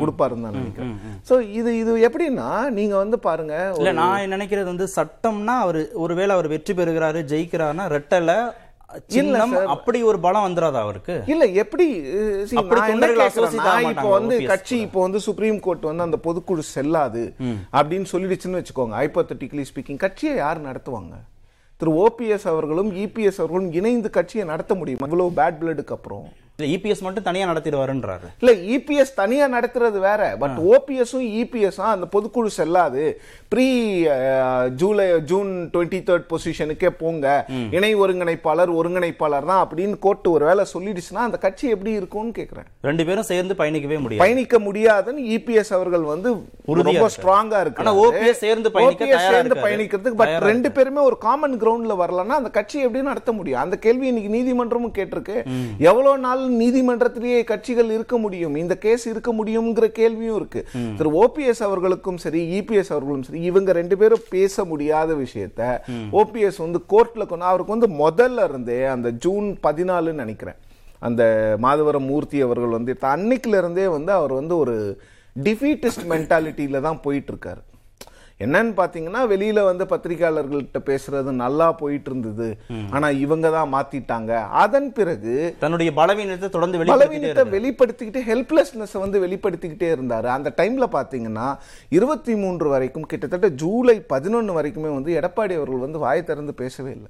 கொடுப்பாருன்னு 0.02 0.46
தான் 0.48 0.58
நினைக்கிறேன். 0.60 0.94
சோ 1.30 1.34
இது 1.60 1.72
இது 1.82 1.94
எப்படின்னா 2.08 2.50
நீங்க 2.78 2.96
வந்து 3.04 3.18
பாருங்க 3.28 3.56
இல்ல 3.80 3.94
நான் 4.02 4.32
நினைக்கிறது 4.36 4.68
வந்து 4.74 4.88
சட்டம்னா 4.98 5.56
அவர் 5.66 5.82
ஒருவேளை 6.04 6.32
அவர் 6.38 6.54
வெற்றி 6.54 6.76
பெறுகிறாரு 6.80 7.22
ஜெயிக்கிறாருன்னா 7.34 7.88
ரெட்டல. 7.96 8.32
அப்படி 9.76 10.00
ஒரு 10.10 10.18
பலம் 10.26 10.46
வந்துடாதா 10.46 10.80
அவருக்கு? 10.86 11.14
இல்ல 11.34 11.44
எப்படி 11.62 11.86
இப்போ 12.62 14.10
வந்து 14.18 14.36
கட்சி 14.52 14.76
இப்போ 14.88 15.00
வந்து 15.06 15.22
சுப்ரீம் 15.28 15.60
கோர்ட் 15.68 15.90
வந்து 15.90 16.08
அந்த 16.08 16.20
பொதுக்குழு 16.28 16.66
செல்லாது 16.76 17.24
அப்படின்னு 17.78 18.10
சொல்லிடுச்சுன்னு 18.14 18.62
வச்சுக்கோங்க 18.62 18.98
ஹைப்போத்தட்டிக்கலி 19.02 19.66
ஸ்பீக்கிங் 19.72 20.02
கட்சியை 20.08 20.36
யார் 20.44 20.68
நடத்துவாங்க? 20.70 21.16
திரு 21.84 21.96
ஓபிஎஸ் 21.96 22.48
அவர்களும் 22.48 22.96
இபிஎஸ் 22.96 23.38
அவர்களும் 23.38 23.72
இணைந்து 23.72 24.10
கட்சியை 24.10 24.46
நடத்த 24.48 24.76
முடியும்? 24.76 25.00
இவ்வளவு 25.04 25.30
பேட் 25.30 25.64
பிளட்டுக்கு 25.64 25.92
அப்புறம். 25.92 26.28
இல்ல 26.58 26.76
இபிஎஸ் 26.76 27.00
மட்டும் 27.00 27.24
தனியா 27.24 27.46
நடத்திடுவாருன்றாரு. 27.52 28.28
இல்ல 28.40 28.52
இபிஎஸ் 28.76 29.14
தனியா 29.16 29.46
நடத்துறது 29.54 30.00
வேற. 30.08 30.36
பட் 30.40 30.58
ஓபிஎஸும் 30.74 31.28
இபிஎஸும் 31.42 31.92
அந்த 31.94 32.08
பொதுக்குழு 32.16 32.52
செல்லாது. 32.58 33.04
Pre 33.48 33.66
July 34.82 35.08
June 35.22 35.70
twenty 35.74 36.00
third 36.10 36.28
பொசிஷனுக்கே 36.34 36.90
போங்க. 37.00 37.46
இணை 37.72 37.90
ஒருங்கிணைப்பாளர் 37.96 38.72
ஒருங்கிணைப்பாளர் 38.80 39.48
தான் 39.52 39.62
அப்படின்னு 39.68 39.96
கோர்ட் 40.00 40.28
ஒரு 40.34 40.46
வேலை 40.46 40.66
சொல்லிடுச்சுன்னா 40.74 41.24
அந்த 41.28 41.38
கட்சி 41.38 41.66
எப்படி 41.70 41.92
இருக்கும்னு 41.92 42.36
கேக்குறேன். 42.38 42.68
ரெண்டு 42.82 43.06
பேரும் 43.06 43.28
சேர்ந்து 43.32 43.58
பயணிக்கவே 43.58 44.00
முடியாது. 44.06 44.24
பயணிக்க 44.26 44.60
முடியாதுன்னு 44.68 45.24
இபிஎஸ் 45.38 45.74
அவர்கள் 45.80 46.06
வந்து 46.14 46.30
ரொம்ப. 46.82 47.10
ஸ்ட்ராங்கா 47.16 47.60
இருக்கு 47.62 47.98
OPS 48.06 48.38
சேர்ந்து 48.44 48.72
பயணிக்க 48.78 49.04
தயாரா 49.06 49.34
சேர்ந்து. 49.34 49.60
பயணிக்கிறதுக்கு 49.66 50.22
பட் 50.22 50.38
ரெண்டு 50.50 50.72
பேருமே 50.78 51.02
ஒரு 51.10 51.18
காமன் 51.18 51.60
கிரவுண்ட்ல 51.64 52.00
வரலன்னா 52.04 52.38
அந்த 52.40 52.50
கட்சி 52.60 52.78
எப்படி 52.86 53.04
நடத்த 53.12 53.32
முடியும்? 53.32 53.64
அந்த 53.66 53.76
கேள்வி 53.88 54.08
இன்னைக்கு 54.14 54.32
நீதிமன்றமும் 54.38 54.96
கேட்டிருக்கு. 55.00 55.38
எவ்வளவு 55.90 56.18
நாள் 56.28 56.42
நீதிமன்றத்திலேயே 56.50 57.44
கட்சிகள் 57.44 57.90
இருக்க 57.90 58.18
முடியும்? 58.18 58.56
இந்த 58.56 58.78
கேஸ் 58.78 59.08
இருக்க 59.08 59.34
முடியுங்கிற 59.34 59.88
கேள்வியும் 59.88 60.36
இருக்கு. 60.36 60.68
திரு 60.98 61.12
ஓபிஎஸ் 61.24 61.64
அவர்களுக்கும் 61.64 62.18
சரி 62.18 62.60
இபிஎஸ் 62.60 62.90
அவர்களும் 62.90 63.24
சரி 63.24 63.42
இவங்க 63.42 63.72
ரெண்டு 63.72 63.98
பேரும் 63.98 64.28
பேச 64.30 64.66
முடியாத 64.66 65.14
விஷயத்த 65.14 65.80
ஓபிஎஸ் 66.12 66.58
வந்து 66.58 66.80
கோர்ட்ல 66.90 67.26
கொண்டு 67.26 67.46
அவருக்கு 67.46 67.78
வந்து 67.78 67.92
முதல்ல 68.04 68.44
இருந்தே 68.50 68.84
அந்த 68.84 69.10
ஜூன் 69.10 69.58
பதினாலுன்னு 69.64 70.22
நினைக்கிறேன். 70.24 70.56
அந்த 71.00 71.24
மாதவரம் 71.62 72.08
மூர்த்தி 72.08 72.42
அவர்கள் 72.42 72.76
வந்து 72.78 72.98
அன்னைக்குல 73.02 73.58
இருந்தே 73.58 73.88
வந்து 73.88 74.12
அவர் 74.12 74.34
வந்து 74.34 74.58
ஒரு 74.58 75.02
டிஃபீட்டிஸ்ட் 75.44 76.10
மென்டாலிட்டியில 76.10 76.82
தான் 76.82 77.02
போயிட்டு 77.02 77.34
இருக்காரு. 77.34 77.62
என்னன்னு 78.44 78.74
பாத்தீங்கன்னா 78.80 79.22
வெளியில 79.32 79.60
வந்து 79.68 79.84
பத்திரிகையாளர்கள்ட்ட 79.92 80.80
பேசுறது 80.88 81.32
நல்லா 81.42 81.68
போயிட்டு 81.82 82.10
இருந்தது 82.12 82.48
ஆனா 82.96 83.08
இவங்க 83.24 83.48
தான் 83.56 83.72
மாத்திட்டாங்க. 83.76 84.32
அதன் 84.64 84.90
பிறகு 84.98 85.34
தன்னுடைய 85.64 85.90
பலவீனத்தை 86.00 86.50
தொடர்ந்து 86.56 86.80
பலவீனத்தை. 86.92 87.46
வெளிப்படுத்திக்கிட்டு 87.56 88.24
ஹெல்ப்லெஸ்னஸ் 88.30 88.96
வந்து 89.04 89.24
வெளிப்படுத்திக்கிட்டே 89.26 89.90
இருந்தாரு. 89.96 90.30
அந்த 90.38 90.52
டைம்ல 90.60 90.88
பாத்தீங்கன்னா 90.98 91.48
இருபத்தி 91.98 92.36
மூன்று 92.44 92.68
வரைக்கும் 92.76 93.10
கிட்டத்தட்ட 93.14 93.50
ஜூலை 93.64 93.98
பதினொன்னு 94.14 94.58
வரைக்குமே 94.60 94.92
வந்து 94.98 95.18
எடப்பாடி 95.22 95.56
அவர்கள் 95.62 95.86
வந்து 95.88 96.04
வாய் 96.06 96.28
திறந்து 96.30 96.56
பேசவே 96.64 96.94
இல்லை. 96.98 97.10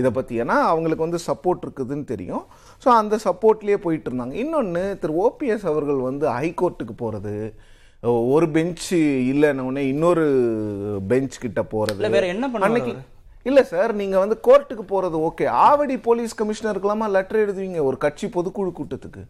இதை 0.00 0.12
பத்தி 0.18 0.42
ஏன்னா 0.44 0.58
அவங்களுக்கு 0.72 1.08
வந்து 1.08 1.22
சப்போர்ட் 1.28 1.64
இருக்குதுன்னு 1.66 2.06
தெரியும். 2.14 2.44
ஸோ 2.82 2.90
அந்த 3.02 3.16
சப்போர்ட்லயே 3.28 3.80
போயிட்டு 3.86 4.10
இருந்தாங்க 4.10 4.36
இன்னொன்னு 4.44 4.84
திரு 5.04 5.14
ஓபிஎஸ் 5.28 5.70
அவர்கள் 5.72 6.02
வந்து 6.10 6.26
ஹைகோர்ட்டுக்கு 6.40 6.96
போறது 7.04 7.36
ஒரு 8.12 8.48
பெஞ்ச் 8.48 8.94
இல்லைன்ன 8.94 9.58
உடனே 9.58 9.88
இன்னொரு 9.88 10.24
பெஞ்ச் 11.08 11.38
கிட்ட 11.38 11.62
போறது. 11.62 12.10
வேற 12.10 12.26
என்ன 12.26 12.50
அன்னைக்கு 12.60 12.96
இல்ல 13.42 13.64
சார் 13.64 13.94
நீங்க 13.94 14.18
வந்து 14.18 14.40
கோர்ட்டுக்கு 14.42 14.84
போறது 14.88 15.28
ஓகே 15.28 15.46
ஆவடி 15.46 16.02
போலீஸ் 16.02 16.42
கமிஷனருக்கெல்லாமா 16.42 17.08
லெட்டர் 17.10 17.40
எழுதுவீங்க? 17.40 17.82
ஒரு 17.82 17.98
கட்சி 17.98 18.26
பொதுக்குழு 18.26 18.72
கூட்டத்துக்கு. 18.78 19.24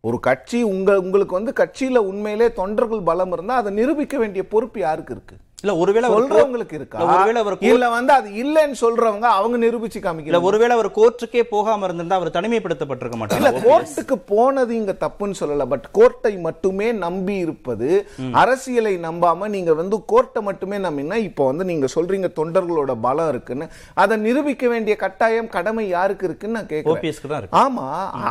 ஒரு 0.00 0.20
கட்சி 0.20 0.62
உங்க 0.62 1.00
உங்களுக்கு 1.00 1.34
வந்து 1.34 1.52
கட்சியில 1.52 1.96
உண்மையிலே 1.96 2.52
தொண்டர்கள் 2.52 3.00
பலம் 3.00 3.32
இருந்தா 3.32 3.54
அதை 3.54 3.72
நிரூபிக்க 3.72 4.18
வேண்டிய 4.18 4.48
பொறுப்பு 4.48 4.80
யாருக்கு 4.80 5.14
இருக்கு? 5.14 5.36
இல்ல 5.64 5.72
ஒருவேளை 5.80 6.06
சொல்றவங்களுக்கு 6.12 6.74
இருக்கா? 6.78 6.98
இல்ல, 6.98 7.12
ஒருவேளை 7.14 7.40
அவர் 7.42 7.56
இல்ல 7.68 7.88
வந்து 7.92 8.12
அது 8.14 8.28
இல்லைன்னு 8.42 8.76
சொல்றவங்க 8.80 9.26
அவங்க 9.34 9.56
நிரூபிச்சு 9.62 9.90
இல்ல 9.92 10.06
காமிக்கல 10.06 10.40
ஒருவேளை 10.46 10.72
அவர் 10.76 10.88
கோர்ட்டுக்கே 10.96 11.42
போகாம 11.50 11.86
இருந்திருந்தா 11.86 12.18
அவர் 12.18 12.34
தனிமைப்படுத்தப்பட்டிருக்க 12.36 13.18
இல்ல 13.32 13.50
மாட்டார் 13.50 13.66
கோர்ட்டுக்கு 13.66 14.16
போனது 14.32 14.72
இங்க 14.78 14.94
தப்புன்னு 15.02 15.38
சொல்லல 15.40 15.66
பட் 15.72 15.86
கோர்ட்டை 15.96 16.32
மட்டுமே 16.46 16.88
நம்பி 17.00 17.36
இருப்பது 17.44 17.90
அரசியலை 18.42 18.94
நம்பாம 19.04 19.48
நீங்க 19.54 19.72
வந்து 19.80 19.98
கோர்ட்டை 20.10 20.42
மட்டுமே 20.48 20.78
நம்பினா 20.84 21.18
இப்போ 21.28 21.46
வந்து 21.50 21.66
நீங்க 21.70 21.88
சொல்றீங்க 21.94 22.30
தொண்டர்களோட 22.36 22.94
பலம் 23.02 23.30
இருக்குன்னு 23.32 23.68
அதை 23.96 24.16
நிரூபிக்க 24.24 24.66
வேண்டிய 24.68 24.96
கட்டாயம் 25.02 25.52
கடமை 25.54 25.84
யாருக்கு 25.90 26.26
இருக்குன்னு 26.28 26.58
நான் 26.58 26.70
கேட்கிறேன் 26.72 27.34
தான் 27.34 27.60
ஆமா 27.62 27.86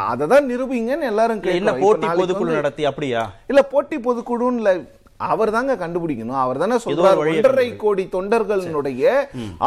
அததான் 0.07 0.49
நிரூபிங்கன்னு 0.51 1.09
எல்லாரும் 1.09 1.39
இல்ல. 1.43 1.59
இப்ப 1.61 1.77
போட்டி 1.83 2.07
பொதுக்குழு 2.19 2.57
நடத்தி 2.57 2.83
அப்படியா? 2.89 3.23
இல்ல 3.49 3.61
போட்டி 3.71 3.97
பொதுக்குழுன்னு 4.05 4.61
இல்ல 4.61 4.71
அவர் 5.29 5.51
தாங்க 5.55 5.73
கண்டுபிடிக்கணும் 5.81 6.41
அவர் 6.43 6.60
தானே 6.63 6.75
சொல்றாரு 6.86 7.21
ஒன்றரை. 7.31 7.65
கோடி 7.84 8.03
தொண்டர்களுடைய 8.15 9.13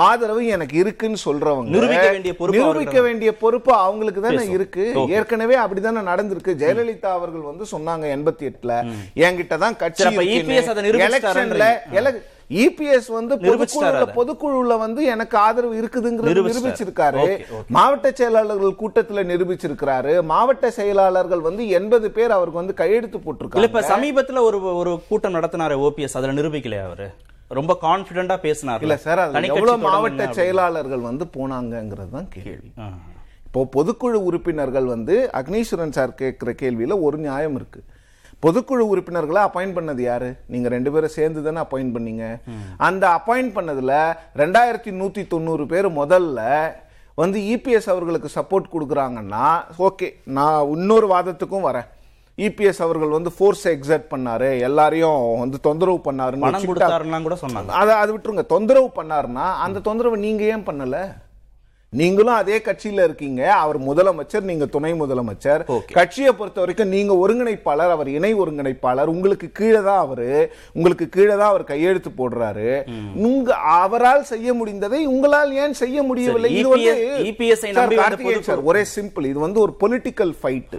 ஆதரவு 0.07 0.43
எனக்கு 0.57 0.77
இருக்குன்னு 0.83 1.19
சொல்றவங்க. 1.25 1.73
நிரூபிக்க 1.75 3.01
வேண்டிய 3.07 3.33
பொறுப்பு 3.43 3.73
அவங்களுக்கு 3.87 4.21
தானே. 4.27 4.45
இருக்கு. 4.57 4.85
ஏற்கனவே 5.17 5.57
அப்படிதானே 5.65 6.03
நடந்திருக்கு. 6.11 6.59
ஜெயலலிதா 6.63 7.11
அவர்கள் 7.19 7.49
வந்து 7.51 7.65
சொன்னாங்க 7.75 8.05
எண்பத்தி 8.17 8.45
எட்டுல. 8.51 8.73
என்கிட்ட 9.25 9.57
தான் 9.65 9.81
கட்சி 9.83 10.05
நிரூபிச்சிட்டாருன்றீங்க. 10.05 11.11
எலெக்ஷன்ல 11.11 11.67
இபிஎஸ் 12.51 13.09
வந்து 13.17 13.35
நிரூபிச்சிட்டாரு 13.37 13.99
பொதுக்குழுல. 13.99 14.15
பொதுக்குழுல 14.17 14.79
வந்து 14.79 15.05
எனக்கு 15.05 15.39
ஆதரவு 15.39 15.75
இருக்குதுங்கிறது. 15.83 16.35
நிரூபிச்சிருக்காரு. 16.51 17.25
மாவட்ட 17.77 18.13
செயலாளர்கள் 18.13 18.79
கூட்டத்துல 18.83 19.25
நிரூபிச்சிருக்கிறாரு. 19.31 20.23
மாவட்ட 20.33 20.71
செயலாளர்கள் 20.71 21.41
வந்து 21.41 21.69
எண்பது 21.69 22.11
பேர் 22.11 22.31
அவருக்கு 22.31 22.63
வந்து 22.63 22.75
கையெழுத்து 22.75 23.19
இல்ல 23.19 23.23
இப்ப 23.23 23.33
போட்டிருக்காங்க 23.33 23.93
சமீபத்துல 23.93 24.43
ஒரு 24.49 24.61
ஒரு 24.81 24.93
கூட்டம் 25.09 25.35
நடத்தினாரு 25.35 25.77
ஓபிஎஸ் 25.87 26.17
அதுல 26.21 26.37
நிரூபிக்கலையா 26.41 26.85
அவரு? 26.85 27.09
ரொம்ப 27.49 27.79
கான்பிடண்டா 27.83 28.37
பேசினார் 28.37 28.83
இல்ல 28.83 28.97
சார் 28.97 29.21
எவ்வளவு 29.49 29.77
மாவட்ட 29.79 30.33
செயலாளர்கள் 30.33 31.03
வந்து 31.09 31.25
போனாங்கங்கிறது 31.37 32.11
தான் 32.11 32.29
கேள்வி. 32.29 32.71
இப்போ 33.47 33.63
பொதுக்குழு 33.75 34.21
உறுப்பினர்கள் 34.29 34.85
வந்து 34.85 35.31
அக்னீஸ்வரன் 35.33 35.91
சார் 35.91 36.15
கேட்கிற 36.15 36.53
கேள்வியில 36.63 37.01
ஒரு 37.01 37.19
நியாயம் 37.19 37.55
இருக்கு. 37.55 37.81
பொதுக்குழு 38.45 38.85
உறுப்பினர்களை 38.93 39.43
அப்பாயிண்ட் 39.43 39.77
பண்ணது 39.79 40.01
யாரு? 40.01 40.31
நீங்க 40.47 40.69
ரெண்டு 40.69 40.93
பேரும் 40.93 41.17
சேர்ந்து 41.19 41.43
தானே 41.43 41.61
அப்பாயிண்ட் 41.67 41.95
பண்ணீங்க. 41.97 42.25
அந்த 42.77 43.05
அப்பாயிண்ட் 43.09 43.55
பண்ணதுல 43.59 43.93
ரெண்டாயிரத்தி 44.43 44.93
நூத்தி 45.01 45.27
தொண்ணூறு 45.27 45.67
பேர் 45.67 45.89
முதல்ல 46.01 46.41
வந்து 47.15 47.41
இபிஎஸ் 47.41 47.91
அவர்களுக்கு 47.95 48.29
சப்போர்ட் 48.35 48.71
கொடுக்குறாங்கன்னா 48.73 49.49
ஓகே 49.79 50.09
நான் 50.25 50.71
இன்னொரு 50.71 51.07
வாதத்துக்கும் 51.15 51.67
வரேன். 51.69 51.89
இபிஎஸ் 52.37 52.81
அவர்கள் 52.83 53.09
வந்து 53.09 53.33
ஃபோர்ஸ் 53.33 53.69
எக்ஸர்ட் 53.69 54.07
பண்ணாரு. 54.11 54.49
எல்லாரையும் 54.61 55.39
வந்து 55.39 55.61
தொந்தரவு 55.61 56.01
பண்ணாருன்னு 56.05 56.67
கூட 57.23 57.37
சொன்னாங்க. 57.43 57.67
அதை 57.67 57.95
அது 57.95 58.17
விட்டுருங்க. 58.17 58.47
தொந்தரவு 58.47 58.91
பண்ணாருன்னா 58.97 59.47
அந்த 59.67 59.81
தொந்தரவு 59.81 60.17
நீங்க 60.17 60.45
ஏன் 60.45 60.67
பண்ணல? 60.69 60.99
நீங்களும் 62.01 62.39
அதே 62.41 62.57
கட்சியில 62.67 63.05
இருக்கீங்க. 63.09 63.43
அவர் 63.63 63.79
முதலமைச்சர் 63.89 64.49
நீங்க 64.51 64.67
துணை 64.77 64.93
முதலமைச்சர். 65.01 65.63
கட்சியை 65.99 66.33
பொறுத்த 66.39 66.59
வரைக்கும் 66.63 66.93
நீங்க 66.97 67.13
ஒருங்கிணைப்பாளர் 67.25 67.95
அவர் 67.97 68.11
இணை 68.17 68.33
ஒருங்கிணைப்பாளர். 68.43 69.13
உங்களுக்கு 69.15 69.49
கீழே 69.59 69.81
தான் 69.89 70.03
அவரு. 70.05 70.29
உங்களுக்கு 70.77 71.09
கீழே 71.17 71.35
தான் 71.41 71.51
அவர் 71.53 71.65
கையெழுத்து 71.73 72.13
போடுறாரு. 72.21 72.71
உங்க 73.29 73.57
அவரால் 73.81 74.25
செய்ய 74.33 74.55
முடிந்ததை 74.61 75.03
உங்களால் 75.15 75.53
ஏன் 75.65 75.81
செய்ய 75.83 75.99
முடியவில்லை? 76.11 76.53
இது 76.61 76.69
வந்து 76.75 76.95
பொதுக்குழு. 78.15 78.47
சார், 78.49 78.65
ஒரே 78.71 78.85
சிம்பிள். 78.97 79.27
இது 79.33 79.41
வந்து 79.47 79.61
ஒரு 79.67 79.75
பொலிட்டிக்கல் 79.85 80.33
ஃபைட். 80.41 80.75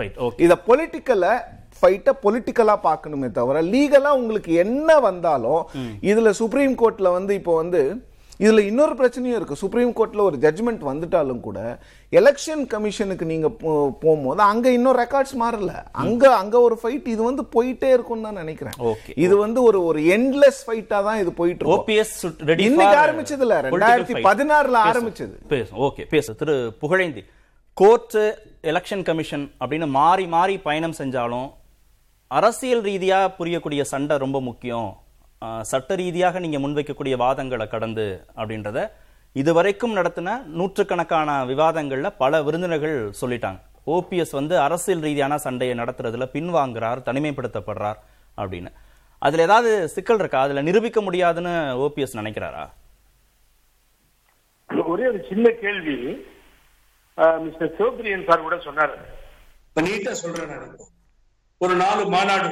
இத 0.47 0.57
பொலிட்டிக்கலை 0.71 1.35
ஃபைட்டை 1.79 2.11
பொலிட்டிக்கலா 2.25 2.75
பார்க்கணுமே 2.89 3.29
தவிர 3.37 3.61
லீகலா 3.71 4.11
உங்களுக்கு 4.19 4.51
என்ன 4.63 4.89
வந்தாலும் 5.05 5.61
இதுல 6.09 6.29
சுப்ரீம் 6.39 6.75
கோர்ட்ல 6.81 7.07
வந்து 7.15 7.33
இப்போ 7.39 7.53
வந்து 7.61 7.81
இதுல 8.39 8.59
இன்னொரு 8.59 8.93
பிரச்சனையும் 8.95 9.35
இருக்கு. 9.35 9.55
சுப்ரீம் 9.55 9.89
கோர்ட்ல 9.89 10.21
ஒரு 10.21 10.37
ஜட்ஜ்மெண்ட் 10.37 10.83
வந்துட்டாலும் 10.83 11.39
கூட 11.39 11.79
எலெக்ஷன் 12.11 12.67
கமிஷனுக்கு 12.67 13.25
நீங்க 13.25 13.47
போ- 13.49 13.91
போகும்போது 13.99 14.41
அங்க 14.41 14.71
இன்னும் 14.71 14.97
ரெக்கார்ட்ஸ் 14.97 15.35
மாறல. 15.39 15.85
அங்க 15.91 16.35
அங்க 16.35 16.59
ஒரு 16.59 16.79
ஃபைட் 16.83 17.07
இது 17.07 17.23
வந்து 17.23 17.43
போயிட்டே 17.43 17.83
இருக்கும்னு 17.83 18.23
தான் 18.23 18.33
நினைக்கிறேன். 18.33 18.73
Okay, 18.79 19.13
இது 19.15 19.37
வந்து 19.37 19.63
ஒரு 19.63 19.85
ஒரு 19.85 19.99
எண்ட்லெஸ் 20.01 20.59
ஃபைட்டா 20.67 21.03
தான் 21.03 21.19
இது 21.19 21.31
போயிட்டு 21.31 21.65
ஓபிஎஸ் 21.65 22.57
இன்னைக்கு 22.57 22.97
ஆரம்பிச்சது 22.97 23.39
இல்ல. 23.39 23.61
ரெண்டாயிரத்தி 23.61 24.17
பதினாறுல 24.23 24.77
ஆரம்பிச்சது. 24.85 25.35
பேசு 25.47 25.75
ஓகே 25.75 26.07
பேசு. 26.09 26.35
Thiru 26.35 26.73
Pugazhendhi 26.81 27.23
court 27.73 28.17
election 28.63 29.03
commission 29.03 29.51
அப்படின்னு 29.59 29.87
மாறி 29.87 30.27
மாறி 30.27 30.57
பயணம் 30.57 30.93
செஞ்சாலும் 30.97 31.51
அரசியல் 32.27 32.81
ரீதியா 32.81 33.31
புரியக்கூடிய 33.39 33.81
சண்டை 33.81 34.17
ரொம்ப 34.17 34.41
முக்கியம். 34.41 34.97
சட்ட 35.61 35.95
ரீதியாக 35.95 36.39
நீங்க 36.39 36.59
முன்வைக்கக்கூடிய 36.63 37.15
வாதங்களை 37.23 37.67
கடந்து 37.67 38.05
அப்படின்றத 38.35 38.87
இதுவரைக்கும் 39.41 39.95
நடத்தின 39.95 40.35
நூற்றுக்கணக்கான 40.59 41.45
விவாதங்கள்ல 41.45 42.09
பல 42.17 42.43
விருந்தினர்கள் 42.43 42.97
சொல்லிட்டாங்க. 43.21 43.59
ஓபிஎஸ் 43.95 44.31
வந்து 44.31 44.55
அரசியல் 44.59 45.03
ரீதியான 45.07 45.37
சண்டையை 45.37 45.77
நடத்துறதுல 45.79 46.25
பின்வாங்குறார் 46.35 47.01
தனிமைப்படுத்தப்படுறார் 47.07 47.99
அப்படின்னு. 48.37 48.71
அதுல 49.19 49.45
ஏதாவது 49.47 49.71
சிக்கல் 49.95 50.19
இருக்கா? 50.19 50.41
அதுல 50.41 50.61
நிரூபிக்க 50.61 51.01
முடியாதுன்னு 51.01 51.53
ஓபிஎஸ் 51.85 52.17
நினைக்கிறாரா? 52.19 52.65
ஒரே 54.93 55.05
ஒரு 55.11 55.25
சின்ன 55.29 55.49
கேள்வி. 55.63 55.97
மிஸ்டர் 57.45 57.75
சிவபிரியன் 57.77 58.27
சார் 58.27 58.45
கூட 58.45 58.55
சொன்னாரு. 58.55 58.95
நீட்டா 59.87 60.11
சொல்றேன். 60.11 60.77
ஒரு 61.57 61.75
நாலு 61.75 62.03
மாநாடு 62.15 62.49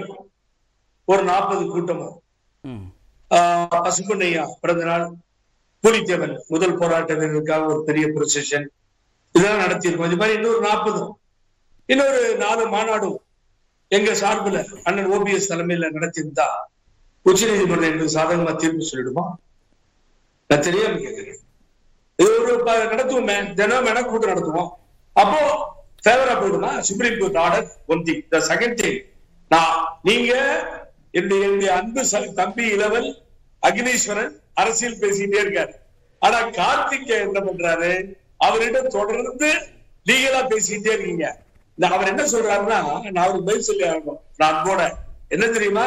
ஒரு 1.05 1.23
நாற்பது 1.23 1.63
கூட்டமும் 1.67 2.22
ம். 2.63 2.85
பிறந்த 4.61 4.83
நாள் 4.85 5.05
புலித்தேவன் 5.83 6.35
முதல் 6.47 6.77
போராட்ட 6.77 7.13
வீரருக்காக 7.13 7.65
ஒரு 7.65 7.83
பெரிய 7.83 8.05
ப்ரொசெஷன் 8.07 8.65
இதெல்லாம் 9.35 9.63
நடத்தியிருக்கோம். 9.63 10.09
இது 10.09 10.19
மாதிரி 10.21 10.37
இன்னொரு 10.37 10.59
நாற்பதும் 10.67 11.11
இன்னொரு 11.89 12.35
நாலு 12.37 12.63
மாநாடும் 12.67 13.17
எங்க 13.87 14.11
சார்புல 14.13 14.59
அண்ணன் 14.83 15.09
ஓபிஎஸ் 15.11 15.49
தலைமையில 15.49 15.89
நடத்தியிருந்தா 15.95 16.47
உச்ச 17.25 17.41
நீதிமன்றம் 17.49 17.89
எங்களுக்கு 17.89 18.17
சாதகமா 18.17 18.53
தீர்ப்பு 18.55 18.89
சொல்லிடுமா? 18.91 19.25
நான் 20.49 20.65
தெரியாம 20.67 20.95
கேட்கிறேன். 20.95 21.39
இது 22.19 22.31
ஒரு 22.39 22.63
நடத்துவோமே. 22.93 23.53
தினம் 23.53 23.85
எனக்கு 23.85 24.09
கூட்டம் 24.09 24.31
நடத்துவோம். 24.31 24.71
அப்போ 25.15 25.39
ஃபேவரா 26.03 26.33
போயிடுமா? 26.39 26.71
Supreme 26.79 27.19
court 27.19 27.37
order 27.37 27.67
one 27.87 28.03
thing 28.07 28.23
the 28.29 28.41
second 28.49 28.77
thing 28.81 28.99
நான் 29.51 29.75
நீங்க 30.03 30.33
என்னுடைய 31.17 31.73
அன்பு 31.75 32.01
தம்பி 32.35 32.63
இளவல் 32.75 33.09
அக்னீஸ்வரன் 33.61 34.31
அரசியல் 34.53 35.01
பேசிட்டே 35.01 35.39
இருக்காரு. 35.43 35.73
ஆனா 36.19 36.37
கார்த்திக் 36.59 37.11
என்ன 37.19 37.39
பண்றாரு? 37.39 37.91
அவரிடம் 38.37 38.93
தொடர்ந்து 38.97 39.49
லீகலா 40.09 40.41
பேசிட்டே 40.51 40.91
இருக்கீங்க. 40.93 41.27
அவர் 41.89 42.07
என்ன 42.07 42.23
சொல்றாருன்னா 42.23 42.77
நான் 43.11 43.23
அவருக்கு 43.23 43.43
பதில் 43.43 43.67
சொல்லி 43.67 43.85
ஆகணும் 43.87 44.19
நான் 44.37 44.53
அன்போட 44.53 44.81
என்ன 45.27 45.45
தெரியுமா? 45.47 45.85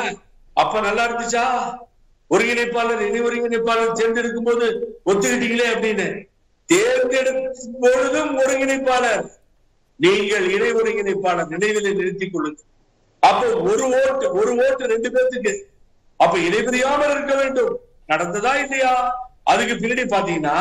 அப்ப 0.52 0.80
நல்லா 0.80 1.04
இருந்துச்சா? 1.08 1.44
ஒருங்கிணைப்பாளர் 2.30 3.02
இணை 3.08 3.20
ஒருங்கிணைப்பாளர் 3.22 3.98
தேர்ந்தெடுக்கும் 3.98 4.48
போது 4.48 4.66
ஒத்துக்கிட்டீங்களே 5.06 5.66
அப்படின்னு. 5.74 6.08
தேர்ந்தெடுக்கும் 6.66 7.76
பொழுதும் 7.80 8.32
ஒருங்கிணைப்பாளர். 8.38 9.26
நீங்கள் 9.96 10.48
இணை 10.54 10.70
ஒருங்கிணைப்பாளர் 10.72 11.52
நினைவில் 11.54 11.96
நிறுத்திக் 11.96 12.32
கொள்ளுங்கள். 12.32 12.64
அப்போ 13.28 13.46
ஒரு 13.70 13.84
ஓட்டு 13.98 14.26
ஒரு 14.32 14.52
ஓட்டு 14.64 14.86
ரெண்டு 14.86 15.08
பேர்த்துக்கு. 15.14 15.52
அப்ப 16.16 16.38
இடைபிரியாமல் 16.38 17.12
இருக்க 17.14 17.34
வேண்டும். 17.34 17.74
நடந்ததா 18.08 18.52
இல்லையா? 18.62 18.92
அதுக்கு 19.42 19.74
பின்னாடி 19.74 20.04
பாத்தீங்கன்னா 20.14 20.58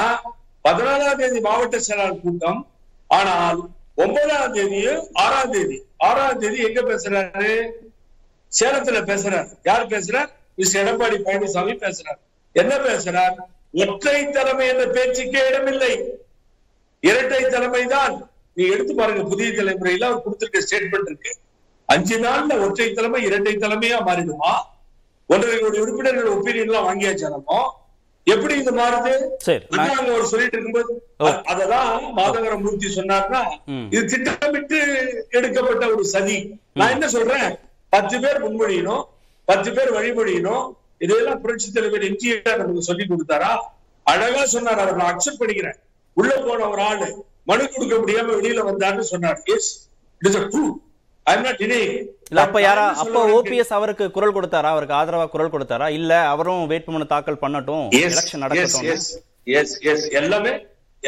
பதினாலாம் 0.63 1.15
தேதி 1.15 1.39
மாவட்ட 1.39 1.80
செயலாளர் 1.80 2.21
கூட்டம். 2.21 2.67
ஆனால் 3.08 3.60
ஒன்பதாம் 3.95 4.54
தேதியும் 4.54 5.04
ஆறாம் 5.13 5.51
தேதி. 5.51 5.78
ஆறாம் 5.97 6.39
தேதி 6.39 6.58
எங்க 6.67 6.82
பேசுறாரு? 6.82 7.51
சேலத்துல 8.60 8.99
பேசுறாரு. 9.12 9.49
யார் 9.63 9.88
பேசுறார்? 9.88 10.30
மிஸ் 10.56 10.78
எடப்பாடி 10.78 11.17
பழனிசாமி 11.28 11.73
பேசுறார். 11.86 12.19
என்ன 12.51 12.73
பேசுறார்? 12.75 13.36
ஒற்றை 13.71 14.30
தலைமை 14.30 14.67
என்ற 14.67 14.86
பேச்சுக்கே 14.86 15.41
இடமில்லை. 15.47 15.93
இரட்டை 16.99 17.41
தலைமைதான். 17.43 18.15
நீ 18.54 18.65
எடுத்து 18.67 18.95
பாருங்க 18.95 19.23
புதிய 19.23 19.49
தலைமுறையில 19.49 20.06
அவர் 20.10 20.23
கொடுத்திருக்க 20.23 20.60
ஸ்டேட்மெண்ட் 20.60 21.10
இருக்கு. 21.12 21.34
அஞ்சு 21.85 22.19
நாள்ல 22.19 22.59
ஒற்றை 22.59 22.93
தலைமை 22.93 23.23
இரட்டை 23.23 23.55
தலைமையா 23.55 23.97
மாறிடுமா? 24.05 24.51
ஒன்றரை 25.27 25.59
கோடி 25.59 25.79
உறுப்பினர்கள் 25.79 26.25
ஒப்பீனியன் 26.25 26.65
எல்லாம் 26.65 26.87
வாங்கியாச்சு 26.87 27.29
நம்ம? 27.29 27.71
எப்படி 28.23 28.57
இது 28.57 28.71
மாறுது? 28.71 29.29
அங்க 29.97 30.11
ஒரு 30.11 30.25
சொல்லிட்டு 30.25 30.57
இருக்கும்போது 30.57 31.03
ஓ. 31.17 31.25
அ- 31.25 31.41
அததான் 31.47 32.17
மாதவர 32.17 32.59
மூர்த்தி 32.59 32.95
சொன்னார்னா. 32.95 33.41
இது 33.91 34.05
திட்டமிட்டு 34.05 34.79
எடுக்கப்பட்ட 35.29 35.87
ஒரு 35.87 36.05
சதி. 36.05 36.59
நான் 36.73 36.89
என்ன 36.89 37.09
சொல்றேன்? 37.09 37.57
பத்து 37.89 38.19
பேர் 38.19 38.43
முன்மொழியணும் 38.43 39.03
பத்து 39.45 39.73
பேர் 39.73 39.93
வழிமொழியணும் 39.93 40.73
இதையெல்லாம் 40.97 41.41
புரட்சி 41.41 41.71
தலைவர் 41.71 42.01
எம்ஜிஆர் 42.01 42.57
நமக்கு 42.57 42.81
சொல்லி 42.81 43.05
கொடுத்தாரா? 43.05 43.57
அழகா 44.03 44.45
சொன்னார் 44.45 44.79
அவர் 44.79 44.95
நான் 44.95 45.17
அக்செப்ட் 45.17 45.41
பண்ணிக்கிறேன். 45.41 45.77
உள்ள 46.13 46.35
போன 46.37 46.69
ஒரு 46.69 46.81
ஆளு 46.81 47.25
மனு 47.43 47.71
கொடுக்க 47.71 47.95
முடியாம 47.95 48.25
வெளியில 48.25 48.65
வந்தாருன்னு 48.71 48.99
சொன்னார். 48.99 49.41
Yes 49.45 49.87
it 50.21 50.29
is 50.29 50.37
true 50.37 50.63
am 50.63 50.65
not 50.65 50.84
இல்ல 51.33 52.41
அப்ப 52.45 52.61
யாரா 52.65 52.83
அப்ப 53.03 53.23
ஓபிஎஸ் 53.35 53.73
அவருக்கு 53.77 54.05
குரல் 54.15 54.35
கொடுத்தாரா? 54.35 54.69
அவருக்கு 54.73 54.95
ஆதரவா 54.99 55.25
குரல் 55.33 55.53
கொடுத்தாரா? 55.53 55.88
இல்ல 55.99 56.11
அவரும் 56.33 56.69
வேட்புமனு 56.71 57.11
தாக்கல் 57.13 57.41
பண்ணட்டும்? 57.43 57.85
எலெக்ஷன் 57.99 58.43
நடக்கட்டும் 58.43 60.11
எல்லாமே 60.21 60.53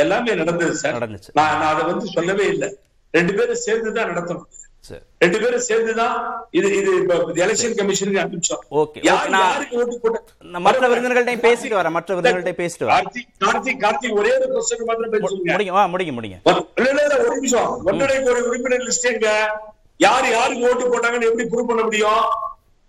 எல்லாமே 0.03 0.34
நடந்தது 0.41 0.73
சார் 0.82 0.97
நடந்துச்சு. 0.97 1.32
நான் 1.39 1.62
அதை 1.71 1.84
வந்து 1.89 2.06
சொல்லவே 2.15 2.47
இல்லை. 2.53 2.69
ரெண்டு 3.17 3.34
பேரும் 3.38 3.62
சேர்ந்து 3.65 3.91
தான் 3.97 4.10
நடத்தணும் 4.12 4.47
ரெண்டு 5.23 5.38
பேரும் 5.43 5.63
சேர்ந்துதான் 5.67 6.17
இது 6.58 6.67
இது 6.80 6.91
எலெக்ஷன் 7.45 7.77
கமிஷனுக்கு 7.80 8.22
அனுப்பிச்சோம். 8.24 8.61
நான் 9.07 9.39
யாருக்கு 9.45 9.80
ஓட்டு 9.80 9.99
போட்ட 10.03 10.59
மற்ற 10.68 10.84
விருந்தினர்கள்ட்டையும் 10.91 11.45
பேசிட்டு 11.47 11.78
வரேன். 11.80 11.95
மற்ற 11.97 12.15
விருந்தினர்கள்ட்டையும் 12.15 12.61
பேசிட்டு 12.61 12.86
வரேன். 12.89 13.07
கார்த்திக் 13.07 13.32
கார்த்திக் 13.45 13.82
கார்த்திக் 13.86 14.20
ஒரே 14.20 14.34
ஒரு 14.38 14.47
கொஸ்டின் 14.53 14.86
பேசுங்க 15.15 15.55
முடியும் 15.55 15.91
முடியும் 15.95 16.20
முடியும். 16.20 16.41
ஒரு 16.51 17.34
நிமிஷம். 17.39 17.72
ஒன்றரை 17.89 18.20
கோடி 18.28 18.41
உறுப்பினர் 18.51 18.86
லிஸ்ட் 18.89 19.09
எங்க? 19.13 19.28
யார் 20.00 20.28
யாருக்கு 20.32 20.68
ஓட்டு 20.70 20.86
போட்டாங்கன்னு 20.86 21.30
எப்படி 21.30 21.45
ப்ரூவ் 21.52 21.70
பண்ண 21.70 21.84
முடியும்? 21.84 22.24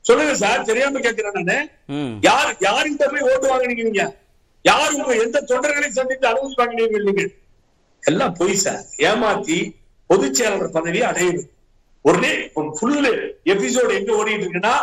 சொல்லுங்க 0.05 0.35
சார் 0.35 0.65
தெரியாம 0.65 1.01
கேட்கிறேன் 1.01 1.37
நானு. 1.39 1.57
யார் 2.29 2.51
யாருக்கிட்ட 2.67 3.07
போய் 3.13 3.29
ஓட்டு 3.31 3.47
வாங்குனீங்க? 3.53 4.05
யார் 4.65 4.95
உங்க 4.95 5.13
எந்த 5.25 5.39
தொண்டர்களை 5.51 5.89
சந்தித்து 5.91 6.27
அனுமதி 6.31 6.57
வாங்கினீங்க 6.61 6.99
நீங்க 7.07 7.25
எல்லாம் 8.03 8.35
பொய் 8.35 8.55
சார் 8.57 8.83
ஏமாத்தி 9.09 9.59
பொதுச் 10.11 10.37
செயலாளர் 10.39 10.75
பதவி 10.77 11.01
அடையணும் 11.03 11.49
ஒரே 12.05 12.33
ஃபுல் 12.79 13.11
எபிசோடு 13.53 13.93
எங்க 13.99 14.11
ஓடிட்டு 14.21 14.45
இருக்குன்னா 14.45 14.75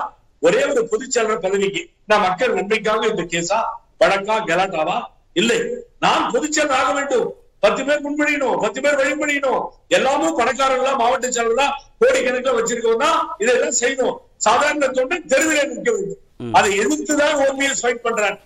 ஒரே 0.41 0.61
ஒரு 0.65 0.81
பொதுச் 0.87 1.13
செயலாளர் 1.13 1.45
பதவிக்கு. 1.45 1.81
நான் 2.05 2.21
மக்கள் 2.21 2.55
நன்மைக்காக 2.55 3.07
இந்த 3.07 3.23
கேஸா 3.33 3.59
வழக்கா 3.99 4.35
கலாட்டாவா? 4.49 4.97
இல்லை. 5.33 5.59
நான் 5.99 6.31
பொதுச் 6.33 6.55
செயலர் 6.57 6.77
ஆக 6.79 6.89
வேண்டும். 6.93 7.29
பத்து 7.65 7.81
பேர் 7.87 8.03
முன்மொழியணும் 8.05 8.59
பத்து 8.65 8.79
பேர் 8.83 8.99
வழிமொழியணும். 9.01 9.63
எல்லாமும் 9.97 10.37
பணக்காரங்களா 10.41 10.93
மாவட்ட 11.03 11.27
செயலர்களா 11.37 11.67
கோடிக்கணக்கில் 12.03 12.57
வச்சிருக்கோம்னா 12.59 13.09
இதெல்லாம் 13.43 13.79
செய்யணும். 13.81 14.15
சாதாரண 14.45 14.87
தொண்டன் 14.99 15.27
தெருவிலே 15.33 15.65
நிற்க 15.71 15.89
வேண்டும். 15.95 16.21
அதை 16.57 16.69
எதிர்த்துதான் 16.79 17.35
ஓபிஎஸ் 17.43 17.81
ஃபைட் 17.81 18.01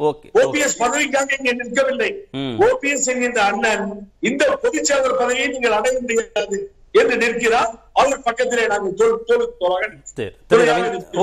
Okay, 0.09 0.29
ஓபிஎஸ் 0.39 0.75
பதவிக்காக 0.81 1.29
இங்க 1.37 1.51
நிற்கவில்லை. 1.59 2.09
ஓபிஎஸ் 2.65 3.07
என்கின்ற 3.11 3.39
அண்ணன் 3.51 3.85
இந்த 4.29 4.43
பொதுச்செயலர் 4.63 5.17
பதவியை 5.21 5.47
நீங்கள் 5.53 5.75
அடைய 5.77 5.95
முடியாது 6.01 6.57
என்று 6.99 7.15
நிற்கிறார். 7.23 7.71
அவர் 8.01 8.21
பக்கத்திலே 8.27 8.65
நாங்கள். 8.67 8.93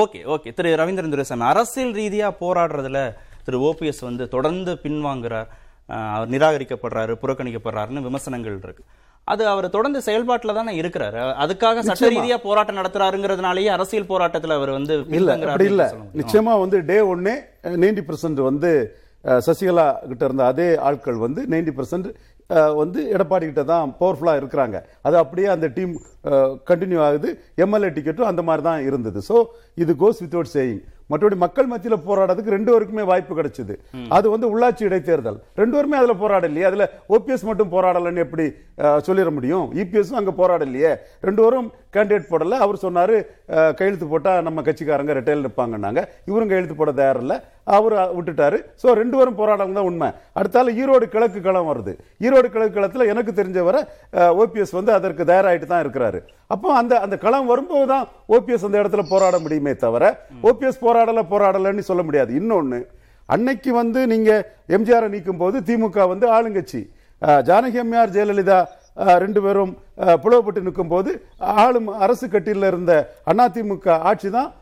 Okay 0.03 0.21
okay. 0.35 0.51
திரு 0.59 0.73
ரவீந்திரன் 0.81 1.15
துரைசாமி 1.15 1.47
அரசியல் 1.53 1.95
ரீதியா 2.01 2.31
போராடுறதுல 2.43 3.01
திரு 3.47 3.61
ஓபிஎஸ் 3.69 4.05
வந்து 4.09 4.27
தொடர்ந்து 4.35 4.75
பின்வாங்குறார். 4.85 5.49
அவர் 5.89 6.33
நிராகரிக்கப்படுறாரு 6.35 7.15
புறக்கணிக்கப்படுறாருன்னு 7.23 8.07
விமர்சனங்கள் 8.07 8.57
இருக்கு. 8.63 8.85
அது 9.29 9.43
அவர் 9.53 9.67
தொடர்ந்து 9.77 10.01
செயல்பாட்டுல 10.07 10.55
தானே 10.59 10.73
இருக்கிறாரு. 10.81 11.21
அதுக்காக 11.45 11.83
சட்ட 11.89 12.11
ரீதியா 12.15 12.37
போராட்டம் 12.45 12.79
நடத்துறாருங்கிறதுனாலயே 12.81 13.71
அரசியல் 13.77 14.11
போராட்டத்துல 14.11 14.57
அவர் 14.59 14.73
வந்து 14.79 14.95
இல்ல 15.19 15.33
அப்படி 15.47 15.69
இல்ல. 15.73 15.85
சொல்ல 15.89 16.03
முடியும். 16.03 16.21
நிச்சயமா 16.21 16.55
வந்து 16.65 16.81
டே 16.91 16.99
ஒன்னே 17.13 17.35
நைன்டி 17.85 18.05
பர்சன்ட் 18.11 18.43
வந்து 18.51 18.71
சசிகலா 19.47 19.87
கிட்ட 20.11 20.25
இருந்த 20.25 20.45
அதே 20.53 20.69
ஆட்கள் 20.89 21.19
வந்து 21.27 21.43
நைன்டி 21.53 21.73
பர்சன்ட் 21.79 22.09
வந்து 22.81 23.01
எடப்பாடி 23.15 23.45
கிட்ட 23.49 23.63
தான் 23.71 23.95
பவர்ஃபுல்லா 24.01 24.35
இருக்கிறாங்க. 24.41 24.77
அது 25.07 25.17
அப்படியே 25.23 25.49
அந்த 25.55 25.67
டீம் 25.77 25.95
கண்டினியூ 26.71 27.01
ஆகுது. 27.07 27.31
எம்எல்ஏ 27.65 27.91
டிக்கெட்டும் 27.97 28.31
அந்த 28.33 28.43
மாதிரி 28.51 28.65
தான் 28.69 28.85
இருந்தது. 28.91 29.19
ஸோ 29.31 29.39
இது 29.85 29.95
கோஸ் 30.03 30.23
வித்வுட் 30.25 30.55
சேயிங் 30.59 30.83
மற்றபடி 31.13 31.37
மக்கள் 31.43 31.69
மத்தியில 31.71 31.97
போராடுறதுக்கு 32.07 32.55
ரெண்டு 32.55 32.71
பேருக்குமே 32.73 33.03
வாய்ப்பு 33.11 33.33
கிடைச்சது. 33.39 33.75
அது 34.17 34.27
வந்து 34.33 34.47
உள்ளாட்சி 34.53 34.83
இடைத்தேர்தல். 34.87 35.37
ரெண்டு 35.61 35.75
பேருமே 35.77 35.97
அதுல 36.01 36.15
போராடலையே 36.23 36.65
அதுல 36.71 36.85
ஓபிஎஸ் 37.17 37.45
மட்டும் 37.49 37.71
போராடலன்னு 37.75 38.25
எப்படி 38.27 38.47
சொல்லிட 39.09 39.31
முடியும்? 39.37 39.67
இபிஎஸ் 39.83 40.11
அங்க 40.21 40.33
போராடலையே 40.41 40.91
ரெண்டு 41.27 41.41
பேரும் 41.45 41.69
கேண்டிடேட் 41.97 42.31
போடல. 42.33 42.57
அவர் 42.65 42.83
சொன்னாரு 42.87 43.17
கையெழுத்து 43.79 44.07
போட்டா 44.15 44.33
நம்ம 44.47 44.65
கட்சிக்காரங்க 44.69 45.15
ரெட்டையில் 45.19 45.47
நிற்பாங்கன்னாங்க 45.47 46.03
இவரும் 46.31 46.51
கையெழுத்து 46.51 46.79
போட 46.81 46.93
தயார் 47.01 47.21
இல்ல 47.25 47.37
அவர் 47.77 47.95
விட்டுட்டாரு. 48.17 48.59
சோ 48.83 48.89
ரெண்டு 49.03 49.17
பேரும் 49.19 49.39
போராடம் 49.39 49.77
தான் 49.79 49.89
உண்மை. 49.91 50.09
அடுத்தால 50.41 50.75
ஈரோடு 50.83 51.07
கிழக்கு 51.15 51.41
களம் 51.47 51.71
வருது. 51.71 51.95
ஈரோடு 52.27 52.51
கிழக்கு 52.57 52.77
களத்துல 52.81 53.07
எனக்கு 53.13 53.33
தெரிஞ்சவரை 53.41 53.83
ஓபிஎஸ் 54.43 54.77
வந்து 54.79 54.93
அதற்கு 54.99 55.31
தயாராயிட்டு 55.31 55.71
தான் 55.73 55.85
இருக்கிறாரு. 55.85 56.16
அப்போ 56.55 56.69
அந்த 56.81 56.95
அந்த 57.05 57.17
களம் 57.25 57.51
வரும்போது 57.53 57.87
தான் 57.93 58.05
ஓபிஎஸ் 58.37 58.67
அந்த 58.69 58.77
இடத்துல 58.83 59.03
போராட 59.13 59.37
முடியுமே 59.45 59.73
தவிர 59.85 60.05
ஓபிஎஸ் 60.51 60.85
போராடல 60.87 61.23
போராடலன்னு 61.33 61.89
சொல்ல 61.91 62.03
முடியாது. 62.09 62.31
இன்னொன்று 62.41 62.81
அன்னைக்கு 63.35 63.71
வந்து 63.81 64.01
நீங்க 64.13 64.31
எம்ஜிஆரை 64.77 65.09
நீக்கும் 65.15 65.41
போது 65.45 65.57
திமுக 65.69 66.09
வந்து 66.13 66.27
ஆளுங்கட்சி. 66.37 66.83
ஜானகி 67.49 67.79
அம்மையார் 67.83 68.15
ஜெயலலிதா 68.17 68.59
ரெண்டு 69.25 69.41
பேரும் 69.45 69.73
பிளவுபட்டு 70.25 70.61
நிற்கும் 70.67 70.93
போது 70.93 71.11
ஆளும் 71.65 71.89
அரசு 72.05 72.27
கட்டியில் 72.35 72.69
இருந்த 72.71 72.93
அதிமுக 73.33 73.89
ஆட்சி 74.11 74.29
தான் 74.37 74.53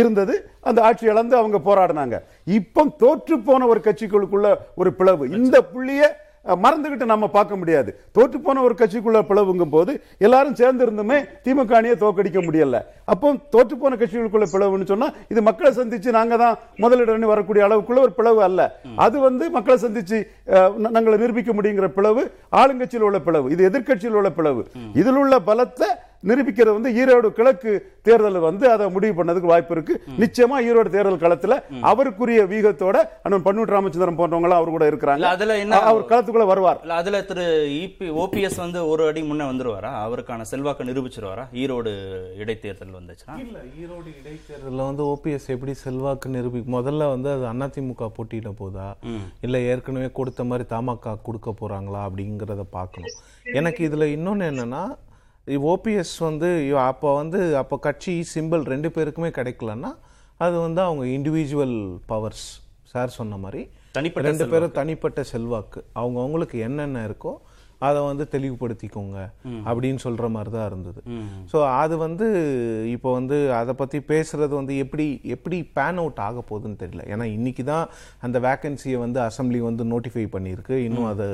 இருந்தது. 0.00 0.34
அந்த 0.68 0.78
ஆட்சி 0.88 1.04
இழந்து 1.12 1.34
அவங்க 1.40 1.58
போராடினாங்க. 1.68 2.16
இப்போ 2.58 2.82
தோற்று 3.02 3.36
போன 3.48 3.66
ஒரு 3.72 3.80
கட்சிகளுக்குள்ள 3.86 4.50
ஒரு 4.80 4.90
பிளவு. 4.98 5.24
இந்த 5.38 5.56
புள்ளிய 5.72 6.02
மறந்துகிட்டு 6.64 7.06
நம்ம 7.12 7.24
பார்க்க 7.34 7.60
முடியாது. 7.60 7.90
தோற்று 8.16 8.38
போன 8.44 8.62
ஒரு 8.66 8.74
கட்சிக்குள்ள 8.80 9.20
பிளவுங்கும் 9.30 9.72
போது 9.74 9.92
எல்லாரும் 10.26 10.56
சேர்ந்து 10.60 10.84
இருந்துமே 10.86 11.18
திமுக 11.44 11.74
அணியை 11.78 11.96
தோக்கடிக்க 12.02 12.40
முடியல. 12.46 12.78
அப்போ 13.12 13.34
தோற்று 13.54 13.74
போன 13.82 13.96
கட்சிகளுக்குள்ள 14.00 14.46
பிளவுன்னு 14.54 14.90
சொன்னா 14.92 15.08
இது 15.32 15.40
மக்களை 15.48 15.70
சந்திச்சு 15.80 16.10
நாங்க 16.18 16.36
தான் 16.44 16.58
முதலிடம் 16.84 17.32
வரக்கூடிய 17.32 17.64
அளவுக்குள்ள 17.68 18.00
ஒரு 18.06 18.14
பிளவு 18.20 18.40
அல்ல. 18.48 18.60
அது 19.06 19.16
வந்து 19.28 19.46
மக்களை 19.56 19.78
சந்திச்சு 19.86 20.20
நாங்களை 20.96 21.18
நிரூபிக்க 21.22 21.52
முடியுங்கிற 21.58 21.90
பிளவு 21.98 22.24
ஆளுங்கட்சியில் 22.60 23.08
உள்ள 23.08 23.20
பிளவு 23.26 23.52
இது 23.56 23.68
எதிர்க்கட்சியில் 23.70 24.20
உள்ள 24.20 24.32
பிளவு. 24.38 24.64
இதில் 25.02 25.20
உள்ள 25.24 25.34
பலத்தை 25.50 25.90
நிரூபிக்கிறது 26.26 26.72
வந்து 26.72 26.90
ஈரோடு 26.92 27.28
கிழக்கு 27.28 27.72
தேர்தல் 28.02 28.38
வந்து 28.38 28.70
அதை 28.70 28.90
முடிவு 28.90 29.24
பண்ணதுக்கு 29.24 29.40
வாய்ப்பு 29.40 29.74
இருக்கு. 29.74 29.94
நிச்சயமா 30.18 30.58
ஈரோடு 30.60 30.88
தேர்தல் 30.88 31.16
களத்துல 31.16 31.54
அவருக்குரிய 31.82 32.40
வீகத்தோட 32.46 32.96
அண்ணன் 33.22 33.44
பன்னூர் 33.44 33.70
ராமச்சந்திரன் 33.70 34.18
போன்றவங்க 34.18 34.42
எல்லாம் 34.42 34.58
அவர் 34.58 34.68
கூட 34.68 34.90
இருக்கிறாங்க. 34.90 35.12
இல்ல, 35.12 35.28
அதுல 35.28 35.58
என்ன- 35.58 35.78
அவர் 35.78 36.04
களத்துக்குள்ள 36.04 36.46
வருவார். 36.46 36.78
இல்ல 36.80 36.94
அதுல 36.94 37.22
திரு 37.22 37.42
இபி 37.70 38.08
ஓபிஎஸ் 38.14 38.56
வந்து 38.56 38.88
ஒரு 38.88 39.06
அடி 39.06 39.22
முன்ன 39.22 39.44
வந்துருவாரா? 39.44 39.92
அவருக்கான 40.04 40.40
செல்வாக்கு 40.42 40.84
நிரூபிச்சிருவாரா? 40.84 41.44
ஈரோடு 41.52 41.92
இடைத்தேர்தல் 42.38 42.94
வந்துச்சுன்னா? 43.00 43.38
இல்ல 43.38 43.58
ஈரோடு 43.80 44.14
இடைத்தேர்தலில் 44.20 44.84
வந்து 44.84 45.04
ஓபிஎஸ் 45.04 45.46
எப்படி 45.46 45.72
செல்வாக்கு 45.74 46.28
நிரூபி 46.28 46.62
முதல்ல 46.72 47.08
வந்து 47.08 47.30
அது 47.30 47.80
அதிமுக 47.80 48.08
போட்டியிட 48.08 48.50
போதா? 48.50 48.96
இல்ல 49.40 49.58
ஏற்கனவே 49.60 50.10
கொடுத்த 50.12 50.44
மாதிரி 50.44 50.68
தமாக 50.68 51.16
கொடுக்க 51.22 51.54
போறாங்களா 51.60 52.08
அப்படிங்கிறத 52.08 52.64
பார்க்கணும். 52.70 53.14
எனக்கு 53.52 53.88
இதுல 53.88 54.08
இன்னொன்னு 54.16 54.46
என்னன்னா 54.50 54.82
ஓபிஎஸ் 55.72 56.14
வந்து 56.28 56.48
அப்போ 56.90 57.10
வந்து 57.20 57.40
அப்போ 57.60 57.76
கட்சி 57.86 58.14
சிம்பிள் 58.34 58.64
ரெண்டு 58.72 58.88
பேருக்குமே 58.96 59.30
கிடைக்கலன்னா 59.38 59.92
அது 60.40 60.56
வந்து 60.66 60.80
அவங்க 60.88 61.04
இண்டிவிஜுவல் 61.16 61.76
பவர்ஸ் 62.10 62.48
சார் 62.92 63.16
சொன்ன 63.16 63.36
மாதிரி. 63.36 63.62
தனிப்பட்ட 63.96 64.28
ரெண்டு. 64.28 64.44
பேரும் 64.52 64.76
தனிப்பட்ட 64.78 65.20
செல்வாக்கு. 65.32 65.80
அவங்க 66.00 66.18
அவங்களுக்கு 66.22 66.58
என்னென்ன 66.66 67.02
இருக்கோ 67.08 67.32
அதை 67.88 68.00
வந்து 68.08 68.24
தெளிவுபடுத்திக்கோங்க 68.32 69.18
அப்படின்னு 69.68 70.00
சொல்ற 70.06 70.28
மாதிரி 70.28 70.50
தான் 70.56 70.66
இருந்தது 70.70 71.00
ஸோ 71.52 71.58
அது 71.82 71.94
வந்து 71.96 72.26
இப்போ 72.94 73.10
வந்து 73.18 73.36
அதை 73.60 73.74
பத்தி 73.74 73.98
பேசுறது 74.10 74.52
வந்து 74.60 74.74
எப்படி 74.84 75.06
எப்படி 75.36 75.58
பேன் 75.78 76.00
அவுட் 76.02 76.20
ஆக 76.26 76.42
போகுதுன்னு 76.50 76.80
தெரியல. 76.82 77.04
ஏன்னா 77.12 77.26
இன்னைக்கு 77.36 77.64
தான் 77.64 77.86
அந்த 78.20 78.38
வேகன்சியை 78.48 78.98
வந்து 79.04 79.20
அசெம்பிளி 79.28 79.60
வந்து 79.68 79.84
நோட்டிஃபை 79.92 80.26
பண்ணியிருக்கு. 80.36 80.76
இன்னும் 80.88 81.10
அது 81.12 81.28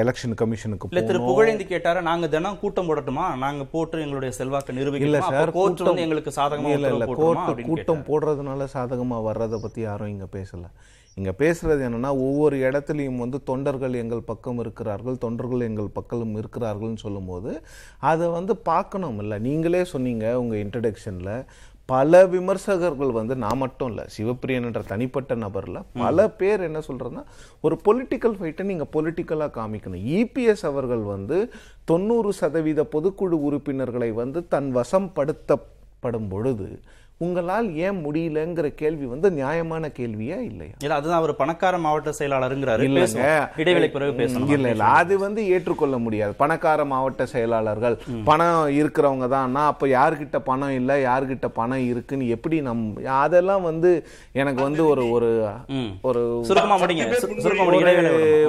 எலெக்ஷன் 0.00 0.34
கமிஷனுக்கு 0.34 0.88
இல்ல 0.90 1.02
திரு. 1.02 1.20
புகழேந்தி 1.28 1.64
கேட்டாரா 1.64 2.00
நாங்க 2.02 2.26
தினம் 2.28 2.58
கூட்டம் 2.60 2.88
போடட்டுமா? 2.88 3.26
நாங்க 3.36 3.64
போட்டு 3.66 4.02
எங்களுடைய 4.02 4.32
செல்வாக்கு 4.38 4.72
இல்ல 4.72 4.80
நிரூபிக்கலாமா 4.80 5.30
சார் 5.30 5.52
கோர்ட் 5.52 5.82
வந்து 5.82 6.04
எங்களுக்கு 6.04 6.32
சாதகமா 6.36 6.72
இல்ல 6.74 6.90
இல்ல 6.90 7.06
கோர்ட் 7.14 7.62
கூட்டம். 7.70 8.02
போடுறதுனால 8.08 8.66
சாதகமா 8.74 9.18
வர்றதை 9.22 9.58
பத்தி 9.60 9.80
யாரும் 9.82 10.12
இங்க 10.14 10.28
பேசல. 10.36 10.66
இங்க 11.16 11.30
பேசுறது 11.38 11.82
என்னன்னா 11.86 12.10
ஒவ்வொரு 12.24 12.56
இடத்துலையும் 12.62 13.16
வந்து 13.16 13.38
தொண்டர்கள் 13.42 13.94
எங்கள் 13.94 14.22
பக்கம் 14.22 14.58
இருக்கிறார்கள் 14.58 15.16
தொண்டர்கள் 15.18 15.62
எங்கள் 15.62 15.88
பக்கம் 15.90 16.34
இருக்கிறார்கள்னு 16.36 17.00
சொல்லும்போது 17.04 17.52
அதை 18.02 18.26
வந்து 18.28 18.56
பார்க்கணும் 18.66 19.18
இல்ல 19.18 19.38
நீங்களே 19.38 19.84
சொன்னீங்க 19.84 20.26
உங்க 20.38 20.56
இன்ட்ரடக்ஷன்ல 20.56 21.32
பல 21.88 22.26
விமர்சகர்கள் 22.26 23.10
வந்து 23.10 23.36
நான் 23.36 23.56
மட்டும் 23.56 23.88
இல்ல 23.88 24.06
சிவப்பிரியன் 24.16 24.64
என்ற 24.64 24.82
தனிப்பட்ட 24.82 25.34
நபர்ல 25.34 25.82
பல 25.92 26.28
பேர் 26.30 26.60
என்ன 26.60 26.78
சொல்றதுன்னா 26.78 27.22
ஒரு 27.60 27.80
பொலிட்டிக்கல் 27.84 28.36
ஃபைட்டை 28.38 28.62
நீங்க 28.62 28.86
பொலிட்டிக்கலா 28.92 29.48
காமிக்கணும். 29.58 30.04
இபிஎஸ் 30.16 30.64
அவர்கள் 30.64 31.00
வந்து 31.06 31.38
தொண்ணூறு 31.84 32.32
சதவீத 32.32 32.82
பொதுக்குழு 32.92 33.38
உறுப்பினர்களை 33.40 34.12
வந்து 34.12 34.48
தன் 34.48 34.76
வசப்படுத்தப்படும் 34.76 36.28
பொழுது 36.28 36.68
உங்களால் 37.20 37.74
ஏன் 37.76 38.04
முடியலங்கிற 38.04 38.74
கேள்வி 38.74 39.06
வந்து 39.06 39.30
நியாயமான 39.30 39.88
கேள்வியா 39.88 40.38
இல்லையா? 40.42 40.74
இல்ல 40.82 40.94
அதுதான் 40.94 41.16
அவர் 41.16 41.36
பணக்கார 41.36 41.78
மாவட்ட 41.78 42.10
செயலாளருங்கிறாரு. 42.18 42.80
இல்லைங்க. 42.80 43.22
இடைவேளை 43.56 43.90
பிறகு 43.90 44.12
பேசணும். 44.12 44.50
இல்ல 44.50 44.70
இல்ல. 44.70 44.84
அது 44.84 45.18
வந்து 45.18 45.46
ஏற்றுக்கொள்ள 45.48 45.98
முடியாது. 45.98 46.34
பணக்கார 46.34 46.84
மாவட்ட 46.84 47.26
செயலாளர்கள் 47.26 47.96
பணம் 48.24 48.68
இருக்கிறவங்க 48.76 49.28
தான். 49.28 49.56
அப்ப 49.56 49.86
யார்கிட்ட 49.88 50.38
பணம் 50.38 50.70
இல்ல 50.70 51.00
யார்கிட்ட 51.00 51.48
பணம் 51.48 51.86
இருக்குன்னு 51.86 52.28
எப்படி 52.28 52.60
நம் 52.60 52.84
அதெல்லாம் 53.18 53.62
வந்து 53.62 53.92
எனக்கு 54.32 54.62
வந்து 54.62 54.86
ஒரு 54.86 55.10
ஒரு. 55.10 55.30
ஒரு 56.02 56.22
ஒரு-. 56.36 56.46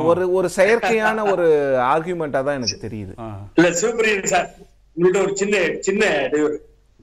ஒரு 0.04 0.34
ஒரு 0.34 0.50
செயற்கையான 0.56 1.32
ஒரு 1.32 1.48
ஆர்குமெண்டா 1.88 2.44
தான் 2.44 2.56
எனக்கு 2.56 2.80
தெரியுது. 2.82 3.14
இல்ல 3.56 3.70
சிவபிரியன் 3.82 4.24
சார் 4.24 4.50
உங்கள்ட்ட 4.98 5.22
ஒரு 5.22 5.36
சின்ன 5.36 5.56
சின்ன 5.80 6.04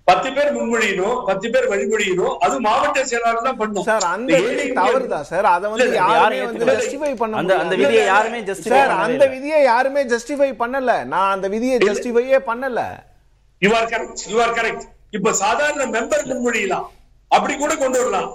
பத்து 0.08 0.28
பேர் 0.36 0.50
முன்மொழியணும் 0.56 1.18
பத்து 1.28 1.46
பேர் 1.52 1.66
வழிமொழியணும் 1.72 2.34
அது 2.46 2.56
மாவட்ட 2.66 3.04
செயலாளர் 3.10 3.46
தான் 3.46 3.58
பண்ணும். 3.60 3.84
சார் 3.88 4.06
அந்த 4.14 4.30
விதி 4.46 4.64
ஏழை 4.64 4.66
தவறு 4.78 5.06
தான் 5.12 5.26
சார்? 5.30 5.46
அதை 5.54 5.66
வந்து 5.72 5.86
யாருமே 6.00 6.40
வந்து. 6.48 6.66
ஜஸ்டிஃபை 6.72 7.12
பண்ண 7.22 7.38
அந்த 7.42 7.54
அந்த. 7.62 7.74
விதியை 7.82 8.04
யாருமே 8.12 8.40
ஜஸ்டிஃபை 8.50 8.80
சார் 8.80 8.92
அந்த 9.06 9.26
விதியை 9.34 9.60
யாருமே 9.70 10.02
ஜஸ்டிஃபை 10.12 10.50
பண்ணல. 10.62 10.98
நான் 11.14 11.32
அந்த 11.36 11.48
விதியை 11.54 11.78
ஜஸ்டிஃபையே 11.88 12.40
பண்ணல. 12.50 12.82
You 13.62 13.70
are 13.80 13.88
correct 13.94 14.24
you 14.32 14.38
are 14.46 14.54
correct 14.60 14.84
இப்ப 15.18 15.34
சாதாரண 15.42 15.82
மெம்பர் 15.96 16.28
முன்மொழியலாம். 16.32 16.86
அப்படி 17.30 17.54
கூட 17.62 17.72
கொண்டு 17.82 17.98
வரலாம். 18.00 18.28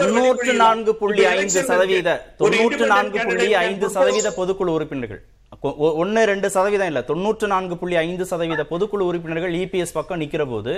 தொண்ணூற்று. 0.00 0.52
நான்கு 0.64 0.92
புள்ளி 1.02 1.24
ஐந்து 1.38 1.60
சதவீத 1.70 2.08
தொண்ணூற்று 2.40 2.86
நான்கு 2.94 3.18
புள்ளி 3.28 3.48
ஐந்து 3.66 3.86
சதவீத. 3.96 4.28
பொதுக்குழு 4.38 4.74
உறுப்பினர்கள். 4.78 5.20
கொ- 5.52 5.76
ஒ- 5.78 5.94
ஒண்ணு 5.98 6.24
ரெண்டு 6.24 6.50
சதவீதம் 6.50 6.86
இல்ல. 6.86 7.00
தொண்ணூற்று 7.02 7.46
நான்கு 7.46 7.76
புள்ளி 7.76 7.96
ஐந்து 7.96 8.24
சதவீத 8.24 8.66
பொதுக்குழு 8.70 9.04
உறுப்பினர்கள் 9.08 9.54
இபிஎஸ் 9.54 9.92
பக்கம் 9.92 10.20
நிக்கிற 10.20 10.46
போது 10.46 10.72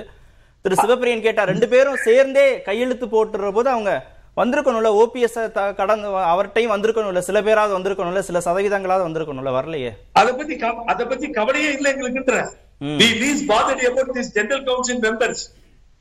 திரு 0.64 0.74
சிவபிரியன் 0.74 1.20
கேட்டா 1.20 1.44
ரெண்டு 1.44 1.68
பேரும் 1.68 1.96
சேர்ந்தே 1.98 2.62
கையெழுத்து 2.62 3.06
போட்டுற 3.06 3.52
போது 3.52 3.70
அவங்க 3.70 3.92
வந்திருக்கணும்ல 4.36 4.90
ஓபிஎஸ் 4.96 5.38
கடந்து 5.74 6.08
அவர்கிட்டையும் 6.32 6.74
வந்திருக்கணும்ல 6.74 7.18
சில 7.20 7.42
பேராவது 7.42 7.78
வந்திருக்கணும்ல 7.78 8.18
சில 8.20 8.38
சதவீதங்களாவது 8.38 9.06
வந்திருக்கணும்ல 9.08 9.50
வரலையே? 9.50 9.90
அத 10.12 10.34
பத்தி 10.34 10.54
அத 10.86 11.06
பத்தி 11.06 11.30
கவலையே 11.30 11.72
இல்லை 11.72 11.92
எங்களுக்குன்ற 11.92 12.36
we 12.80 13.08
least 13.22 13.42
bothered 13.48 13.82
about 13.86 14.16
this 14.16 14.38
general 14.38 14.62
council 14.64 14.98
members. 15.00 15.40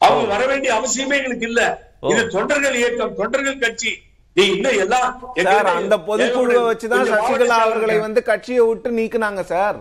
அவங்க 0.01 0.27
வர 0.27 0.45
வேண்டிய 0.45 0.73
அவசியமே 0.73 1.15
எங்களுக்கு 1.17 1.47
இல்ல. 1.47 1.61
இது 2.01 2.27
தொண்டர்கள் 2.27 2.75
இயக்கம் 2.75 3.15
தொண்டர்கள் 3.15 3.57
கட்சி. 3.57 3.91
அந்த 4.35 5.97
பொதுக்குழுவை 5.97 6.73
வச்சுதான் 6.73 7.07
சசிகலா 7.07 7.47
அவர்களை. 7.47 7.99
வந்து 7.99 8.23
கட்சியை 8.23 8.65
விட்டு 8.65 8.91
நீக்குனாங்க 8.91 9.41
சார். 9.41 9.75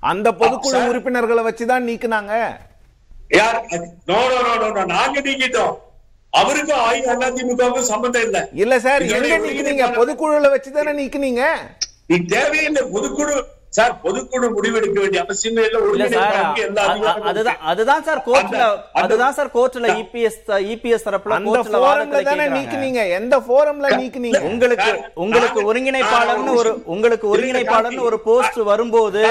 அந்த 0.00 0.32
பொதுக்குழு. 0.32 0.88
உறுப்பினர்களை 0.88 1.44
வச்சுதான் 1.44 1.86
நீக்குனாங்க. 1.88 2.56
நாங்க 4.86 5.20
நீக்கிட்டோம். 5.20 5.76
அவருக்கும் 6.30 6.78
அதிமுகவுக்கும் 6.78 7.80
சம்பந்தம் 7.80 8.22
இல்ல. 8.22 8.48
இல்ல 8.52 8.80
சார். 8.80 9.02
எங்க 9.02 9.38
நீக்குனீங்க? 9.38 9.90
பொதுக்குழுல 9.90 10.56
வச்சுதானே 10.56 11.00
நீக்குனீங்க? 11.00 11.46
நீ 12.06 12.16
தேவையில்லை. 12.18 12.82
பொதுக்குழு 12.82 13.44
சார் 13.72 13.92
பொதுக்குழு 14.02 14.46
முடிவெடுக்க 14.54 14.96
வேண்டிய 15.00 15.20
அவசியமே 15.24 15.64
இல்ல. 15.66 15.80
அதுதான். 17.24 17.58
அதுதான் 17.64 18.02
சார் 18.02 18.22
கோர்ட்ல 18.24 18.62
அதுதான் 19.00 19.34
சார் 19.34 19.50
கோர்ட்ல 19.52 19.90
இபிஎஸ் 20.00 20.38
இபிஎஸ் 20.72 21.04
தரப்புல 21.06 21.36
அந்த 21.36 21.50
கோர்ட்ல 21.50 21.80
வாதத்துல 21.84 22.22
தானே 22.30 22.46
நீக்குனீங்க? 22.56 23.02
எந்த 23.18 23.38
போரம்ல 23.48 23.90
நீக்குனீங்க? 23.96 24.40
உங்களுக்கு 24.48 24.90
உங்களுக்கு 25.16 25.60
ஒருங்கிணைப்பாளர்னு 25.70 26.54
ஒரு 26.56 26.72
உங்களுக்கு 26.86 27.28
ஒருங்கிணைப்பாளர்னு 27.32 28.02
ஒரு 28.02 28.18
போஸ்ட் 28.20 28.58
வரும்போது 28.62 29.22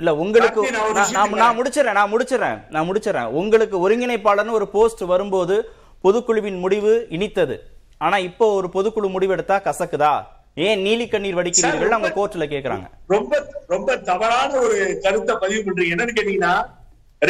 இல்ல 0.00 0.14
உங்களுக்கு 0.16 0.60
நான் 0.72 0.82
நான் 0.82 0.98
விஷயம் 0.98 1.38
நான் 1.42 1.56
முடிச்சிடறேன் 1.58 1.96
நான் 1.98 2.12
முடிச்சிடறேன் 2.12 2.58
நான் 2.70 2.88
முடிச்சிடறேன் 2.90 3.30
உங்களுக்கு 3.40 3.78
ஒருங்கிணைப்பாளர்னு 3.84 4.52
ஒரு 4.52 4.68
போஸ்ட் 4.68 5.04
வரும்போது 5.06 5.56
பொதுக்குழுவின் 6.04 6.58
முடிவு 6.58 6.92
இனித்தது. 7.10 7.56
ஆனா 8.00 8.16
இப்போ 8.22 8.46
ஒரு 8.54 8.68
பொதுக்குழு 8.74 9.08
முடிவெடுத்தா 9.12 9.56
கசக்குதா? 9.64 10.14
ஏன் 10.56 10.80
நீலி 10.86 11.04
கண்ணீர் 11.12 11.36
வடிக்கிறீர்கள்? 11.38 11.94
அவங்க 11.96 12.10
கோர்ட்ல 12.16 12.44
கேக்குறாங்க. 12.52 12.86
ரொம்ப 13.14 13.32
ரொம்ப 13.74 13.96
தவறான 14.08 14.50
ஒரு 14.64 14.78
கருத்தை 15.04 15.34
பதிவு 15.44 15.60
பண்றீங்க. 15.66 15.94
என்னன்னு 15.94 16.16
கேட்டீங்கன்னா 16.18 16.54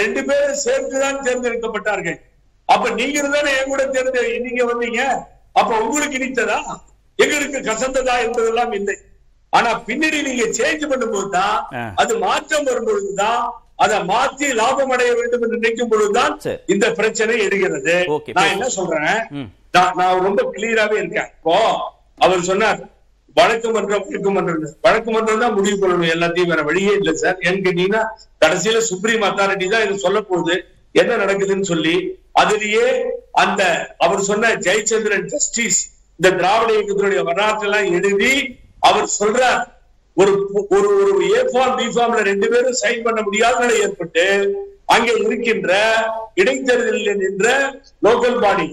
ரெண்டு 0.00 0.20
பேரும் 0.28 0.62
சேர்ந்துதான் 0.66 1.22
தேர்ந்தெடுக்கப்பட்டார்கள். 1.26 2.18
அப்ப 2.68 2.90
நீங்க 3.00 3.22
தானே 3.36 3.50
என் 3.58 3.70
கூட 3.72 3.82
தேர்ந்து 3.96 4.22
நீங்க 4.46 4.62
வந்தீங்க? 4.72 5.02
அப்ப 5.60 5.70
உங்களுக்கு 5.84 6.18
இனித்ததா? 6.20 6.58
எங்களுக்கு 7.18 7.58
கசந்ததா 7.70 8.14
என்பதெல்லாம் 8.26 8.72
இல்லை. 8.78 8.94
ஆனா 9.52 9.70
பின்னாடி 9.88 10.18
நீங்க 10.28 10.44
சேஞ்ச் 10.58 10.84
பண்ணும்போது 10.92 11.28
தான். 11.38 11.58
அது 12.02 12.12
மாற்றம் 12.26 12.68
வரும்பொழுதுதான் 12.68 13.42
அதை 13.84 13.96
மாத்தி 14.10 14.48
லாபம் 14.60 14.92
அடைய 14.94 15.12
வேண்டும் 15.18 15.42
என்று 15.44 15.58
நினைக்கும் 15.60 15.90
பொழுதுதான். 15.92 16.34
இந்த 16.74 16.86
பிரச்சனை 16.98 17.36
Okay, 18.16 18.32
நான். 18.36 18.52
என்ன 18.54 18.68
சொல்றேன்? 18.78 19.20
நான் 20.00 20.24
ரொம்ப 20.28 20.42
கிளியராவே 20.54 20.96
இருக்கேன். 21.02 21.30
இப்போ 21.38 21.56
அவர் 22.24 22.48
சொன்னார் 22.50 22.80
வழக்கு 23.36 23.68
மன்றம் 23.74 24.04
வழக்கு 24.08 24.30
மன்றம். 24.36 24.64
வழக்கு 24.86 25.10
மன்றம் 25.14 25.42
தான் 25.44 25.56
முடிவு 25.58 25.76
பண்ணணும் 25.82 26.12
எல்லாத்தையும் 26.14 26.50
வேற 26.52 26.62
வழியே 26.68 26.92
இல்லை 26.98 27.12
சார். 27.22 27.38
ஏன்னு 27.46 27.62
கேட்டீங்கன்னா 27.66 28.02
கடைசியில 28.42 28.80
சுப்ரீம் 28.90 29.24
அத்தாரிட்டி 29.28 29.68
தான் 29.74 29.84
இது 29.86 30.04
சொல்ல 30.06 30.20
போகுது. 30.30 30.56
என்ன 30.94 31.12
நடக்குதுன்னு 31.22 31.70
சொல்லி 31.72 31.94
அதுலயே 32.40 32.86
அந்த 33.42 33.62
அவர் 34.04 34.28
சொன்ன 34.30 34.50
ஜெயச்சந்திரன் 34.66 35.28
ஜஸ்டிஸ் 35.32 35.80
இந்த 36.20 36.30
திராவிட 36.40 36.70
இயக்கத்தினுடைய 36.74 37.22
வரலாற்று 37.28 37.66
எல்லாம் 37.68 37.88
எழுதி 37.98 38.34
அவர் 38.88 39.08
சொல்றார் 39.20 39.62
ஒரு 40.16 40.32
ஒரு 40.76 40.88
ஒரு 41.02 41.12
ஏ 41.36 41.40
ஃபார்ம் 41.50 41.76
பி 41.78 41.86
ஃபார்ம்ல 41.94 42.22
ரெண்டு 42.30 42.46
பேரும் 42.52 42.78
சைன் 42.82 43.04
பண்ண 43.06 43.20
முடியாத 43.26 43.60
நிலை 43.62 43.76
ஏற்பட்டு 43.86 44.24
அங்கே 44.94 45.12
இருக்கின்ற 45.24 45.72
இடைத்தேர்தலில் 46.40 47.20
நின்ற 47.22 47.46
லோக்கல் 48.06 48.40
பாடி 48.44 48.66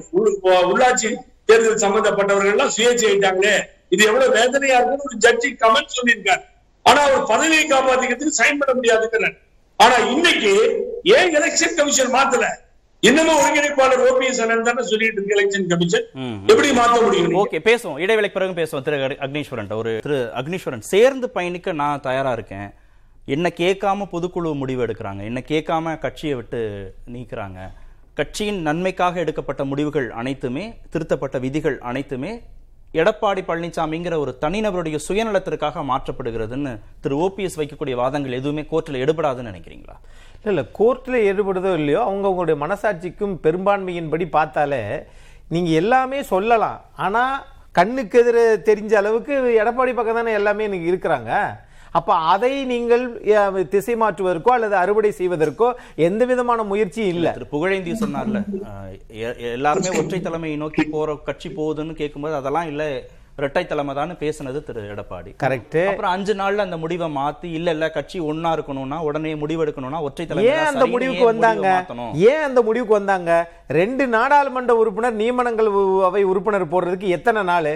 உள்ளாட்சி 0.72 1.10
தேர்தல் 1.50 1.84
சம்பந்தப்பட்டவர்கள் 1.84 2.54
எல்லாம் 2.54 2.74
சுயேட்சை 2.76 3.06
ஆயிட்டாங்களே. 3.10 3.54
இது 3.90 4.06
எவ்வளவு 4.06 4.32
வேதனையா 4.32 4.78
இருக்குன்னு 4.78 5.04
ஒரு 5.04 5.18
ஜட்ஜி 5.20 5.62
கமெண்ட் 5.62 5.90
சொல்லியிருக்காரு. 6.00 6.42
ஆனா 6.84 7.02
அவர் 7.02 7.26
பதவியை 7.26 7.68
காப்பாத்திக்கிறதுக்கு 7.68 8.42
சைன் 8.42 8.54
பண்ண 8.60 8.82
முடியாதுங்கிறார். 8.82 9.38
ஆனா 9.78 9.96
இன்னைக்கு 9.96 10.84
ஏன் 11.04 11.38
எலெக்ஷன் 11.38 11.76
கமிஷன் 11.76 12.14
மாத்தல? 12.14 12.46
இன்னமும் 13.00 13.36
ஒருங்கிணைப்பாளர் 13.36 14.06
ஓபிஎஸ் 14.10 14.42
அண்ணன் 14.42 14.64
தானே 14.64 14.84
சொல்லிட்டு 14.84 15.24
இருக்கு 15.26 15.48
எலெக்ஷன் 15.48 15.68
கமிஷன். 15.68 16.04
எப்படி 16.48 16.72
மாத்த 16.72 17.02
முடியும்? 17.02 17.34
ஓகே 17.34 17.56
பேசுவோம். 17.56 18.00
இடைவேளைக்கு 18.00 18.40
பிறகு 18.40 18.62
பேசுவோம் 18.62 18.82
திரு 18.82 18.98
அக்- 18.98 19.22
அக்னீஸ்வரன் 19.22 19.74
ஒரு 19.74 20.00
திரு 20.02 20.30
அக்னீஸ்வரன் 20.36 20.80
சேர்ந்து 20.80 21.30
பயணிக்க 21.30 21.72
நான் 21.72 22.02
தயாரா 22.02 22.32
இருக்கேன். 22.32 22.70
என்ன 23.26 23.52
கேட்காம 23.56 24.08
பொதுக்குழு 24.12 24.56
முடிவு 24.56 24.86
எடுக்கிறாங்க. 24.86 25.24
என்ன 25.24 25.44
கேட்காம 25.48 25.98
கட்சியை 25.98 26.36
விட்டு 26.36 26.94
நீக்குறாங்க. 27.14 27.58
கட்சியின் 28.14 28.62
நன்மைக்காக 28.62 29.20
எடுக்கப்பட்ட 29.20 29.64
முடிவுகள் 29.64 30.12
அனைத்துமே 30.12 30.78
திருத்தப்பட்ட 30.90 31.40
விதிகள் 31.40 31.80
அனைத்துமே 31.80 32.42
எடப்பாடி 32.98 33.42
பழனிசாமிங்கிற 33.48 34.16
ஒரு 34.18 34.32
தனிநபருடைய 34.44 34.98
சுயநலத்திற்காக 35.08 35.84
மாற்றப்படுகிறதுன்னு 35.90 36.72
திரு 37.02 37.16
ஓபிஎஸ் 37.26 37.58
வைக்கக்கூடிய 37.60 37.96
வாதங்கள் 38.00 38.38
எதுவுமே 38.40 38.64
கோர்ட்டில் 38.72 39.02
எடுபடாதுன்னு 39.04 39.52
நினைக்கிறீங்களா? 39.52 39.96
இல்லை 40.40 40.52
இல்லை 40.54 40.64
கோர்ட்டில் 40.80 41.18
ஈடுபடுதோ 41.30 41.72
இல்லையோ 41.82 42.02
அவங்கவுங்களுடைய 42.08 42.58
மனசாட்சிக்கும் 42.64 43.36
பெரும்பான்மையின்படி 43.46 44.28
பார்த்தாலே 44.38 44.82
நீங்கள் 45.56 45.80
எல்லாமே 45.82 46.20
சொல்லலாம். 46.34 46.80
ஆனால் 47.06 47.36
கண்ணுக்கு 47.80 48.18
எதிர 48.24 48.38
தெரிஞ்ச 48.70 48.94
அளவுக்கு 49.02 49.34
எடப்பாடி 49.62 49.94
பக்கம் 49.96 50.20
தானே 50.20 50.32
எல்லாமே 50.40 50.64
இன்னைக்கு 50.70 50.92
இருக்கிறாங்க. 50.92 51.32
அப்ப 51.94 52.10
அதை 52.30 52.52
நீங்கள் 52.66 53.04
அஹ், 53.34 53.64
திசை 53.68 53.96
மாற்றுவதற்கோ 53.96 54.52
அல்லது 54.52 54.76
அறுவடை 54.76 55.12
செய்வதற்கோ 55.14 55.70
எந்த 56.04 56.26
விதமான 56.26 56.64
முயற்சியும் 56.66 57.14
இல்ல. 57.14 57.28
புகழேந்தி 57.52 57.94
சொன்னார்ல 58.02 58.40
அஹ், 58.68 58.92
எ- 59.22 59.38
எல்லாருமே 59.52 59.92
ஒற்றை 60.00 60.20
தலைமையை 60.22 60.58
நோக்கி 60.58 60.84
போற 60.88 61.16
கட்சி 61.24 61.50
போகுதுன்னு 61.52 61.96
கேட்கும்போது 61.96 62.36
அதெல்லாம் 62.36 62.68
இல்ல. 62.68 62.84
இரட்டை 63.40 63.64
தலைமை 63.72 63.94
தான் 64.00 64.12
பேசுனது 64.24 64.60
திரு 64.68 64.82
எடப்பாடி. 64.94 65.32
கரெக்ட் 65.44 65.80
அப்புறம் 65.90 66.14
அஞ்சு 66.16 66.34
நாள்ல 66.42 66.66
அந்த 66.68 66.78
முடிவை 66.84 67.08
மாத்தி 67.20 67.50
இல்ல 67.58 67.70
இல்ல 67.76 67.86
கட்சி 67.98 68.18
ஒன்னா 68.30 68.50
இருக்கணும்னா 68.58 68.98
உடனே 69.10 69.34
முடிவெடுக்கணும்னா 69.42 70.02
ஒற்றை 70.08 70.26
தலைமை 70.28 70.52
ஏன் 70.54 70.70
அந்த 70.72 70.86
முடிவுக்கு 70.94 71.26
வந்தாங்க? 71.32 71.68
முடிவை? 71.90 72.32
ஏன் 72.32 72.46
அந்த 72.48 72.60
முடிவுக்கு 72.68 72.98
வந்தாங்க? 73.00 73.32
ரெண்டு 73.80 74.04
நாடாளுமன்ற 74.16 74.74
உறுப்பினர் 74.82 75.18
நியமனங்கள் 75.22 75.70
அவை 76.08 76.22
உறுப்பினர் 76.32 76.66
போடுறதுக்கு 76.74 77.08
எத்தனை 77.18 77.42
நாள்? 77.50 77.70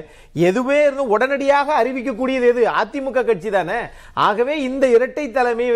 எதுவே 0.49 0.77
இருந்து 0.85 1.05
உடனடியாக 1.15 1.75
அறிவிக்கக்கூடியது 1.81 2.47
எது? 2.53 2.63
அதிமுக 2.81 3.23
கட்சி 3.29 3.49
தானே? 3.57 3.79
ஆகவே 4.27 4.55
இந்த 4.67 4.85
இரட்டை 4.95 5.25
தலைமை 5.37 5.67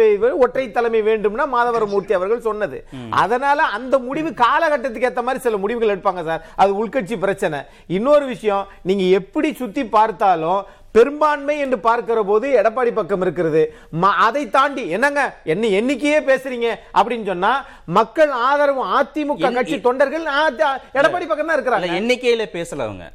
ஒற்றை 0.45 0.65
தலைமை 0.77 1.01
வேண்டும்னா 1.09 1.47
மாதவரமூர்த்தி 1.55 2.15
அவர்கள் 2.19 2.45
சொன்னது. 2.49 2.79
அதனால 3.23 3.59
அந்த 3.77 3.95
முடிவு 4.07 4.31
காலகட்டத்துக்கு 4.43 5.09
ஏத்த 5.11 5.23
மாதிரி 5.27 5.45
சில 5.47 5.57
முடிவுகள் 5.65 5.93
எடுப்பாங்க 5.95 6.23
சார். 6.29 6.43
அது 6.61 6.71
உள்கட்சி 6.81 7.17
பிரச்சனை. 7.25 7.59
இன்னொரு 7.97 8.25
விஷயம் 8.33 8.65
நீங்க 8.89 9.03
எப்படி 9.19 9.51
சுத்தி 9.61 9.76
பார்த்தாலும் 9.83 10.61
பெரும்பான்மை 10.97 11.55
என்று 11.63 11.77
பார்க்கிற 11.79 12.19
போது 12.29 12.47
எடப்பாடி 12.59 12.91
பக்கம் 12.99 13.23
இருக்கிறது. 13.25 13.61
அதை 14.25 14.43
தாண்டி 14.55 14.83
என்னங்க 14.95 15.21
என்ன 15.53 15.67
எண்ணிக்கையே 15.79 16.19
பேசுறீங்க 16.29 16.67
அப்படின்னு 16.97 17.25
சொன்னா 17.31 17.51
மக்கள் 17.97 18.31
ஆதரவு 18.47 18.83
அதிமுக 18.99 19.53
கட்சி 19.57 19.77
தொண்டர்கள் 19.87 20.25
எடப்பாடி 20.99 21.25
பக்கம் 21.27 21.49
தான் 21.49 21.57
இருக்கிறாங்க. 21.57 21.91
எண்ணிக்கையில 21.99 22.47
பேசல 22.57 22.85
அவங்க. 22.87 23.07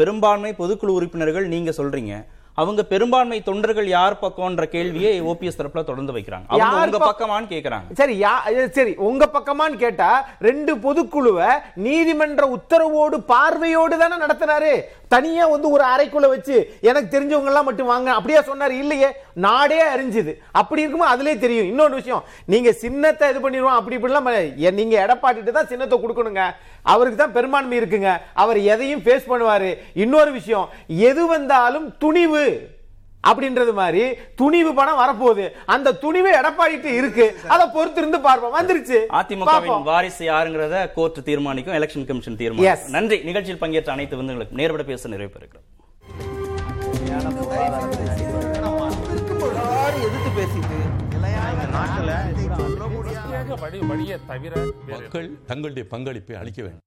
பெரும்பான்மை 0.00 0.52
பொதுக்குழு 0.58 0.98
உறுப்பினர்கள் 0.98 1.48
நீங்க 1.54 1.72
சொல்றீங்க. 1.80 2.14
அவங்க 2.54 2.82
பெரும்பான்மை 2.82 3.42
தொண்டர்கள் 3.42 3.88
யார் 3.88 4.18
பக்கம்ன்ற 4.22 4.64
கேள்வியை 4.64 5.22
ஓபிஎஸ் 5.22 5.58
தரப்புல 5.58 5.84
தொடர்ந்து 5.84 6.12
வைக்கிறாங்க. 6.12 6.44
அவங்க 6.48 6.96
உங்க 6.96 6.98
பக்- 6.98 7.22
பக்கமான்னு 7.22 7.52
கேக்குறாங்க. 7.52 7.92
சரி 7.94 8.24
சரி 8.70 8.94
உங்க 8.94 9.28
பக்கமான்னு 9.32 9.76
கேட்டா 9.76 10.28
ரெண்டு 10.40 10.76
பொதுக்குழுவை 10.76 11.48
நீதிமன்ற 11.74 12.48
உத்தரவோடு 12.48 13.14
பார்வையோடு 13.18 13.98
தானே 13.98 14.14
நடத்தினாரு. 14.14 14.80
தனியா 15.08 15.46
வந்து 15.46 15.70
ஒரு 15.70 15.84
அறைக்குள்ள 15.84 16.28
வச்சு 16.28 16.74
எனக்கு 16.80 17.20
தெரிஞ்சவங்க 17.20 17.46
எல்லாம் 17.46 17.64
மட்டும் 17.64 17.86
வாங்க 17.86 18.12
அப்படியே 18.12 18.38
சொன்னாரு? 18.38 18.70
இல்லையே. 18.70 19.06
நாடே 19.34 19.82
அறிஞ்சுது. 19.82 20.34
அப்படி 20.52 20.82
இருக்கும்போது 20.82 21.22
அதுலயே 21.22 21.38
தெரியும். 21.38 21.66
இன்னொரு 21.66 21.94
விஷயம் 21.94 22.24
நீங்க 22.46 22.72
சின்னத்தை 22.72 23.30
இது 23.30 23.50
பண்ணிடுவோம் 23.50 23.64
அப்படி 23.64 23.96
இப்படிலாம் 23.96 24.72
நீங்க 24.72 25.06
எடப்பாடிட்டு 25.06 25.50
தான் 25.50 25.66
சின்னத்தை 25.66 25.98
கொடுக்கணுங்க. 25.98 26.50
அவருக்கு 26.82 27.18
தான் 27.18 27.32
பெரும்பான்மை 27.32 27.80
இருக்குங்க. 27.80 28.16
அவர் 28.34 28.58
எதையும் 28.58 29.00
ஃபேஸ் 29.00 29.28
பண்ணுவாரு. 29.28 29.78
இன்னொரு 29.94 30.32
விஷயம் 30.32 30.68
எது 30.86 31.26
வந்தாலும் 31.26 31.94
துணிவு 31.98 32.39
அப்படின்றது 33.28 33.72
மாதிரி 33.72 34.04
துணிவு 34.36 34.74
பணம் 34.74 35.00
வரப்போகுது. 35.00 35.46
அந்த 35.66 35.94
துணிவு 36.04 36.30
எடப்பாடிட்டு 36.30 36.90
இருக்கு. 37.00 37.26
அதை 37.48 37.66
பொறுத்து 37.74 38.00
இருந்து 38.00 38.20
பார்ப்போம். 38.20 38.54
வந்துருச்சு. 38.58 38.98
பார்ப்போம். 39.44 39.82
வாரிசு 39.82 40.24
யாருங்கிறத 40.30 40.92
கோர்ட் 40.92 41.24
தீர்மானிக்கும் 41.24 41.74
எலெக்ஷன் 41.74 42.06
கமிஷன். 42.06 42.36
தீர்மானிக்கும். 42.36 42.90
நன்றி. 42.90 43.18
நிகழ்ச்சியில் 43.22 43.62
பங்கேற்ற 43.64 43.92
அனைத்து 43.92 44.16
விருந்துகளுக்கும் 44.16 44.60
நேர்பட 44.60 44.82
பேச 44.82 45.08
நிறைவு 45.08 45.32
பெறுகிறோம். 45.38 45.68
தவிர 54.26 54.54
வேறு 54.54 54.74
மக்கள் 54.86 55.30
தங்களுடைய 55.46 55.88
பங்களிப்பை 55.88 56.36
அளிக்க 56.36 56.62
வேண்டும். 56.62 56.80